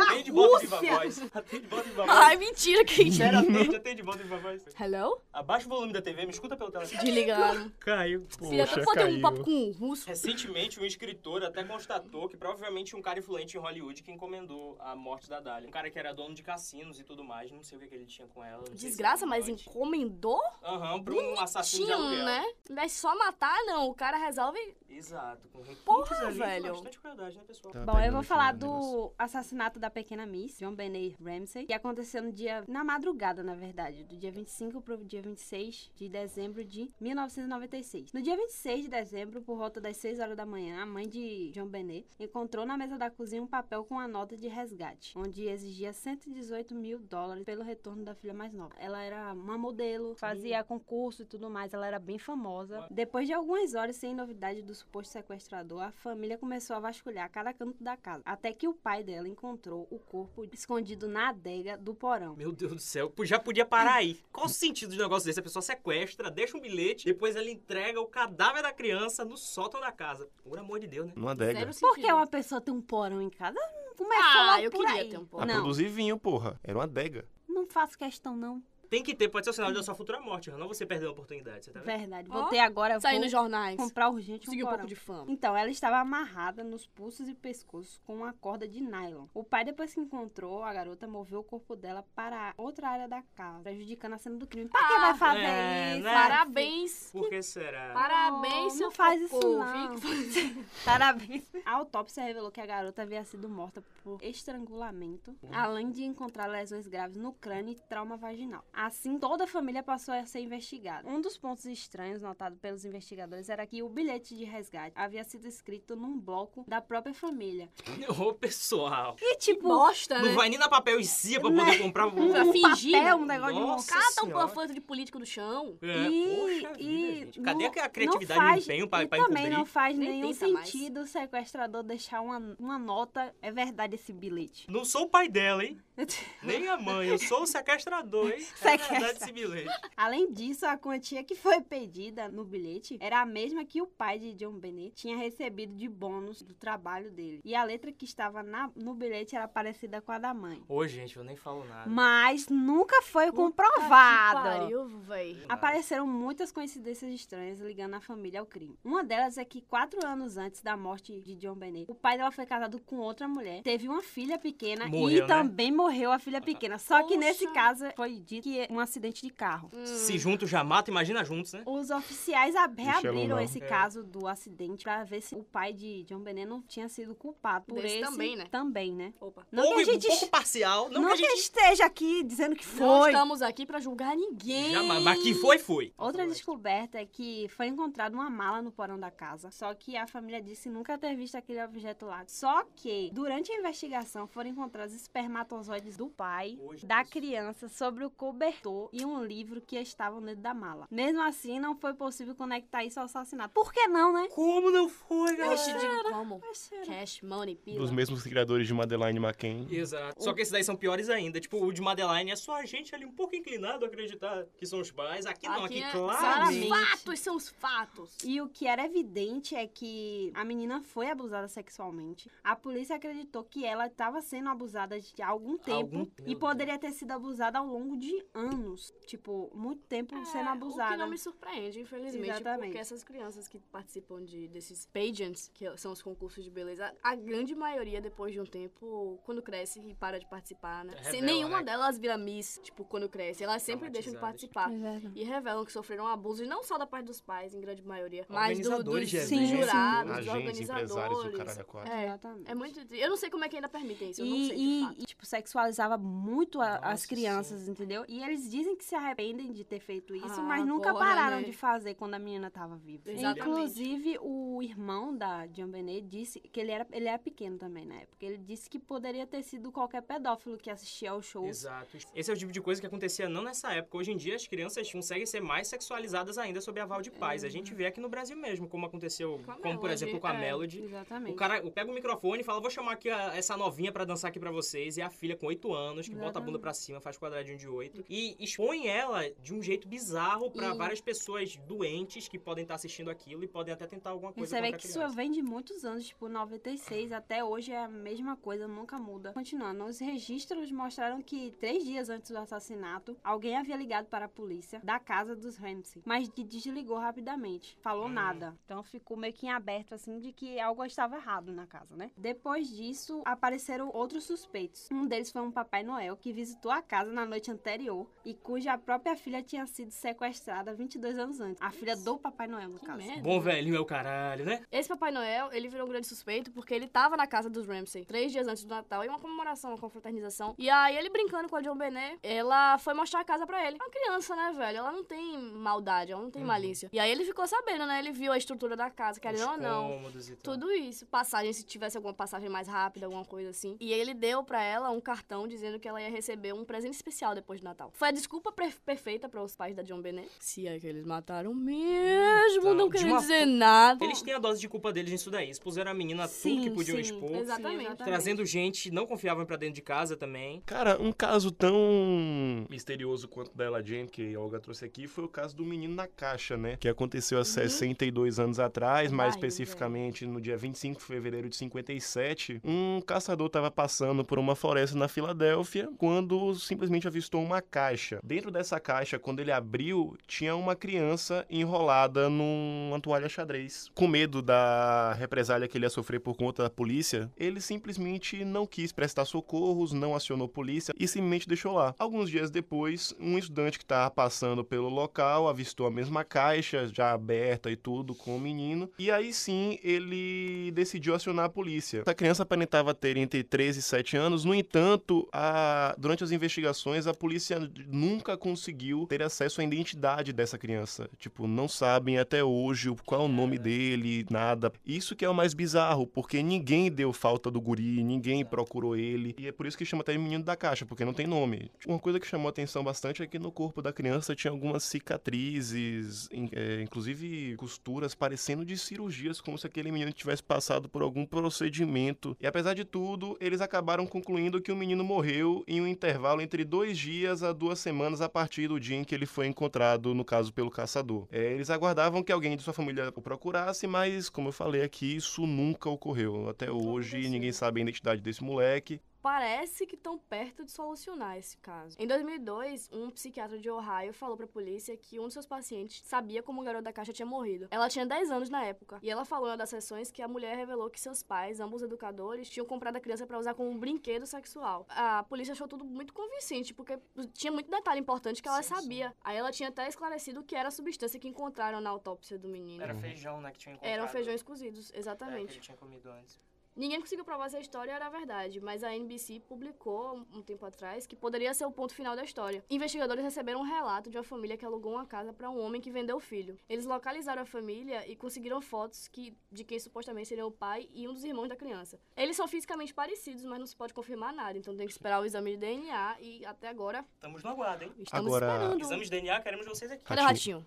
Atende 0.05 0.31
e 0.31 0.33
viva 0.59 0.77
Rússia! 0.77 0.93
voz. 0.99 1.23
Atende 1.35 1.65
e 1.65 1.69
bota 1.69 1.83
viva 1.83 2.05
Ai, 2.09 2.37
voz. 2.37 2.49
mentira, 2.49 2.85
que 2.85 3.13
Sério, 3.13 3.39
atende, 3.41 3.77
atende 3.77 4.01
e 4.01 4.05
bota 4.05 4.19
viva 4.19 4.37
voz. 4.39 4.65
Hello? 4.81 5.21
Abaixa 5.33 5.67
o 5.67 5.69
volume 5.69 5.93
da 5.93 6.01
TV, 6.03 6.25
me 6.25 6.33
escuta 6.33 6.57
pelo 6.57 6.71
telefone. 6.71 7.01
Desligaram. 7.03 7.73
Caiu. 7.81 8.27
Filha, 8.39 8.67
Poxa, 8.67 8.81
tu 8.81 8.85
pode 8.85 8.99
ter 9.01 9.07
um 9.13 9.21
papo 9.21 9.45
com 9.45 9.51
um 9.51 9.73
russo? 9.73 10.07
Recentemente, 10.09 10.79
um 10.81 10.85
escritor 10.85 11.43
até 11.45 11.65
constatou 11.65 12.29
que 12.29 12.37
provavelmente 12.37 12.95
um 12.97 13.03
cara 13.03 13.19
influente 13.19 13.57
em 13.57 13.61
Hollywood 13.61 14.03
que 14.03 14.11
encomendou 14.13 14.77
a 14.81 14.95
morte 14.95 15.29
da 15.29 15.41
Dália. 15.41 15.69
Um 15.69 15.73
cara 15.73 15.91
que 15.91 15.99
era 15.99 16.13
dono 16.13 16.35
de 16.35 16.43
cassinos 16.43 16.99
e 17.01 17.05
tudo 17.05 17.23
mais, 17.25 17.51
não 17.51 17.63
sei 17.63 17.79
o 17.79 17.81
que, 17.81 17.89
que 17.89 17.95
ele 17.95 18.07
tinha 18.07 18.29
com 18.29 18.45
ela. 18.45 18.65
Desgraça, 18.73 19.27
mas 19.27 19.49
encomendou? 19.49 20.41
Aham, 20.63 21.03
pra 21.03 21.15
um 21.15 21.39
assassino 21.41 21.87
de 21.87 21.93
Tinha, 21.93 21.97
aluguel. 21.97 22.25
né? 22.25 22.45
Não 22.71 22.83
é 22.83 22.89
só 22.89 23.17
matar, 23.17 23.57
não. 23.65 23.89
O 23.89 23.95
cara 23.95 24.17
resolve. 24.17 24.59
Exato, 24.89 25.49
com 25.49 25.63
Porra, 25.85 26.27
ali, 26.29 26.39
velho. 26.39 26.73
bastante 26.73 27.01
crueldade, 27.01 27.37
né, 27.37 27.43
pessoal? 27.47 27.75
Tá 27.75 27.81
Bom, 27.85 27.99
eu 27.99 28.13
vou 28.13 28.23
falar 28.23 28.55
o 28.55 28.57
negócio. 28.59 28.93
do 29.09 29.13
assassinato 29.19 29.79
da 29.81 29.91
pequena 29.91 30.25
Miss, 30.35 30.59
John 30.59 30.75
Benet 30.75 31.17
Ramsey, 31.23 31.65
que 31.65 31.73
aconteceu 31.73 32.21
no 32.21 32.33
dia, 32.33 32.65
na 32.67 32.83
madrugada, 32.83 33.41
na 33.45 33.55
verdade, 33.55 34.03
do 34.03 34.17
dia 34.17 34.33
25 34.33 34.81
pro 34.81 35.05
dia 35.05 35.23
26 35.23 35.93
de 35.95 36.09
dezembro 36.09 36.65
de 36.65 36.91
1996. 37.01 38.13
No 38.13 38.21
dia 38.21 38.37
26 38.37 38.83
de 38.83 38.89
dezembro, 38.91 39.41
por 39.43 39.57
volta 39.57 39.81
das 39.81 39.97
6 39.99 40.19
horas 40.19 40.37
da 40.37 40.45
manhã, 40.45 40.83
a 40.83 40.87
mãe 40.87 41.09
de 41.09 41.53
John 41.53 41.69
Benet 41.69 42.09
encontrou 42.19 42.67
na 42.67 42.77
mesa 42.77 42.99
da 42.99 43.13
cozinha 43.13 43.45
um 43.45 43.47
papel 43.47 43.85
com 43.85 43.95
uma 43.95 44.09
nota 44.09 44.37
de 44.37 44.49
resgate, 44.49 45.17
onde 45.17 45.47
exigia 45.47 45.93
118 45.93 46.75
mil 46.75 46.99
dólares 46.99 47.45
pelo 47.45 47.63
retorno 47.63 48.03
da 48.03 48.17
filha 48.17 48.35
mais 48.35 48.53
nova. 48.53 48.75
Ela 48.77 49.05
era 49.05 49.33
uma 49.35 49.57
modelo, 49.57 50.17
fazia 50.17 50.65
concurso 50.65 51.23
e 51.23 51.27
tudo 51.27 51.49
mais, 51.49 51.73
ela 51.73 51.87
era 51.87 52.01
bem 52.01 52.19
famosa. 52.19 52.89
Depois 52.91 53.29
de 53.29 53.33
algumas 53.33 53.75
horas 53.75 53.95
sem 53.95 54.13
novidade 54.13 54.63
do 54.63 54.75
suposto 54.75 55.13
sequestrador, 55.13 55.81
a 55.81 55.93
família 55.93 56.37
começou 56.37 56.75
a 56.75 56.81
vasculhar 56.81 57.31
cada 57.31 57.53
canto 57.53 57.85
da 57.85 57.97
casa, 57.97 58.25
até 58.27 58.53
que 58.53 58.67
o 58.67 58.75
pai 58.75 59.05
dela 59.05 59.29
encontrou 59.29 59.87
o 59.93 59.99
corpo 60.01 60.24
escondido 60.53 61.09
na 61.09 61.29
adega 61.31 61.77
do 61.77 61.95
porão. 61.95 62.35
Meu 62.37 62.53
Deus 62.53 62.73
do 62.73 62.79
céu, 62.79 63.13
já 63.23 63.39
podia 63.39 63.65
parar 63.65 63.95
aí. 63.95 64.21
Qual 64.33 64.47
o 64.47 64.49
sentido 64.49 64.91
de 64.91 64.99
um 64.99 65.03
negócio 65.03 65.27
desse? 65.27 65.41
A 65.41 65.43
pessoa 65.43 65.63
sequestra, 65.63 66.31
deixa 66.31 66.57
um 66.57 66.61
bilhete, 66.61 67.05
depois 67.05 67.37
ela 67.37 67.49
entrega 67.51 68.01
o 68.01 68.07
cadáver 68.07 68.63
da 68.63 68.73
criança 68.73 69.25
no 69.25 69.37
sótão 69.37 69.81
da 69.81 69.93
casa. 69.93 70.29
Por 70.43 70.59
amor 70.59 70.79
de 70.81 70.87
Deus, 70.87 71.07
né? 71.07 71.13
Numa 71.17 71.33
adega. 71.33 71.71
Por 71.81 71.95
que 71.97 72.13
uma 72.13 72.27
pessoa 72.27 72.61
tem 72.61 72.73
um 72.75 72.81
porão 72.81 73.21
em 73.21 73.31
casa? 73.31 73.59
Começou 73.97 74.23
Ah, 74.25 74.61
eu 74.61 74.71
por 74.71 74.85
queria 74.85 75.03
aí. 75.03 75.09
ter 75.09 75.19
um 75.19 75.25
porão. 75.25 75.47
Não, 75.47 75.55
produzir 75.57 75.89
vinho, 75.89 76.19
porra. 76.19 76.59
Era 76.65 76.77
uma 76.79 76.85
adega. 76.85 77.27
não 77.49 77.67
faço 77.67 77.97
questão, 77.97 78.37
não. 78.37 78.63
Tem 78.95 79.03
que 79.03 79.13
ter, 79.13 79.29
pode 79.29 79.45
ser 79.45 79.51
o 79.51 79.53
sinal 79.53 79.73
da 79.73 79.83
sua 79.83 79.93
futura 79.93 80.21
morte, 80.21 80.53
não 80.53 80.69
você 80.69 80.87
perder 80.87 81.07
a 81.07 81.11
oportunidade, 81.11 81.65
você 81.65 81.73
tá 81.73 81.81
vendo? 81.81 81.99
Verdade. 81.99 82.29
Vou 82.29 82.45
ter 82.47 82.61
agora, 82.61 83.01
Sair 83.01 83.15
vou 83.15 83.23
nos 83.23 83.33
jornais. 83.33 83.77
comprar 83.77 84.09
urgente 84.09 84.43
um 84.43 84.45
Conseguir 84.45 84.63
um 84.63 84.67
porão. 84.67 84.79
pouco 84.79 84.89
de 84.89 84.95
fama. 84.95 85.25
Então, 85.33 85.57
ela 85.57 85.69
estava 85.69 85.97
amarrada 85.99 86.63
nos 86.63 86.87
pulsos 86.87 87.29
e 87.29 87.35
pescoços 87.35 88.01
com 88.07 88.15
uma 88.15 88.33
corda 88.35 88.69
de 88.69 88.81
nylon. 88.81 89.27
O 89.35 89.43
pai, 89.43 89.65
depois 89.65 89.93
que 89.93 89.99
encontrou 89.99 90.63
a 90.63 90.73
garota, 90.73 91.09
moveu 91.09 91.41
o 91.41 91.43
corpo 91.43 91.75
dela 91.75 92.05
para 92.15 92.55
outra 92.57 92.89
área 92.89 93.09
da 93.09 93.21
casa, 93.35 93.65
prejudicando 93.65 94.13
a 94.13 94.19
cena 94.19 94.37
do 94.37 94.47
crime. 94.47 94.69
Pra 94.69 94.81
que 94.87 94.95
Ah, 94.95 95.01
vai 95.01 95.15
fazer 95.17 95.41
é, 95.41 95.95
isso? 95.97 96.05
né? 96.05 96.13
Parabéns. 96.15 97.11
Por 97.11 97.29
que 97.29 97.43
será? 97.43 97.93
Parabéns, 97.95 98.65
Oh, 98.67 98.71
seu 98.71 98.87
não 98.87 98.91
faz 98.93 99.21
isso 99.23 99.41
não. 99.41 99.95
Parabéns. 100.85 101.43
A 101.67 101.73
autópsia 101.73 102.23
revelou 102.23 102.53
que 102.53 102.61
a 102.61 102.67
garota 102.67 103.03
havia 103.03 103.25
sido 103.25 103.49
morta 103.49 103.83
por 104.05 104.23
estrangulamento, 104.23 105.35
além 105.53 105.91
de 105.91 106.05
encontrar 106.05 106.47
lesões 106.47 106.87
graves 106.87 107.17
no 107.17 107.33
crânio 107.33 107.73
e 107.73 107.81
trauma 107.89 108.17
vaginal. 108.17 108.65
Assim, 108.85 109.19
toda 109.19 109.45
a 109.45 109.47
família 109.47 109.83
passou 109.83 110.13
a 110.13 110.27
ser 110.27 110.41
investigada. 110.41 111.09
Um 111.09 111.19
dos 111.21 111.39
pontos 111.39 111.65
estranhos 111.65 112.21
notados 112.21 112.59
pelos 112.59 112.85
investigadores 112.85 113.49
era 113.49 113.67
que 113.67 113.83
o 113.83 113.89
bilhete 113.89 114.37
de 114.37 114.45
resgate 114.45 114.93
havia 114.95 115.25
sido 115.25 115.47
escrito 115.49 115.97
num 115.97 116.19
bloco 116.19 116.65
da 116.69 116.83
própria 116.83 117.15
família. 117.15 117.71
Ô, 118.21 118.35
pessoal. 118.35 119.17
E 119.19 119.37
tipo, 119.39 119.69
Bosta, 119.69 120.19
né? 120.19 120.29
Não 120.29 120.35
vai 120.35 120.51
nem 120.51 120.59
na 120.59 120.69
papel 120.69 121.01
em 121.01 121.05
si 121.05 121.41
pra 121.41 121.51
poder 121.51 121.79
comprar 121.79 122.09
um... 122.13 122.49
Um 122.49 122.53
fingir, 122.53 122.93
papel, 122.93 123.17
né? 123.19 123.23
um 123.23 123.25
negócio 123.25 123.55
Nossa 123.61 123.87
de 123.87 123.93
Cata 123.93 124.27
um 124.27 124.31
panfleto 124.31 124.75
de 124.75 124.81
político 124.83 125.19
do 125.19 125.25
chão. 125.25 125.79
É, 125.81 126.09
E, 126.09 126.37
poxa 126.37 126.73
e 126.79 127.25
vida. 127.25 127.43
Cadê 127.43 127.65
não- 127.71 127.85
a 127.85 127.89
criatividade 127.89 128.39
não 128.41 128.45
e 128.45 128.49
o 128.49 128.51
faz- 128.51 128.65
empenho 128.65 128.89
pra, 128.89 129.03
e 129.03 129.07
pra 129.07 129.19
também 129.19 129.33
encobrir? 129.45 129.57
não 129.59 129.65
faz 129.65 129.97
Nem 129.99 130.09
nenhum 130.11 130.33
tenta 130.33 130.49
mais. 130.49 130.69
sentido 130.69 131.01
o 131.01 131.07
sequestrador 131.07 131.83
deixar 131.83 132.21
uma, 132.21 132.55
uma 132.59 132.79
nota. 132.79 133.35
É 133.41 133.51
verdade 133.51 133.95
esse 133.95 134.13
bilhete. 134.13 134.71
Não 134.71 134.85
sou 134.85 135.05
o 135.05 135.09
pai 135.09 135.29
dela, 135.29 135.65
hein? 135.65 135.79
Nem 136.43 136.69
a 136.69 136.77
mãe, 136.77 137.09
eu 137.09 137.19
sou 137.19 137.43
o 137.43 137.47
sequestrador, 137.47 138.31
hein? 138.31 138.45
Sequestra. 138.79 139.01
verdade 139.01 139.19
esse 139.23 139.33
bilhete. 139.33 139.69
Além 139.97 140.33
disso, 140.33 140.67
a 140.67 140.77
quantia 140.77 141.23
que 141.25 141.35
foi 141.35 141.61
pedida 141.61 142.29
no 142.29 142.45
bilhete 142.45 142.97
era 143.01 143.21
a 143.21 143.27
mesma 143.27 143.65
que 143.65 143.81
o 143.83 143.87
pai 143.87 144.19
de 144.19 144.33
John 144.35 144.53
Bennett 144.59 144.95
tinha 144.95 145.17
recebido 145.17 145.75
de 145.75 145.89
bônus 145.89 146.43
do 146.43 146.55
trabalho 146.55 147.11
dele. 147.11 147.41
E 147.45 147.55
a 147.55 147.65
letra 147.65 147.93
que 147.93 148.05
estava 148.05 148.43
na- 148.43 148.71
no 148.77 148.95
bilhete 148.95 149.37
era 149.37 149.47
parecida 149.49 150.01
com 150.01 150.13
a 150.13 150.19
da 150.19 150.33
mãe. 150.35 150.63
Ô, 150.69 150.87
gente, 150.87 151.17
eu 151.17 151.25
nem 151.25 151.37
falo 151.37 151.65
nada. 151.65 151.89
Mas 151.89 152.49
nunca 152.49 153.03
foi 153.03 153.27
Puta 153.27 153.33
que 153.33 153.37
comprovado. 153.37 154.43
pariu, 154.43 154.87
véi. 155.01 155.43
Apareceram 155.49 156.07
muitas 156.07 156.51
coincidências 156.53 157.13
estranhas 157.13 157.61
ligando 157.61 157.95
a 157.95 158.01
família 158.01 158.41
ao 158.41 158.47
crime. 158.47 158.79
Uma 158.85 159.03
delas 159.05 159.39
é 159.39 159.45
que 159.45 159.61
quatro 159.63 160.05
anos 160.07 160.37
antes 160.37 160.63
da 160.63 160.77
morte 160.77 161.21
de 161.21 161.37
John 161.37 161.55
Bennett, 161.55 161.91
o 161.91 161.95
pai 161.95 162.17
dela 162.17 162.31
foi 162.31 162.47
casado 162.47 162.81
com 162.81 162.97
outra 162.97 163.27
mulher, 163.29 163.63
teve 163.63 163.89
uma 163.89 164.03
filha 164.03 164.39
pequena 164.39 164.87
Morreu, 164.87 165.09
e 165.19 165.21
né? 165.21 165.27
também 165.27 165.73
morreu 165.73 166.13
a 166.13 166.19
filha 166.19 166.41
pequena. 166.41 166.79
Só 166.79 167.03
que 167.03 167.15
Poxa. 167.15 167.19
nesse 167.21 167.47
caso 167.53 167.85
foi 167.97 168.19
dito 168.19 168.45
que 168.45 168.54
é 168.61 168.69
um 168.71 168.79
acidente 168.81 169.23
de 169.23 169.31
carro. 169.33 169.71
Hum. 169.73 169.87
Se 169.87 170.19
junto 170.19 170.47
já 170.47 170.63
mata, 170.65 170.91
imagina 170.91 171.25
juntos, 171.25 171.53
né? 171.53 171.63
Os 171.67 171.91
oficiais 171.91 172.55
reabriram 172.77 173.37
não. 173.37 173.41
esse 173.41 173.63
É. 173.63 173.67
caso 173.67 174.03
do 174.03 174.27
acidente 174.27 174.85
pra 174.85 175.05
ver 175.05 175.21
se 175.21 175.35
o 175.35 175.43
pai 175.43 175.73
de 175.73 176.03
John 176.05 176.23
não 176.47 176.63
tinha 176.63 176.89
sido 176.89 177.15
culpado 177.15 177.67
por 177.67 177.75
Desse 177.81 177.97
esse 177.99 178.05
também, 178.11 178.37
né? 178.37 178.47
Também, 178.51 178.95
né? 178.95 179.13
Opa. 179.21 179.47
Não 179.53 179.63
Pouco- 179.65 179.77
que 179.77 179.83
a 179.83 179.93
gente, 179.93 180.07
Um 180.07 180.11
pouco 180.11 180.27
parcial, 180.29 180.91
não, 180.91 181.03
não 181.03 181.09
que 181.09 181.15
a 181.15 181.17
que 181.17 181.31
gente... 181.37 181.41
esteja 181.41 181.85
aqui 181.85 182.23
dizendo 182.25 182.57
que 182.57 182.67
Não 182.67 183.01
foi. 183.01 183.11
estamos 183.11 183.43
aqui 183.43 183.67
pra 183.67 183.81
julgar 183.81 184.17
ninguém. 184.17 184.73
Jamais, 184.73 185.03
mas 185.03 185.23
que 185.23 185.35
foi, 185.35 185.59
foi. 185.59 185.93
Outra 185.99 186.27
descoberta 186.27 186.99
é 186.99 187.07
que 187.07 187.47
foi 187.51 187.67
encontrada 187.67 188.15
uma 188.17 188.31
mala 188.31 188.61
no 188.63 188.71
porão 188.73 188.99
da 188.99 189.11
casa. 189.11 189.51
Só 189.51 189.75
que 189.75 189.97
a 189.97 190.07
família 190.07 190.41
disse 190.43 190.69
nunca 190.69 190.97
ter 190.99 191.15
visto 191.17 191.37
aquele 191.37 191.63
objeto 191.63 192.07
lá. 192.07 192.25
Só 192.27 192.65
que, 192.77 193.11
durante 193.13 193.53
a 193.53 193.57
investigação, 193.59 194.27
foram 194.27 194.51
encontrados 194.51 194.95
espermatozoides 194.95 195.97
do 195.97 196.09
pai, 196.09 196.57
Poxa, 196.61 196.87
da 196.87 196.99
Deus. 197.03 197.11
criança, 197.11 197.69
sobre 197.69 198.05
o 198.05 198.11
cobertor 198.11 198.44
e 198.93 199.05
um 199.05 199.23
livro 199.25 199.61
que 199.61 199.77
estavam 199.77 200.21
dentro 200.21 200.43
da 200.43 200.53
mala. 200.55 200.87
Mesmo 200.91 201.23
assim, 201.23 201.59
não 201.59 201.77
foi 201.77 201.95
possível 201.95 202.35
conectar 202.35 202.85
isso 202.85 202.99
ao 202.99 203.07
assassinato. 203.07 203.53
Por 203.55 203.73
que 203.73 203.87
não, 203.87 204.13
né? 204.13 204.29
Como 204.31 204.71
não 204.71 204.89
foi, 204.89 205.37
galera? 205.37 205.61
Eu 205.71 205.79
digo 205.79 206.11
como. 206.11 206.41
Cash, 206.87 207.23
money, 207.23 207.57
pila. 207.57 207.79
Dos 207.79 207.91
mesmos 207.91 208.23
criadores 208.23 208.67
de 208.67 208.75
Madeline 208.75 209.19
McCain. 209.19 209.67
Exato. 209.71 210.23
Só 210.23 210.33
que 210.33 210.43
esses 210.43 210.53
daí 210.53 210.65
são 210.65 210.77
piores 210.77 211.09
ainda. 211.09 211.41
Tipo, 211.41 211.65
o 211.65 211.73
de 211.73 211.81
Madeline 211.81 212.31
é 212.31 212.37
só 212.37 212.57
a 212.57 212.65
gente 212.67 212.95
ali 212.95 213.05
um 213.05 213.13
pouco 213.13 213.35
inclinado 213.37 213.85
a 213.85 213.89
acreditar 213.89 214.45
que 214.57 214.67
são 214.67 214.81
os 214.81 214.91
pais. 214.91 215.27
Aqui 215.27 215.47
não, 215.49 215.65
aqui, 215.65 215.83
é- 215.83 215.91
claramente. 215.93 216.69
São 216.69 216.77
os 216.79 216.89
fatos, 216.89 217.21
são 217.21 217.37
os 217.37 217.49
fatos. 217.49 218.17
E 218.25 218.41
o 218.41 218.49
que 218.49 218.67
era 218.67 218.85
evidente 218.85 219.55
é 219.55 219.67
que 219.67 220.31
a 220.35 220.45
menina 220.45 220.83
foi 220.83 221.11
abusada 221.11 221.49
sexualmente. 221.49 222.31
A 222.43 222.55
polícia 222.57 222.97
acreditou 222.97 223.45
que 223.45 223.65
ela 223.65 223.87
estava 223.87 224.21
sendo 224.21 224.49
abusada 224.49 225.01
de 225.01 225.23
algum 225.23 225.57
tempo 225.59 225.97
Algum- 225.99 226.07
e 226.27 226.35
poderia 226.37 226.79
ter 226.79 226.93
sido 226.93 227.13
abusada 227.13 227.59
ao 227.59 227.67
longo 227.67 227.97
de 227.97 228.25
anos. 228.35 228.93
Tipo, 229.07 229.51
muito 229.55 229.83
tempo 229.85 230.15
sendo 230.27 230.49
É, 230.49 230.53
abusada. 230.53 230.89
O 230.89 230.93
que 230.93 230.97
não 230.99 231.09
me 231.09 231.17
surpreende, 231.19 231.81
infelizmente, 231.81 232.31
Exatamente. 232.31 232.65
porque 232.67 232.79
essas 232.79 233.05
crianças 233.05 233.47
que 233.49 233.59
participam 233.59 234.23
de, 234.25 234.49
desses 234.49 234.87
pageants, 234.87 235.51
que 235.55 235.65
são 235.77 235.93
os 235.93 236.03
concursos 236.03 236.43
de 236.45 236.51
beleza, 236.51 236.95
a 237.03 237.15
grande 237.15 237.55
maioria, 237.55 238.01
depois 238.01 238.33
de 238.33 238.41
um 238.41 238.45
tempo, 238.45 239.19
quando 239.25 239.41
cresce 239.43 239.81
e 239.81 239.95
para 239.95 240.19
de 240.19 240.27
participar, 240.27 240.85
né? 240.85 240.93
Sem 241.05 241.21
Revela, 241.21 241.27
nenhuma 241.27 241.59
né? 241.59 241.65
delas 241.65 241.99
vira 241.99 242.19
Miss, 242.19 242.59
tipo, 242.63 242.85
quando 242.85 243.09
cresce. 243.09 243.45
Elas 243.45 243.63
sempre 243.63 243.89
deixam 243.89 244.13
de 244.13 244.19
participar. 244.19 244.73
É 244.73 244.77
verdade. 244.77 245.13
E 245.15 245.23
revelam 245.25 245.65
que 245.65 245.73
sofreram 245.73 246.07
abuso, 246.07 246.43
e 246.45 246.47
não 246.47 246.63
só 246.65 246.77
da 246.77 246.87
parte 246.87 247.07
dos 247.07 247.21
pais, 247.21 247.55
em 247.55 247.61
grande 247.61 247.83
maioria, 247.83 248.25
mas 248.29 248.59
do, 248.61 248.83
dos 248.83 249.09
de 249.09 249.21
Sim, 249.21 249.47
jurados, 249.47 250.17
dos 250.17 250.29
Agentes, 250.29 250.61
empresários 250.61 250.91
do 250.91 250.97
organizadores. 250.97 251.37
caralho 251.39 251.61
a 251.61 251.65
quatro. 251.65 251.93
É, 251.93 252.05
Exatamente. 252.07 252.51
é 252.51 252.55
muito. 252.55 252.95
Eu 252.95 253.09
não 253.11 253.17
sei 253.17 253.31
como 253.31 253.45
é 253.45 253.49
que 253.49 253.57
ainda 253.57 253.69
permitem 253.69 254.11
isso, 254.11 254.21
eu 254.23 254.27
não 254.27 254.37
E, 254.37 254.47
sei 254.49 254.57
de 254.57 254.63
e- 254.63 254.81
fato. 254.85 255.01
e, 255.01 255.05
tipo, 255.05 255.27
sexualizava 255.27 255.97
muito 255.99 256.61
a- 256.61 256.77
as 256.79 257.07
crianças, 257.07 257.69
entendeu? 257.69 258.05
E 258.09 258.24
eles 258.25 258.51
dizem 258.51 258.77
que 258.77 258.85
se 258.85 258.95
arrependem 258.95 259.53
de 259.53 259.65
ter 259.65 259.81
feito 259.81 260.15
isso, 260.15 260.27
Ah, 260.41 260.43
mas 260.43 260.67
nunca 260.67 260.93
porra, 260.93 261.05
pararam 261.07 261.37
né? 261.39 261.43
de 261.45 261.53
fazer 261.53 261.95
quando 261.95 262.15
a 262.15 262.19
menina 262.19 262.51
tava 262.51 262.77
viva. 262.77 263.11
Exatamente. 263.11 263.41
Inclusive, 263.41 264.19
o 264.21 264.63
irmão 264.63 265.17
da 265.17 265.47
John 265.47 265.69
Benet 265.69 266.03
disse 266.07 266.41
que 266.41 266.61
ele 266.61 266.71
era, 266.71 266.87
ele 266.93 267.09
era 267.09 267.19
pequeno 267.19 267.59
também 267.59 267.85
na 267.87 267.95
época. 267.97 268.25
Ele 268.25 268.39
disse 268.39 268.69
que 268.69 268.79
poderia 268.79 269.27
ter 269.27 269.43
sido 269.43 269.71
qualquer 269.73 270.03
pedófilo 270.03 270.57
que 270.59 270.71
assistia 270.71 271.11
ao 271.11 271.23
show. 271.23 271.47
Exato. 271.47 271.97
Esse 272.15 272.31
é 272.31 272.35
o 272.35 272.37
tipo 272.37 272.53
de 272.53 272.61
coisa 272.61 272.81
que 272.81 272.87
acontecia 272.87 273.29
não 273.29 273.43
nessa 273.43 273.73
época. 273.73 273.99
Hoje 273.99 274.13
em 274.13 274.17
dia, 274.17 274.35
as 274.37 274.47
crianças 274.47 274.91
conseguem 274.91 275.27
ser 275.27 275.41
mais 275.41 275.69
sexualizadas 275.69 276.39
ainda 276.39 276.61
sob 276.61 276.79
aval 276.81 277.03
de 277.03 277.11
pais. 277.11 277.45
A 277.45 277.49
gente 277.49 277.75
vê 277.75 277.87
aqui 277.87 278.01
no 278.01 278.09
Brasil 278.09 278.37
mesmo, 278.37 278.69
como 278.69 278.87
aconteceu, 278.87 279.39
Com 279.45 279.53
como 279.53 279.59
por 279.61 279.69
Melody, 279.89 279.93
exemplo 279.93 280.21
com 280.21 280.27
a 280.27 280.35
é. 280.35 280.39
Melody. 280.41 280.83
Exatamente. 280.83 281.33
O 281.33 281.37
cara 281.37 281.63
pega 281.71 281.91
o 281.91 281.95
microfone 281.95 282.41
e 282.41 282.45
fala: 282.45 282.61
Vou 282.61 282.71
chamar 282.71 282.93
aqui 282.93 283.09
a- 283.11 283.35
essa 283.37 283.57
novinha 283.57 283.93
pra 283.93 284.05
dançar 284.05 284.29
aqui 284.31 284.39
pra 284.39 284.51
vocês. 284.51 284.97
E 284.97 285.03
a 285.03 285.11
filha 285.11 285.37
com 285.37 285.47
8 285.47 285.73
anos, 285.73 286.09
que 286.09 286.15
bota 286.15 286.39
a 286.39 286.41
bunda 286.41 286.53
Exatamente. 286.59 286.61
pra 286.61 286.75
cima, 286.75 287.01
faz 287.01 287.17
quadradinho 287.19 287.59
de 287.59 287.69
8. 287.69 288.05
E 288.17 288.37
expõe 288.39 288.87
ela 288.87 289.29
de 289.43 289.53
um 289.53 289.61
jeito 289.61 289.89
bizarro 289.89 290.49
pra 290.49 290.69
E- 290.73 290.77
várias 290.79 291.01
pessoas 291.01 291.57
doentes 291.67 292.29
que 292.29 292.39
podem 292.39 292.63
estar 292.63 292.77
assistindo 292.77 293.11
aquilo 293.11 293.43
e 293.43 293.49
podem 293.49 293.75
até 293.75 293.89
tentar 293.89 294.11
alguma 294.11 294.33
coisa 294.33 294.55
você 294.55 294.63
vê 294.63 294.71
que 294.73 294.87
isso 294.87 294.99
criança. 295.01 295.17
vem 295.17 295.33
de 295.33 295.43
muitos 295.43 295.85
anos, 295.85 296.07
tipo 296.07 296.29
96 296.29 297.11
até 297.11 297.43
hoje 297.43 297.73
é 297.73 297.83
a 297.83 297.89
mesma 297.89 298.37
coisa, 298.37 298.69
nunca 298.69 299.01
muda. 299.01 299.33
Continuando, 299.33 299.83
os 299.85 299.99
registros 299.99 300.71
mostraram 300.71 301.21
que 301.21 301.51
três 301.59 301.83
dias 301.85 302.09
antes 302.09 302.31
do 302.31 302.39
assassinato, 302.39 303.17
alguém 303.25 303.57
havia 303.57 303.77
ligado 303.77 304.07
para 304.07 304.27
a 304.27 304.29
polícia 304.29 304.79
da 304.85 305.01
casa 305.01 305.35
dos 305.35 305.57
Ramsey, 305.57 306.01
mas 306.05 306.29
de- 306.29 306.45
desligou 306.45 306.99
rapidamente, 306.99 307.77
falou 307.81 308.07
Hum. 308.07 308.11
nada. 308.11 308.57
Então 308.65 308.81
ficou 308.85 309.17
meio 309.17 309.33
que 309.35 309.47
em 309.47 309.51
aberto 309.51 309.93
assim 309.93 310.21
de 310.21 310.31
que 310.31 310.61
algo 310.61 310.85
estava 310.85 311.17
errado 311.17 311.53
na 311.53 311.67
casa, 311.67 311.97
né? 311.97 312.13
Depois 312.17 312.69
disso, 312.69 313.23
apareceram 313.25 313.91
outros 313.93 314.23
suspeitos. 314.23 314.89
Um 314.93 315.05
deles 315.05 315.33
foi 315.33 315.43
um 315.43 315.51
Papai 315.51 315.83
Noel 315.83 316.17
que 316.17 316.33
visitou 316.33 316.71
a 316.71 316.81
casa 316.81 317.11
na 317.11 317.27
noite 317.27 317.51
anterior 317.51 318.04
e 318.25 318.35
cuja 318.35 318.77
própria 318.79 319.17
filha 319.17 319.43
tinha 319.43 319.67
sido 319.67 319.91
sequestrada 319.91 320.73
22 320.75 321.19
anos 321.19 321.41
antes. 321.41 321.61
A 321.61 321.71
filha 321.71 321.97
do 321.97 322.19
Papai 322.19 322.47
Noel, 322.47 322.69
no 322.69 322.79
Que 322.79 322.87
caso. 322.87 322.99
merda. 322.99 323.23
Bom 323.23 323.41
velhinho 323.41 323.77
é 323.77 323.81
o 323.81 323.85
caralho, 323.85 324.45
né? 324.45 324.63
Esse 324.71 324.89
Papai 324.89 325.11
Noel, 325.11 325.53
ele 325.53 325.69
virou 325.69 325.87
um 325.87 325.91
grande 325.91 326.07
suspeito 326.07 326.51
porque 326.51 326.73
ele 326.75 326.87
tava 326.89 327.17
na 327.17 327.27
casa 327.27 327.51
dos 327.51 327.67
Ramsey 327.67 328.05
três 328.05 328.33
dias 328.33 328.47
antes 328.49 328.65
do 328.65 328.75
Natal, 328.75 329.05
em 329.05 329.09
uma 329.09 329.19
comemoração, 329.19 329.71
uma 329.71 329.79
confraternização. 329.79 330.55
E 330.59 330.69
aí 330.71 330.97
ele 330.97 331.11
brincando 331.11 331.49
com 331.49 331.57
a 331.57 331.61
John 331.61 331.77
Benet, 331.77 332.19
ela 332.23 332.79
foi 332.79 332.95
mostrar 332.95 333.21
a 333.21 333.25
casa 333.25 333.47
pra 333.47 333.67
ele. 333.67 333.77
É 333.81 333.83
uma 333.85 333.91
criança, 333.91 334.35
né, 334.37 334.53
velho? 334.57 334.79
Ela 334.79 334.93
não 334.93 335.05
tem 335.05 335.39
maldade, 335.39 336.13
ela 336.13 336.23
não 336.23 336.31
tem 336.31 336.45
malícia. 336.45 336.89
E 336.93 336.99
aí 336.99 337.11
ele 337.11 337.25
ficou 337.25 337.47
sabendo, 337.47 337.87
né? 337.87 337.99
Ele 337.99 338.13
viu 338.13 338.33
a 338.33 338.39
estrutura 338.39 338.77
da 338.77 338.91
casa, 338.91 339.21
querendo 339.21 339.49
ou 339.49 339.57
não. 339.57 340.01
e. 340.11 340.37
Tudo 340.37 340.71
isso. 340.71 341.07
Passagem, 341.07 341.53
se 341.53 341.63
tivesse 341.65 341.97
alguma 341.97 342.15
passagem 342.15 342.49
mais 342.49 342.69
rápida, 342.69 343.07
alguma 343.07 343.25
coisa 343.25 343.51
assim. 343.51 343.77
E 343.81 343.93
ele 343.93 344.15
deu 344.15 344.43
pra 344.43 344.63
ela 344.63 344.91
um 344.91 345.01
cartão 345.01 345.47
dizendo 345.47 345.79
que 345.79 345.89
ela 345.89 346.01
ia 346.01 346.11
receber 346.11 346.53
um 346.53 346.65
presente 346.65 346.95
especial 346.95 347.35
depois 347.35 347.61
do 347.61 347.65
Natal. 347.65 347.91
Foi 347.95 348.09
a 348.09 348.11
desculpa 348.11 348.53
perfeita 348.85 349.29
para 349.29 349.41
os 349.41 349.55
pais 349.55 349.77
da 349.77 349.83
John 349.83 350.03
Benet. 350.03 350.29
Se 350.41 350.67
é 350.67 350.81
que 350.81 350.87
eles 350.87 351.07
mataram 351.07 351.55
mesmo, 351.55 352.59
Então, 352.59 352.75
não 352.75 352.91
querendo 352.91 353.17
dizer 353.19 353.47
nada. 353.47 354.05
Eles 354.05 354.21
têm 354.21 354.35
a 354.35 354.39
dose 354.41 354.61
de 354.61 354.69
culpa 354.69 354.93
deles 354.93 355.13
nisso 355.13 355.31
daí. 355.31 355.49
Expuseram 355.49 355.93
a 355.93 355.95
menina 355.95 356.25
a 356.25 356.29
tudo 356.29 356.37
Sim, 356.37 356.63
que 356.63 356.71
podiam 356.71 356.97
sim, 356.97 357.03
expor. 357.03 357.37
Exatamente. 357.37 357.97
Trazendo 357.99 358.45
gente 358.45 358.91
não 358.91 359.07
confiável 359.07 359.47
pra 359.47 359.57
dentro 359.57 359.77
de 359.77 359.83
casa 359.83 360.17
também. 360.17 360.61
Cara, 360.67 361.01
um 361.01 361.13
caso 361.13 361.53
tão 361.53 362.67
misterioso 362.69 363.29
quanto 363.29 363.57
da 363.57 363.65
Ella 363.65 363.81
Jane, 363.81 364.09
que 364.09 364.35
a 364.35 364.41
Olga 364.41 364.59
trouxe 364.59 364.85
aqui, 364.85 365.07
foi 365.07 365.23
o 365.23 365.29
caso 365.29 365.55
do 365.55 365.65
menino 365.65 365.95
na 365.95 366.09
caixa, 366.09 366.57
né? 366.57 366.77
Que 366.77 366.89
aconteceu 366.89 367.39
há 367.39 367.45
62 367.45 368.41
anos 368.41 368.59
atrás, 368.59 369.13
mais 369.13 369.35
especificamente 369.35 370.27
no 370.27 370.41
dia 370.41 370.57
25 370.57 370.99
de 370.99 371.07
fevereiro 371.07 371.49
de 371.49 371.55
57. 371.55 372.61
Um 372.65 373.01
caçador 373.01 373.47
estava 373.47 373.71
passando 373.71 374.25
por 374.25 374.37
uma 374.37 374.57
floresta 374.57 374.99
na 374.99 375.07
Filadélfia 375.07 375.89
quando 375.97 376.57
simplesmente 376.57 377.07
avistou 377.07 377.41
uma 377.41 377.63
caixa. 377.63 377.84
Dentro 378.23 378.51
dessa 378.51 378.79
caixa, 378.81 379.19
quando 379.19 379.41
ele 379.41 379.53
abriu, 379.53 380.17
tinha 380.27 380.55
uma 380.57 380.75
criança 380.75 381.45
enrolada 381.51 382.29
numa 382.29 383.01
toalha 383.01 383.29
xadrez. 383.29 383.91
Com 383.95 384.07
medo 384.09 384.41
da 384.43 385.15
represália 385.15 385.69
que 385.69 385.77
ele 385.79 385.87
ia 385.87 385.91
sofrer 385.91 386.21
por 386.21 386.37
conta 386.37 386.63
da 386.63 386.71
polícia, 386.71 387.31
ele 387.37 387.61
simplesmente 387.61 388.45
não 388.45 388.67
quis 388.67 388.93
prestar 388.93 389.25
socorros, 389.25 389.93
não 389.93 390.15
acionou 390.15 390.49
polícia 390.49 390.95
e 390.99 391.07
simplesmente 391.07 391.49
deixou 391.49 391.73
lá. 391.73 391.95
Alguns 391.99 392.31
dias 392.31 392.51
depois, 392.51 393.15
um 393.21 393.37
estudante 393.39 393.79
que 393.79 393.85
estava 393.85 394.11
passando 394.11 394.65
pelo 394.65 394.89
local 394.89 395.49
avistou 395.49 395.87
a 395.87 395.91
mesma 395.91 396.25
caixa, 396.25 396.87
já 396.93 397.13
aberta 397.13 397.71
e 397.71 397.77
tudo, 397.77 398.15
com 398.15 398.37
o 398.37 398.41
menino, 398.41 398.91
e 398.99 399.11
aí 399.11 399.33
sim 399.33 399.79
ele 399.83 400.71
decidiu 400.73 401.15
acionar 401.15 401.47
a 401.47 401.49
polícia. 401.49 402.01
Essa 402.01 402.15
criança 402.15 402.43
aparentava 402.43 402.95
ter 402.95 403.17
entre 403.17 403.43
13 403.43 403.81
e 403.81 403.83
7 403.83 404.17
anos, 404.17 404.45
no 404.45 404.55
entanto, 404.55 405.29
a- 405.33 405.95
durante 405.99 406.25
as 406.25 406.31
investigações, 406.33 407.07
a 407.07 407.15
polícia 407.15 407.64
nunca 407.89 408.37
conseguiu 408.37 409.07
ter 409.09 409.23
acesso 409.23 409.61
à 409.61 409.65
identidade 409.65 410.33
dessa 410.33 410.59
criança. 410.59 411.09
Tipo, 411.19 411.47
não 411.47 411.69
sabem 411.69 412.19
até 412.19 412.43
hoje 412.43 412.91
o- 412.91 412.97
qual 413.05 413.23
é 413.23 413.25
o 413.25 413.29
nome 413.29 413.59
dele, 413.59 414.27
nada. 414.31 414.73
Isso 414.87 415.15
que 415.17 415.25
é 415.25 415.29
o 415.29 415.35
mais 415.35 415.55
bizarro, 415.55 416.07
porque 416.07 416.43
ninguém 416.43 416.91
deu 416.91 417.13
falta 417.13 417.51
do 417.51 417.61
guri, 417.61 418.03
ninguém 418.03 418.45
procurou 418.45 418.97
ele. 418.97 419.35
E 419.39 419.47
é 419.47 419.53
por 419.53 419.67
isso 419.67 419.77
que 419.79 419.85
chama 419.85 420.03
até 420.03 420.17
menino 420.17 420.45
da 420.45 420.57
caixa, 420.57 420.87
porque 420.87 421.05
não 421.05 421.13
tem 421.15 421.27
nome. 421.27 421.71
Uma 421.87 421.99
coisa 421.99 422.19
que 422.21 422.27
chamou 422.27 422.47
a 422.47 422.51
atenção 422.51 422.83
bastante 422.85 423.23
é 423.23 423.27
que 423.27 423.39
no 423.39 423.53
corpo 423.53 423.83
da 423.83 423.93
criança 423.93 424.35
tinha 424.35 424.51
algumas 424.51 424.85
cicatrizes, 424.85 426.29
é, 426.53 426.83
inclusive 426.83 427.57
costuras 427.57 428.15
parecendo 428.15 428.65
de 428.65 428.77
cirurgias, 428.79 429.41
como 429.41 429.59
se 429.59 429.67
aquele 429.67 429.91
menino 429.91 430.13
tivesse 430.13 430.43
passado 430.43 430.89
por 430.89 431.03
algum 431.03 431.27
procedimento. 431.27 432.37
E 432.41 432.47
apesar 432.47 432.75
de 432.75 432.85
tudo, 432.85 433.37
eles 433.41 433.61
acabaram 433.61 434.07
concluindo 434.07 434.61
que 434.61 434.73
o 434.73 434.77
menino 434.77 435.05
morreu 435.05 435.65
em 435.67 435.81
um 435.81 435.87
intervalo 435.87 436.41
entre 436.41 436.65
dois 436.65 436.99
dias 436.99 437.43
a 437.43 437.53
duas 437.55 437.79
semanas 437.79 438.21
a 438.21 438.29
partir 438.29 438.69
do 438.69 438.79
dia 438.79 438.97
em 438.97 439.05
que 439.05 439.15
ele 439.15 439.27
foi 439.27 439.47
encontrado, 439.47 440.15
no 440.15 440.25
caso, 440.25 440.53
pelo 440.53 440.71
caçador. 440.71 441.27
É, 441.31 441.53
eles 441.53 441.71
aguardavam 441.71 442.23
que 442.23 442.33
alguém 442.33 442.57
de 442.57 442.63
sua 442.63 442.75
família 442.75 443.13
o 443.15 443.23
procurasse, 443.23 443.87
mas, 443.87 444.29
como 444.29 444.49
eu 444.49 444.53
falei 444.53 444.83
aqui, 444.83 445.17
isso 445.17 445.47
nunca 445.47 445.89
ocorreu. 445.89 446.49
Até 446.49 446.71
hoje, 446.71 447.29
ninguém 447.29 447.53
sabe 447.53 447.81
a 447.81 447.83
identidade 447.83 448.21
desse 448.21 448.43
moleque. 448.43 449.01
Parece 449.25 449.87
que 449.87 449.95
estão 449.95 450.19
perto 450.19 450.67
de 450.67 450.71
solucionar 450.71 451.39
esse 451.39 451.57
caso. 451.57 451.97
Em 451.99 452.07
2002, 452.07 452.91
um 452.93 453.11
psiquiatra 453.11 453.59
de 453.59 453.71
Ohio 453.71 454.13
falou 454.13 454.37
pra 454.37 454.47
polícia 454.47 454.95
que 454.99 455.19
um 455.19 455.29
de 455.29 455.33
seus 455.33 455.47
pacientes 455.47 456.03
sabia 456.05 456.43
como 456.43 456.61
o 456.61 456.65
garoto 456.65 456.85
da 456.85 456.93
caixa 456.93 457.11
tinha 457.11 457.25
morrido. 457.25 457.67
Ela 457.71 457.89
tinha 457.89 458.05
10 458.05 458.31
anos 458.31 458.51
na 458.51 458.63
época. 458.67 458.99
E 459.03 459.09
ela 459.09 459.25
falou 459.25 459.47
em 459.47 459.53
uma 459.53 459.57
das 459.57 459.71
sessões 459.71 460.11
que 460.11 460.21
a 460.21 460.29
mulher 460.29 460.55
revelou 460.59 460.91
que 460.91 461.01
seus 461.01 461.23
pais, 461.23 461.59
ambos 461.59 461.81
educadores, 461.81 462.51
tinham 462.51 462.67
comprado 462.67 462.97
a 462.97 463.01
criança 463.01 463.27
pra 463.27 463.39
usar 463.39 463.55
como 463.55 463.71
um 463.71 463.79
brinquedo 463.79 464.27
sexual. 464.27 464.85
A 464.91 465.23
polícia 465.23 465.53
achou 465.53 465.67
tudo 465.67 465.87
muito 465.87 466.13
convincente, 466.13 466.75
porque 466.75 466.99
tinha 467.33 467.51
muito 467.51 467.71
detalhe 467.71 468.01
importante 468.01 468.43
que 468.43 468.49
ela 468.49 468.63
Sim, 468.63 468.75
sim. 468.75 468.83
sabia. 468.83 469.17
Aí 469.25 469.39
ela 469.39 469.51
tinha 469.51 469.71
até 469.71 469.89
esclarecido 469.89 470.41
o 470.41 470.45
que 470.45 470.55
era 470.55 470.69
a 470.69 470.71
substância 470.71 471.19
que 471.19 471.27
encontraram 471.29 471.81
na 471.81 471.89
autópsia 471.89 472.39
do 472.39 472.47
menino. 472.47 472.83
Era 472.83 472.95
feijão, 472.95 473.41
né, 473.41 473.51
que 473.53 473.59
tinha 473.59 473.73
encontrado. 473.75 473.91
Eram 473.91 474.07
feijões 474.07 474.43
cozidos, 474.43 474.91
É, 474.91 474.93
que 474.93 474.99
exatamente. 474.99 475.53
ele 475.55 475.61
tinha 475.61 475.79
comido 475.79 476.11
antes. 476.11 476.39
Ninguém 476.77 477.01
conseguiu 477.01 477.25
provar 477.25 477.49
se 477.49 477.57
a 477.57 477.61
história 477.61 477.93
era 477.93 478.09
verdade, 478.09 478.61
mas 478.61 478.83
a 478.83 478.93
NBC 478.95 479.39
publicou 479.47 480.27
um 480.35 480.43
tempo 480.43 480.67
atrás 480.67 481.07
que 481.07 481.15
poderia 481.15 481.55
ser 481.55 481.65
o 481.65 481.71
ponto 481.71 481.95
final 481.95 482.17
da 482.17 482.25
história. 482.25 482.65
Investigadores 482.69 483.23
receberam 483.23 483.61
um 483.61 483.65
relato 483.65 484.11
de 484.11 484.17
uma 484.19 484.25
família 484.25 484.57
que 484.57 484.65
alugou 484.65 484.95
uma 484.95 485.07
casa 485.07 485.33
para 485.33 485.49
um 485.49 485.61
homem 485.61 485.81
que 485.81 485.91
vendeu 485.93 486.17
o 486.17 486.21
filho. 486.21 486.57
Eles 486.69 486.85
localizaram 486.85 487.43
a 487.43 487.47
família 487.47 488.05
e 488.11 488.17
conseguiram 488.17 488.61
fotos 488.61 489.07
que, 489.07 489.37
de 489.53 489.63
quem 489.63 489.79
supostamente 489.79 490.27
seriam 490.29 490.49
o 490.49 490.51
pai 490.51 490.89
e 490.93 491.07
um 491.07 491.15
dos 491.15 491.23
irmãos 491.23 491.49
da 491.49 491.55
criança. 491.55 492.01
Eles 492.17 492.37
são 492.37 492.49
fisicamente 492.49 492.93
parecidos, 492.93 493.45
mas 493.45 493.61
não 493.61 493.67
se 493.67 493.77
pode 493.77 493.95
confirmar 493.95 494.33
nada, 494.33 494.59
então 494.59 494.77
tem 494.77 494.87
que 494.87 494.93
esperar 494.93 495.21
o 495.23 495.25
exame 495.25 495.53
de 495.53 495.59
DNA 495.59 496.17
e 496.21 496.45
até 496.45 496.67
agora 496.69 497.05
Estamos 497.15 497.41
no 497.45 497.51
aguardo, 497.51 497.85
hein? 497.85 497.93
estamos 497.99 498.27
Agora- 498.27 498.47
esperando. 498.53 498.81
Exame 498.81 499.05
de 499.05 499.11
DNA, 499.11 499.41
queremos 499.41 499.65
vocês 499.67 499.93
aqui. 499.93 500.03
Cadê 500.03 500.21
o 500.23 500.25
ratinho? 500.25 500.67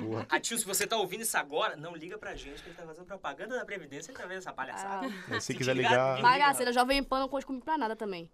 Boa. 0.00 0.26
Ratinho, 0.30 0.58
se 0.58 0.64
você 0.64 0.86
tá 0.86 0.96
ouvindo 0.96 1.20
isso 1.20 1.36
agora, 1.36 1.76
não 1.76 1.94
liga 1.94 2.16
pra 2.16 2.34
gente, 2.34 2.62
que 2.62 2.70
ele 2.70 2.76
tá 2.76 2.86
fazendo 2.86 3.04
propaganda 3.04 3.54
da 3.56 3.64
Previdência 3.66 4.10
e 4.10 4.14
tá 4.14 4.22
vendo 4.24 4.38
essa 4.38 4.52
Ah, 5.30 5.40
Se 5.40 5.54
quiser 5.54 5.74
ligar, 5.74 5.90
ligar. 5.90 6.16
liga. 6.16 6.28
bagaceira, 6.28 6.72
jovem 6.72 7.02
pan 7.02 7.20
não 7.20 7.28
conte 7.28 7.46
comigo 7.46 7.64
pra 7.64 7.78
nada 7.78 7.96
também. 7.96 8.30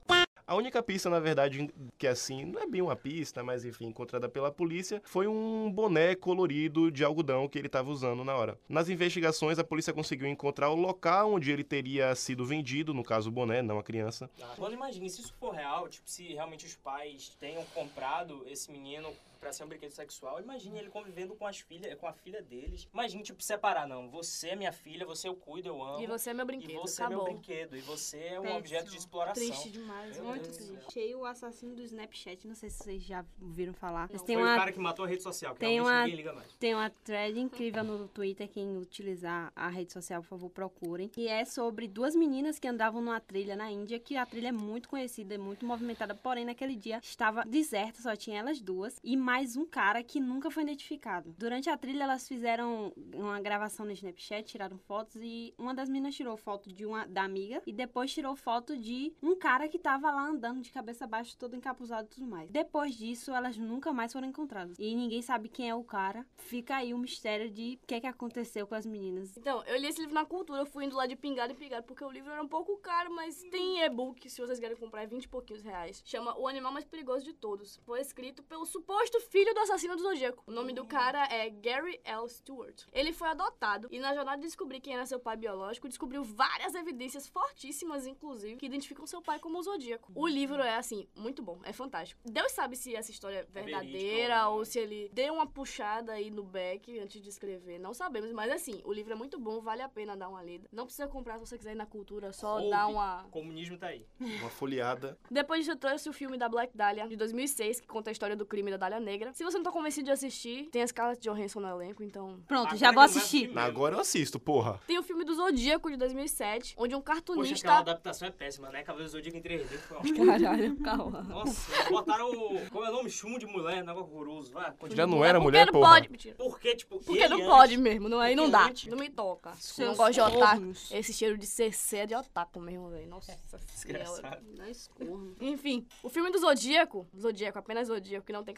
A 0.47 0.57
única 0.57 0.83
pista, 0.83 1.09
na 1.09 1.21
verdade, 1.21 1.71
que 1.97 2.09
assim, 2.09 2.45
não 2.45 2.61
é 2.61 2.67
bem 2.67 2.83
uma 2.83 2.97
pista, 2.97 3.41
mas 3.41 3.65
enfim, 3.65 3.87
encontrada 3.87 4.29
pela 4.29 4.51
polícia, 4.51 5.01
foi 5.05 5.29
um 5.29 5.71
boné 5.71 6.17
colorido 6.17 6.91
de 6.91 7.05
algodão 7.05 7.49
que 7.49 7.57
ele 7.57 7.69
estava 7.69 7.89
usando 7.89 8.25
na 8.25 8.35
hora. 8.35 8.59
Nas 8.69 8.89
investigações, 8.89 9.61
a 9.61 9.65
polícia 9.65 9.93
conseguiu 9.93 10.27
encontrar 10.27 10.69
o 10.71 10.75
local 10.75 11.35
onde 11.35 11.53
ele 11.53 11.63
teria 11.63 12.13
sido 12.17 12.45
vendido, 12.45 12.93
no 12.93 13.05
caso 13.05 13.29
o 13.29 13.33
boné, 13.33 13.63
não 13.63 13.79
a 13.79 13.83
criança. 13.85 14.29
Mano, 14.59 14.75
imagine, 14.75 15.09
se 15.09 15.21
isso 15.21 15.33
for 15.39 15.55
real, 15.55 15.89
tipo, 15.89 16.11
se 16.11 16.25
realmente 16.35 16.67
os 16.67 16.75
pais 16.75 17.29
tenham 17.39 17.65
comprado 17.67 18.45
esse 18.49 18.73
menino 18.73 19.09
pra 19.41 19.53
ser 19.53 19.65
um 19.65 19.69
brinquedo 19.69 19.91
sexual, 19.91 20.39
imagine 20.39 20.79
ele 20.79 20.91
convivendo 20.91 21.35
com 21.35 21.47
as 21.47 21.59
filhas, 21.61 21.99
com 21.99 22.07
a 22.07 22.13
filha 22.13 22.43
deles. 22.43 22.87
Imagine, 22.93 23.23
tipo, 23.23 23.43
separar, 23.43 23.89
não, 23.89 24.11
você 24.11 24.49
é 24.51 24.57
minha 24.57 24.71
filha, 24.73 25.07
você 25.07 25.27
eu 25.29 25.35
cuido, 25.35 25.69
eu 25.69 25.83
amo. 25.83 26.01
E 26.03 26.07
você 26.07 26.31
é 26.31 26.35
meu 26.35 26.45
e 26.45 26.47
brinquedo, 26.47 26.81
você 26.81 27.03
é 27.03 27.07
acabou. 27.07 27.25
meu 27.25 27.33
brinquedo, 27.35 27.77
e 27.77 27.81
você 27.81 28.19
é 28.19 28.39
um 28.39 28.43
Péssimo. 28.43 28.59
objeto 28.59 28.91
de 28.91 28.97
exploração. 28.99 29.43
Triste 29.47 29.71
demais, 29.71 30.17
Meu 30.17 30.27
muito 30.27 30.43
Deus 30.45 30.57
triste. 30.57 30.85
Achei 30.87 31.15
o 31.15 31.25
assassino 31.25 31.75
do 31.75 31.83
Snapchat, 31.83 32.47
não 32.47 32.55
sei 32.55 32.69
se 32.71 32.79
vocês 32.85 33.03
já 33.03 33.25
ouviram 33.41 33.73
falar. 33.73 34.09
Mas 34.13 34.23
tem 34.23 34.37
Foi 34.37 34.45
o 34.45 34.47
uma, 34.47 34.57
cara 34.57 34.73
que 34.73 34.79
matou 34.79 35.05
a 35.05 35.09
rede 35.09 35.23
social, 35.23 35.55
que 35.55 35.61
tem 35.61 35.81
uma- 35.81 36.03
ninguém 36.03 36.17
liga 36.17 36.33
mais. 36.35 36.53
tem 36.55 36.75
uma 36.75 36.91
thread 36.91 37.39
incrível 37.41 37.83
no 37.83 38.09
Twitter, 38.09 38.49
quem 38.49 38.77
utilizar 38.77 39.51
a 39.57 39.69
rede 39.69 39.93
social, 39.93 40.21
por 40.23 40.29
favor, 40.29 40.51
procurem. 40.51 41.11
E 41.17 41.27
é 41.29 41.45
sobre 41.45 41.89
duas 41.89 42.15
meninas 42.15 42.59
que 42.59 42.69
andavam 42.69 43.01
numa 43.01 43.21
trilha 43.21 43.57
na 43.57 43.71
Índia, 43.71 43.99
que 43.99 44.17
a 44.17 44.27
trilha 44.27 44.49
é 44.49 44.53
muito 44.53 44.89
conhecida, 44.89 45.35
é 45.35 45.39
muito 45.39 45.65
movimentada, 45.65 46.15
porém 46.15 46.45
naquele 46.45 46.77
dia 46.77 46.99
estava 47.03 47.43
deserta, 47.45 48.03
só 48.03 48.15
tinha 48.15 48.39
elas 48.41 48.61
duas, 48.61 48.99
e 49.03 49.17
mais 49.31 49.57
um 49.57 49.65
cara 49.65 50.03
que 50.03 50.19
nunca 50.19 50.51
foi 50.51 50.65
identificado. 50.65 51.33
Durante 51.39 51.71
a 51.71 51.77
trilha, 51.77 52.03
elas 52.03 52.27
fizeram 52.27 52.93
uma 53.15 53.41
gravação 53.41 53.87
no 53.87 53.93
Snapchat, 53.93 54.43
tiraram 54.43 54.77
fotos, 54.77 55.23
e 55.23 55.55
uma 55.57 55.73
das 55.73 55.89
meninas 55.89 56.17
tirou 56.17 56.37
foto 56.37 56.69
de 56.69 56.85
uma 56.85 57.07
da 57.07 57.23
amiga, 57.23 57.63
e 57.65 57.73
depois 57.73 58.13
tirou 58.13 58.35
foto 58.35 58.77
de 58.77 59.13
um 59.23 59.37
cara 59.37 59.69
que 59.69 59.79
tava 59.79 60.11
lá 60.11 60.27
andando 60.27 60.61
de 60.61 60.73
cabeça 60.73 61.07
baixa, 61.07 61.37
todo 61.39 61.55
encapuzado 61.55 62.09
e 62.09 62.11
tudo 62.11 62.27
mais. 62.27 62.51
Depois 62.51 62.97
disso, 62.97 63.31
elas 63.31 63.57
nunca 63.57 63.93
mais 63.93 64.13
foram 64.13 64.27
encontradas. 64.27 64.77
E 64.81 64.97
ninguém 64.97 65.23
sabe 65.23 65.49
quem 65.49 65.69
é 65.69 65.75
o 65.77 65.85
cara. 65.85 66.27
Fica 66.35 66.75
aí 66.79 66.93
o 66.93 66.99
mistério 66.99 67.49
de 67.49 67.79
o 67.85 67.87
que 67.87 67.95
é 67.95 68.01
que 68.01 68.09
aconteceu 68.09 68.67
com 68.67 68.75
as 68.75 68.85
meninas. 68.85 69.37
Então, 69.37 69.63
eu 69.63 69.79
li 69.79 69.87
esse 69.87 70.01
livro 70.01 70.13
na 70.13 70.25
cultura, 70.25 70.63
eu 70.63 70.67
fui 70.67 70.87
indo 70.87 70.97
lá 70.97 71.07
de 71.07 71.15
pingado 71.15 71.53
em 71.53 71.57
pingado, 71.57 71.87
porque 71.87 72.03
o 72.03 72.11
livro 72.11 72.33
era 72.33 72.43
um 72.43 72.49
pouco 72.49 72.77
caro, 72.79 73.15
mas 73.15 73.41
tem 73.45 73.81
e-book, 73.81 74.29
se 74.29 74.41
vocês 74.41 74.59
querem 74.59 74.77
comprar, 74.77 75.05
é 75.05 75.07
20 75.07 75.23
e 75.23 75.29
pouquinhos 75.29 75.63
reais. 75.63 76.03
Chama 76.05 76.37
O 76.37 76.49
Animal 76.49 76.73
Mais 76.73 76.85
Perigoso 76.85 77.25
de 77.25 77.33
Todos. 77.33 77.77
Foi 77.87 78.01
escrito 78.01 78.43
pelo 78.43 78.67
suposto 78.67 79.20
filho 79.21 79.53
do 79.55 79.61
assassino 79.61 79.97
do 79.97 80.03
Zodíaco. 80.03 80.43
O 80.47 80.51
nome 80.51 80.73
do 80.73 80.85
cara 80.85 81.25
é 81.33 81.49
Gary 81.51 82.01
L. 82.05 82.29
Stewart. 82.29 82.85
Ele 82.93 83.13
foi 83.13 83.29
adotado 83.29 83.89
e 83.91 83.99
na 83.99 84.15
jornada 84.15 84.39
de 84.39 84.47
descobrir 84.47 84.81
quem 84.81 84.95
era 84.95 85.07
seu 85.07 85.21
pai 85.21 85.37
biológico, 85.37 85.89
descobriu 85.89 86.23
várias 86.25 86.75
evidências 86.75 87.29
fortíssimas, 87.29 88.07
inclusive, 88.07 88.57
que 88.57 88.67
identificam 88.67 89.07
seu 89.07 89.21
pai 89.23 89.39
como 89.39 89.59
o 89.59 89.63
Zodíaco. 89.63 90.13
O 90.15 90.27
livro 90.27 90.63
é, 90.63 90.77
assim, 90.77 91.07
muito 91.15 91.43
bom, 91.43 91.59
é 91.63 91.73
fantástico. 91.73 92.21
Deus 92.25 92.53
sabe 92.53 92.77
se 92.77 92.95
essa 92.95 93.11
história 93.11 93.39
é 93.39 93.43
verdadeira 93.45 94.35
Verídico, 94.35 94.51
ou 94.53 94.59
né? 94.61 94.65
se 94.65 94.79
ele 94.79 95.11
deu 95.13 95.35
uma 95.35 95.47
puxada 95.47 96.13
aí 96.13 96.31
no 96.31 96.43
back 96.43 96.99
antes 96.99 97.21
de 97.21 97.29
escrever. 97.29 97.79
Não 97.79 97.93
sabemos, 97.95 98.33
mas 98.33 98.51
assim, 98.51 98.81
o 98.85 98.93
livro 98.93 99.13
é 99.13 99.17
muito 99.17 99.39
bom, 99.39 99.61
vale 99.61 99.83
a 99.83 99.89
pena 99.89 100.17
dar 100.17 100.29
uma 100.29 100.43
lida. 100.43 100.69
Não 100.73 100.85
precisa 100.85 101.09
comprar 101.09 101.39
se 101.39 101.47
você 101.47 101.59
quiser 101.59 101.73
ir 101.73 101.77
na 101.77 101.87
cultura, 101.87 102.33
só 102.33 102.55
Roube. 102.59 102.71
dar 102.71 102.87
uma 102.87 103.23
O 103.25 103.31
comunismo 103.31 103.77
tá 103.79 103.89
aí. 103.89 104.07
Uma 104.19 104.51
folheada. 104.51 105.19
depois 105.31 105.61
disso, 105.61 105.73
eu 105.73 105.77
trouxe 105.77 106.09
o 106.09 106.13
filme 106.13 106.37
da 106.39 106.49
Black 106.49 106.77
Dahlia, 106.77 107.07
de 107.09 107.17
2006, 107.17 107.81
que 107.81 107.87
conta 107.87 108.11
a 108.11 108.13
história 108.13 108.37
do 108.37 108.47
crime 108.47 108.71
da 108.71 108.77
Dália 108.77 109.01
Negra. 109.01 109.10
Se 109.33 109.45
você 109.45 109.57
não 109.57 109.65
tá 109.65 109.73
convencido 109.73 110.07
de 110.07 110.11
assistir, 110.13 110.69
tem 110.71 110.83
a 110.83 110.87
Scarlett 110.87 111.21
Johansson 111.23 111.61
no 111.61 111.69
elenco, 111.69 112.03
então... 112.03 112.39
Pronto, 112.47 112.67
Agora 112.67 112.77
já 112.77 112.87
vou 112.89 112.95
não 112.97 113.03
assistir. 113.03 113.57
Agora 113.59 113.95
eu 113.97 114.01
assisto, 114.01 114.39
porra. 114.39 114.81
Tem 114.87 114.99
o 114.99 115.03
filme 115.03 115.25
do 115.25 115.35
Zodíaco, 115.35 115.91
de 115.91 115.97
2007, 115.97 116.75
onde 116.79 116.95
um 116.95 117.01
Poxa, 117.01 117.15
cartunista... 117.15 117.67
aquela 117.69 117.81
adaptação 117.81 118.29
é 118.29 118.31
péssima, 118.31 118.69
né? 118.71 118.83
Cavaleiro 118.83 119.11
do 119.11 119.17
Zodíaco 119.17 119.37
em 119.37 119.43
3D. 119.43 119.65
Foi 119.79 119.97
ótimo. 119.99 120.27
Caralho, 120.27 120.77
calma. 120.81 121.23
Nossa, 121.23 121.91
botaram 121.91 122.31
o. 122.31 122.71
Como 122.71 122.85
é 122.85 122.89
o 122.91 122.93
nome? 122.93 123.11
Chum 123.11 123.39
de 123.39 123.47
mulher, 123.47 123.85
negócio 123.85 124.13
horroroso. 124.13 124.53
Vai. 124.53 124.73
Já 124.91 125.07
não 125.07 125.25
era 125.25 125.39
Porque 125.39 125.45
mulher, 125.45 125.67
não 125.67 125.73
porra. 125.73 125.95
pode, 125.95 126.11
mentira. 126.11 126.35
Porque, 126.37 126.77
tipo. 126.77 126.99
Porque 127.01 127.29
não 127.29 127.37
antes- 127.39 127.49
pode 127.49 127.77
mesmo, 127.77 128.09
não, 128.09 128.21
aí 128.21 128.35
não 128.35 128.45
Porque 128.45 128.59
dá. 128.59 128.65
antes- 128.67 128.87
Não 128.91 128.99
me 128.99 129.09
toca. 129.11 129.53
Seus 129.57 129.89
não 129.91 129.97
gosto 129.97 130.13
de 130.15 130.21
otaku. 130.21 130.73
Esse 130.91 131.13
cheiro 131.13 131.37
de 131.39 131.47
CC 131.47 131.97
é 131.99 132.07
de 132.07 132.15
otaku 132.15 132.61
mesmo, 132.61 132.89
velho. 132.91 133.09
Nossa 133.09 133.37
Desgraçado. 133.75 134.17
senhora. 134.17 134.43
Dá 134.57 134.69
escorno. 134.71 135.35
Enfim, 135.41 135.87
o 136.03 136.09
filme 136.09 136.31
do 136.31 136.39
Zodíaco, 136.39 137.07
Zodíaco, 137.19 137.59
apenas 137.59 137.89
Zodíaco, 137.89 138.27
que 138.27 138.33
não 138.33 138.45
tem 138.45 138.55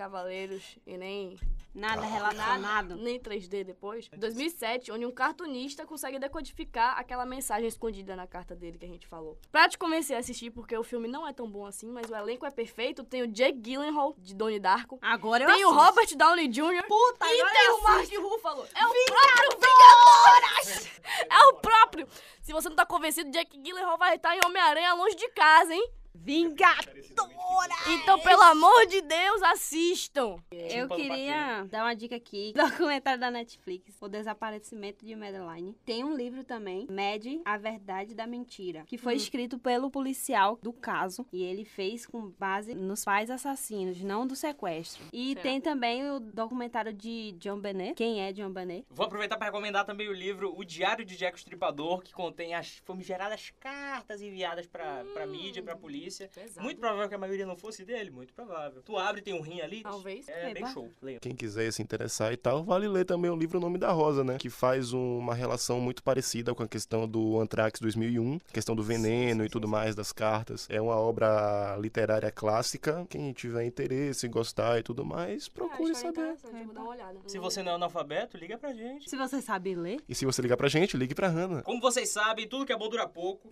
e 0.87 0.97
nem 0.97 1.39
Nada 1.75 2.03
relacionado. 2.03 2.97
nem 2.97 3.19
3D 3.19 3.65
depois, 3.65 4.09
2007, 4.17 4.93
onde 4.93 5.07
um 5.07 5.11
cartunista 5.11 5.87
consegue 5.87 6.19
decodificar 6.19 6.99
aquela 6.99 7.25
mensagem 7.25 7.67
escondida 7.67 8.15
na 8.15 8.27
carta 8.27 8.55
dele 8.55 8.79
que 8.79 8.85
a 8.85 8.89
gente 8.89 9.07
falou. 9.07 9.39
Pra 9.51 9.69
te 9.69 9.79
convencer 9.79 10.17
a 10.17 10.21
assistir, 10.21 10.51
porque 10.51 10.77
o 10.77 10.83
filme 10.85 11.09
não 11.09 11.27
é 11.27 11.33
tão 11.33 11.51
bom 11.51 11.65
assim, 11.67 11.91
mas 11.91 12.11
o 12.11 12.15
elenco 12.15 12.45
é 12.45 12.51
perfeito, 12.51 13.05
tem 13.05 13.23
o 13.23 13.27
Jake 13.27 13.59
Gyllenhaal, 13.59 14.15
de 14.19 14.35
Donnie 14.35 14.61
Darko, 14.61 14.99
Agora 15.01 15.45
eu 15.45 15.53
tem 15.53 15.65
o 15.65 15.69
assisto. 15.71 15.85
Robert 15.85 16.17
Downey 16.17 16.49
Jr. 16.49 16.87
Puta, 16.87 17.27
e 17.33 17.41
agora 17.41 17.55
tem 17.55 17.67
eu 17.67 17.77
o 17.77 17.83
Mark 17.83 18.11
Ruffalo. 18.19 18.67
É 18.75 18.87
o 18.87 18.93
próprio 19.07 19.51
Vingadoras! 19.61 20.91
É 21.31 21.39
o 21.47 21.55
próprio! 21.55 22.09
Se 22.43 22.53
você 22.53 22.69
não 22.69 22.77
tá 22.77 22.85
convencido, 22.85 23.31
Jake 23.31 23.59
Gyllenhaal 23.59 23.97
vai 23.99 24.17
estar 24.17 24.37
em 24.37 24.41
Homem-Aranha 24.45 24.95
longe 24.95 25.17
de 25.17 25.29
casa, 25.31 25.75
hein? 25.75 25.91
Vingadora! 26.15 27.73
Então, 27.89 28.19
pelo 28.21 28.43
amor 28.43 28.87
de 28.87 29.01
Deus, 29.03 29.43
assistam! 29.43 30.37
Eu 30.51 30.89
queria 30.89 31.65
dar 31.71 31.85
uma 31.85 31.95
dica 31.95 32.17
aqui. 32.17 32.53
Documentário 32.57 33.21
da 33.21 33.31
Netflix, 33.31 33.97
O 34.01 34.09
Desaparecimento 34.09 35.05
de 35.05 35.15
Madeline. 35.17 35.75
Tem 35.85 36.05
um 36.05 36.15
livro 36.15 36.45
também, 36.45 36.87
Mad, 36.91 37.25
A 37.45 37.57
Verdade 37.57 38.15
da 38.15 38.27
Mentira, 38.27 38.85
que 38.87 38.99
foi 38.99 39.15
escrito 39.15 39.59
pelo 39.59 39.91
policial 39.91 40.59
do 40.63 40.73
caso. 40.73 41.27
E 41.33 41.43
ele 41.43 41.65
fez 41.65 42.07
com 42.07 42.31
base 42.39 42.75
nos 42.75 43.05
pais 43.05 43.31
assassinos, 43.31 44.01
não 44.03 44.27
do 44.27 44.37
sequestro. 44.37 45.03
E 45.13 45.33
Certo. 45.33 45.43
tem 45.43 45.61
também 45.61 46.11
o 46.11 46.21
documentário 46.21 46.93
de 46.93 47.33
John 47.39 47.59
Benet. 47.59 47.95
Quem 47.95 48.23
é 48.23 48.33
John 48.33 48.51
Benet? 48.51 48.87
Vou 48.91 49.07
aproveitar 49.07 49.37
para 49.37 49.47
recomendar 49.47 49.85
também 49.85 50.09
o 50.09 50.13
livro 50.13 50.53
O 50.57 50.65
Diário 50.65 51.05
de 51.05 51.17
Jack 51.17 51.37
o 51.37 51.39
Estripador, 51.39 52.03
que 52.03 52.13
contém 52.13 52.55
as 52.55 52.83
famigeradas 52.85 53.53
cartas 53.59 54.21
enviadas 54.21 54.67
pra, 54.67 55.05
pra 55.13 55.27
mídia, 55.27 55.63
pra 55.63 55.77
polícia. 55.77 56.02
Pesado. 56.11 56.63
Muito 56.63 56.79
provável 56.81 57.09
que 57.09 57.15
a 57.15 57.19
maioria 57.19 57.47
não 57.47 57.57
fosse 57.57 57.85
dele, 57.85 58.11
muito 58.11 58.33
provável. 58.33 58.83
Tu 58.83 58.97
abre, 58.97 59.23
tem 59.23 59.35
um 59.35 59.41
rim 59.41 59.61
ali. 59.61 59.83
Talvez. 59.83 60.29
É 60.29 60.51
É, 60.51 60.55
bem 60.55 60.67
show. 60.73 60.89
Leia. 61.01 61.21
Quem 61.21 61.35
quiser 61.35 61.73
se 61.73 61.83
interessar 61.83 62.33
e 62.33 62.37
tal, 62.37 62.65
vale 62.65 62.89
ler 62.89 63.05
também 63.05 63.31
o 63.31 63.37
livro 63.37 63.59
O 63.59 63.61
Nome 63.61 63.79
da 63.79 63.91
Rosa, 63.93 64.25
né? 64.25 64.37
Que 64.39 64.51
faz 64.51 64.93
um- 64.93 65.19
uma 65.19 65.35
relação 65.35 65.81
muito 65.81 66.03
parecida 66.03 66.55
com 66.55 66.63
a 66.63 66.69
questão 66.69 67.07
do 67.09 67.39
Anthrax 67.41 67.81
2001, 67.81 68.39
questão 68.53 68.75
do 68.75 68.83
veneno 68.83 69.45
e 69.45 69.49
tudo 69.49 69.69
mais 69.69 69.95
das 69.95 70.13
cartas. 70.13 70.67
É 70.71 70.81
uma 70.81 70.97
obra 70.97 71.77
literária 71.79 72.31
clássica. 72.31 73.07
Quem 73.09 73.33
tiver 73.33 73.65
interesse, 73.65 74.27
gostar 74.29 74.79
e 74.79 74.83
tudo 74.83 75.05
mais, 75.05 75.49
procure 75.49 75.93
Ah, 75.93 75.95
saber. 75.95 76.09
interessante, 76.21 76.57
eu 76.61 76.65
vou 76.67 76.75
dar 76.75 76.81
uma 76.83 76.91
olhada. 76.91 77.19
Se 77.27 77.39
você 77.39 77.63
não 77.63 77.73
é 77.73 77.75
analfabeto, 77.77 78.37
liga 78.37 78.59
pra 78.59 78.73
gente. 78.73 79.09
Se 79.09 79.17
você 79.17 79.41
sabe 79.41 79.75
ler. 79.75 80.01
E 80.09 80.15
se 80.15 80.25
você 80.25 80.43
ligar 80.43 80.57
pra 80.57 80.69
gente, 80.69 80.97
ligue 80.97 81.15
pra 81.15 81.29
Hannah. 81.29 81.63
Como 81.63 81.81
vocês 81.81 82.09
sabem, 82.09 82.49
tudo 82.49 82.67
que 82.67 82.73
é 82.73 82.77
bom 82.77 82.89
dura 82.89 83.07
pouco. 83.09 83.49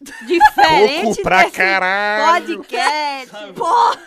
Diferente 0.00 1.02
Pouco 1.02 1.22
pra 1.22 1.50
caralho! 1.50 2.56
podcast. 2.58 3.52
Porra! 3.54 3.98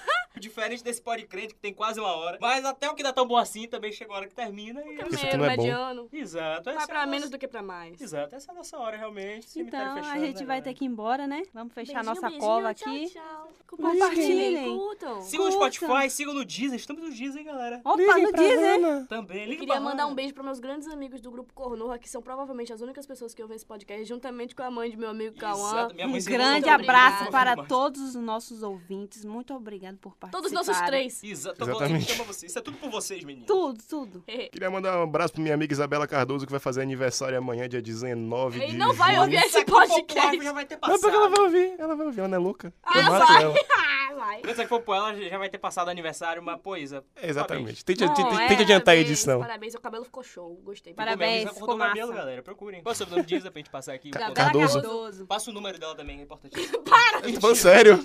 Diferente 0.42 0.84
desse 0.84 1.02
pode 1.02 1.26
crente 1.26 1.54
que 1.54 1.60
tem 1.60 1.74
quase 1.74 2.00
uma 2.00 2.14
hora. 2.14 2.38
Mas 2.42 2.66
até 2.66 2.90
o 2.90 2.96
que 2.96 3.04
dá 3.04 3.14
tão 3.14 3.26
bom 3.28 3.38
assim 3.38 3.68
também 3.68 3.92
chegou 3.92 4.16
a 4.16 4.20
hora 4.20 4.28
que 4.28 4.36
termina. 4.36 4.82
E... 4.82 4.96
Isso 4.96 5.06
Primeiro, 5.06 5.28
aqui 5.28 5.38
não 5.38 5.46
é 5.46 5.56
bom. 5.56 5.64
mediano. 5.64 6.10
Exato. 6.12 6.64
Vai 6.74 6.84
é 6.84 6.88
pra 6.88 7.02
a 7.04 7.06
menos 7.06 7.22
nossa- 7.22 7.32
do 7.32 7.38
que 7.40 7.48
pra 7.48 7.62
mais. 7.62 8.02
Exato, 8.02 8.36
essa 8.36 8.52
é 8.52 8.54
a 8.54 8.56
nossa 8.56 8.78
hora 8.78 8.98
realmente. 8.98 9.50
Cemitério 9.50 9.86
Então, 9.86 9.98
a 9.98 10.04
fechando, 10.04 10.26
gente 10.26 10.34
né, 10.34 10.40
vai 10.40 10.46
galera? 10.48 10.64
ter 10.64 10.74
que 10.74 10.84
ir 10.86 10.88
embora, 10.88 11.28
né? 11.28 11.44
Vamos 11.54 11.74
fechar 11.74 12.00
a 12.00 12.04
Beijinho, 12.04 12.16
nossa 12.16 12.30
beijinho, 12.30 12.42
cova 12.42 12.74
tchau, 12.74 12.94
aqui. 12.94 13.10
Tchau. 13.10 13.52
Compartilhem. 13.68 14.78
Curtam. 14.78 15.22
Sigam 15.22 15.46
no. 15.46 15.52
Spotify, 15.54 16.10
sigam 16.10 16.34
no 16.34 16.44
Deezer. 16.46 16.76
Estamos 16.78 17.04
no 17.04 17.10
Deezer, 17.10 17.40
hein, 17.42 17.46
galera. 17.46 17.82
Opa, 17.84 17.96
Ligue 17.98 18.22
no 18.22 18.32
Disney. 18.34 18.56
Hannah. 18.56 19.06
Também. 19.08 19.46
Liga 19.46 19.60
queria 19.62 19.80
mandar 19.80 20.08
um 20.08 20.14
beijo 20.16 20.34
para 20.34 20.44
meus 20.44 20.60
grandes 20.60 20.88
amigos 20.88 21.22
do 21.22 21.32
grupo 21.32 21.54
Cornorra, 21.54 21.98
que 21.98 22.10
são 22.10 22.22
provavelmente 22.22 22.74
as 22.74 22.82
únicas 22.82 23.06
pessoas 23.06 23.34
que 23.34 23.42
ouvem 23.42 23.56
esse 23.56 23.66
podcast, 23.66 24.04
juntamente 24.06 24.56
com 24.56 24.64
a 24.64 24.72
mãe 24.72 24.90
de 24.90 24.98
meu 24.98 25.10
amigo 25.10 25.38
Cauã. 25.38 25.70
Exato, 25.70 25.96
minha 25.96 26.08
mãe 26.08 26.20
Um 26.20 26.24
grande 26.24 26.70
abraço 26.70 27.32
para 27.32 27.56
todos 27.66 28.02
os 28.02 28.16
nossos 28.16 28.64
ouvintes. 28.64 29.24
Muito 29.24 29.54
obrigado 29.54 29.98
por 29.98 30.16
participar. 30.16 30.31
Todos 30.32 30.48
os 30.48 30.52
nossos 30.54 30.80
três. 30.82 31.24
Exato, 31.24 31.64
Exatamente. 31.64 32.14
Vocês. 32.24 32.52
Isso 32.52 32.60
é 32.60 32.62
tudo 32.62 32.78
por 32.78 32.90
vocês, 32.90 33.24
meninos. 33.24 33.48
Tudo, 33.48 33.84
tudo. 33.88 34.24
Queria 34.52 34.70
mandar 34.70 34.98
um 35.00 35.04
abraço 35.04 35.34
pra 35.34 35.42
minha 35.42 35.54
amiga 35.54 35.74
Isabela 35.74 36.08
Cardoso, 36.08 36.46
que 36.46 36.52
vai 36.52 36.60
fazer 36.60 36.82
aniversário 36.82 37.38
amanhã, 37.38 37.68
dia 37.68 37.82
19 37.82 38.60
Ele 38.62 38.72
de 38.72 38.78
não 38.78 38.94
vai 38.94 39.12
junho. 39.12 39.22
ouvir 39.24 39.36
esse 39.38 39.60
popular 39.66 39.88
podcast. 39.88 40.44
já 40.44 40.54
vai 40.54 40.66
ter 40.66 40.76
Não, 40.76 40.80
passado. 40.82 41.02
porque 41.02 41.16
ela 41.16 41.30
vai 41.30 41.40
ouvir, 41.46 41.76
ela 41.80 41.96
vai 41.96 42.06
ouvir, 42.06 42.20
ela 42.20 42.28
não 42.30 42.36
é 42.38 42.40
louca. 42.40 42.74
Ah, 42.84 42.98
Eu 43.00 43.04
mato 43.04 43.28
vai. 43.28 43.44
ela. 43.44 43.56
Ah, 44.12 44.14
vai. 44.14 44.42
Quando 44.42 44.56
você 44.56 44.68
for 44.68 44.82
por 44.82 44.94
ela, 44.94 45.16
já 45.16 45.38
vai 45.38 45.48
ter 45.48 45.58
passado 45.58 45.88
o 45.88 45.90
aniversário, 45.90 46.44
mas, 46.44 46.60
pô, 46.62 46.76
Isa, 46.76 47.02
Exatamente. 47.24 47.84
Tente, 47.86 48.06
Bom, 48.06 48.14
tente, 48.14 48.36
é, 48.42 48.48
tente 48.50 48.62
adiantar 48.64 48.94
a 48.94 48.98
edição. 48.98 49.40
Parabéns, 49.40 49.72
seu 49.72 49.80
cabelo 49.80 50.04
ficou 50.04 50.22
show. 50.22 50.60
Gostei. 50.66 50.94
Parabéns. 50.94 51.44
Ficou 51.50 51.60
cortou 51.60 51.76
o 51.76 51.80
cabelo, 51.80 52.08
massa. 52.10 52.20
galera. 52.20 52.44
Procurem. 52.44 52.82
Qual 52.84 52.92
é 52.92 52.94
o 52.94 52.98
sobrenome 52.98 53.26
de 53.26 53.36
Isa 53.36 53.50
pra 53.50 53.60
gente 53.60 53.70
passar 53.70 53.94
aqui? 53.94 54.10
Isabela 54.10 54.34
Cardoso. 54.34 54.82
Cardoso. 54.82 55.26
Passa 55.26 55.50
o 55.50 55.54
número 55.54 55.80
dela 55.80 55.96
também, 55.96 56.20
é 56.20 56.24
importante. 56.24 56.54
Eu 57.24 57.34
tô 57.36 57.40
falando 57.42 57.56
sério. 57.56 58.00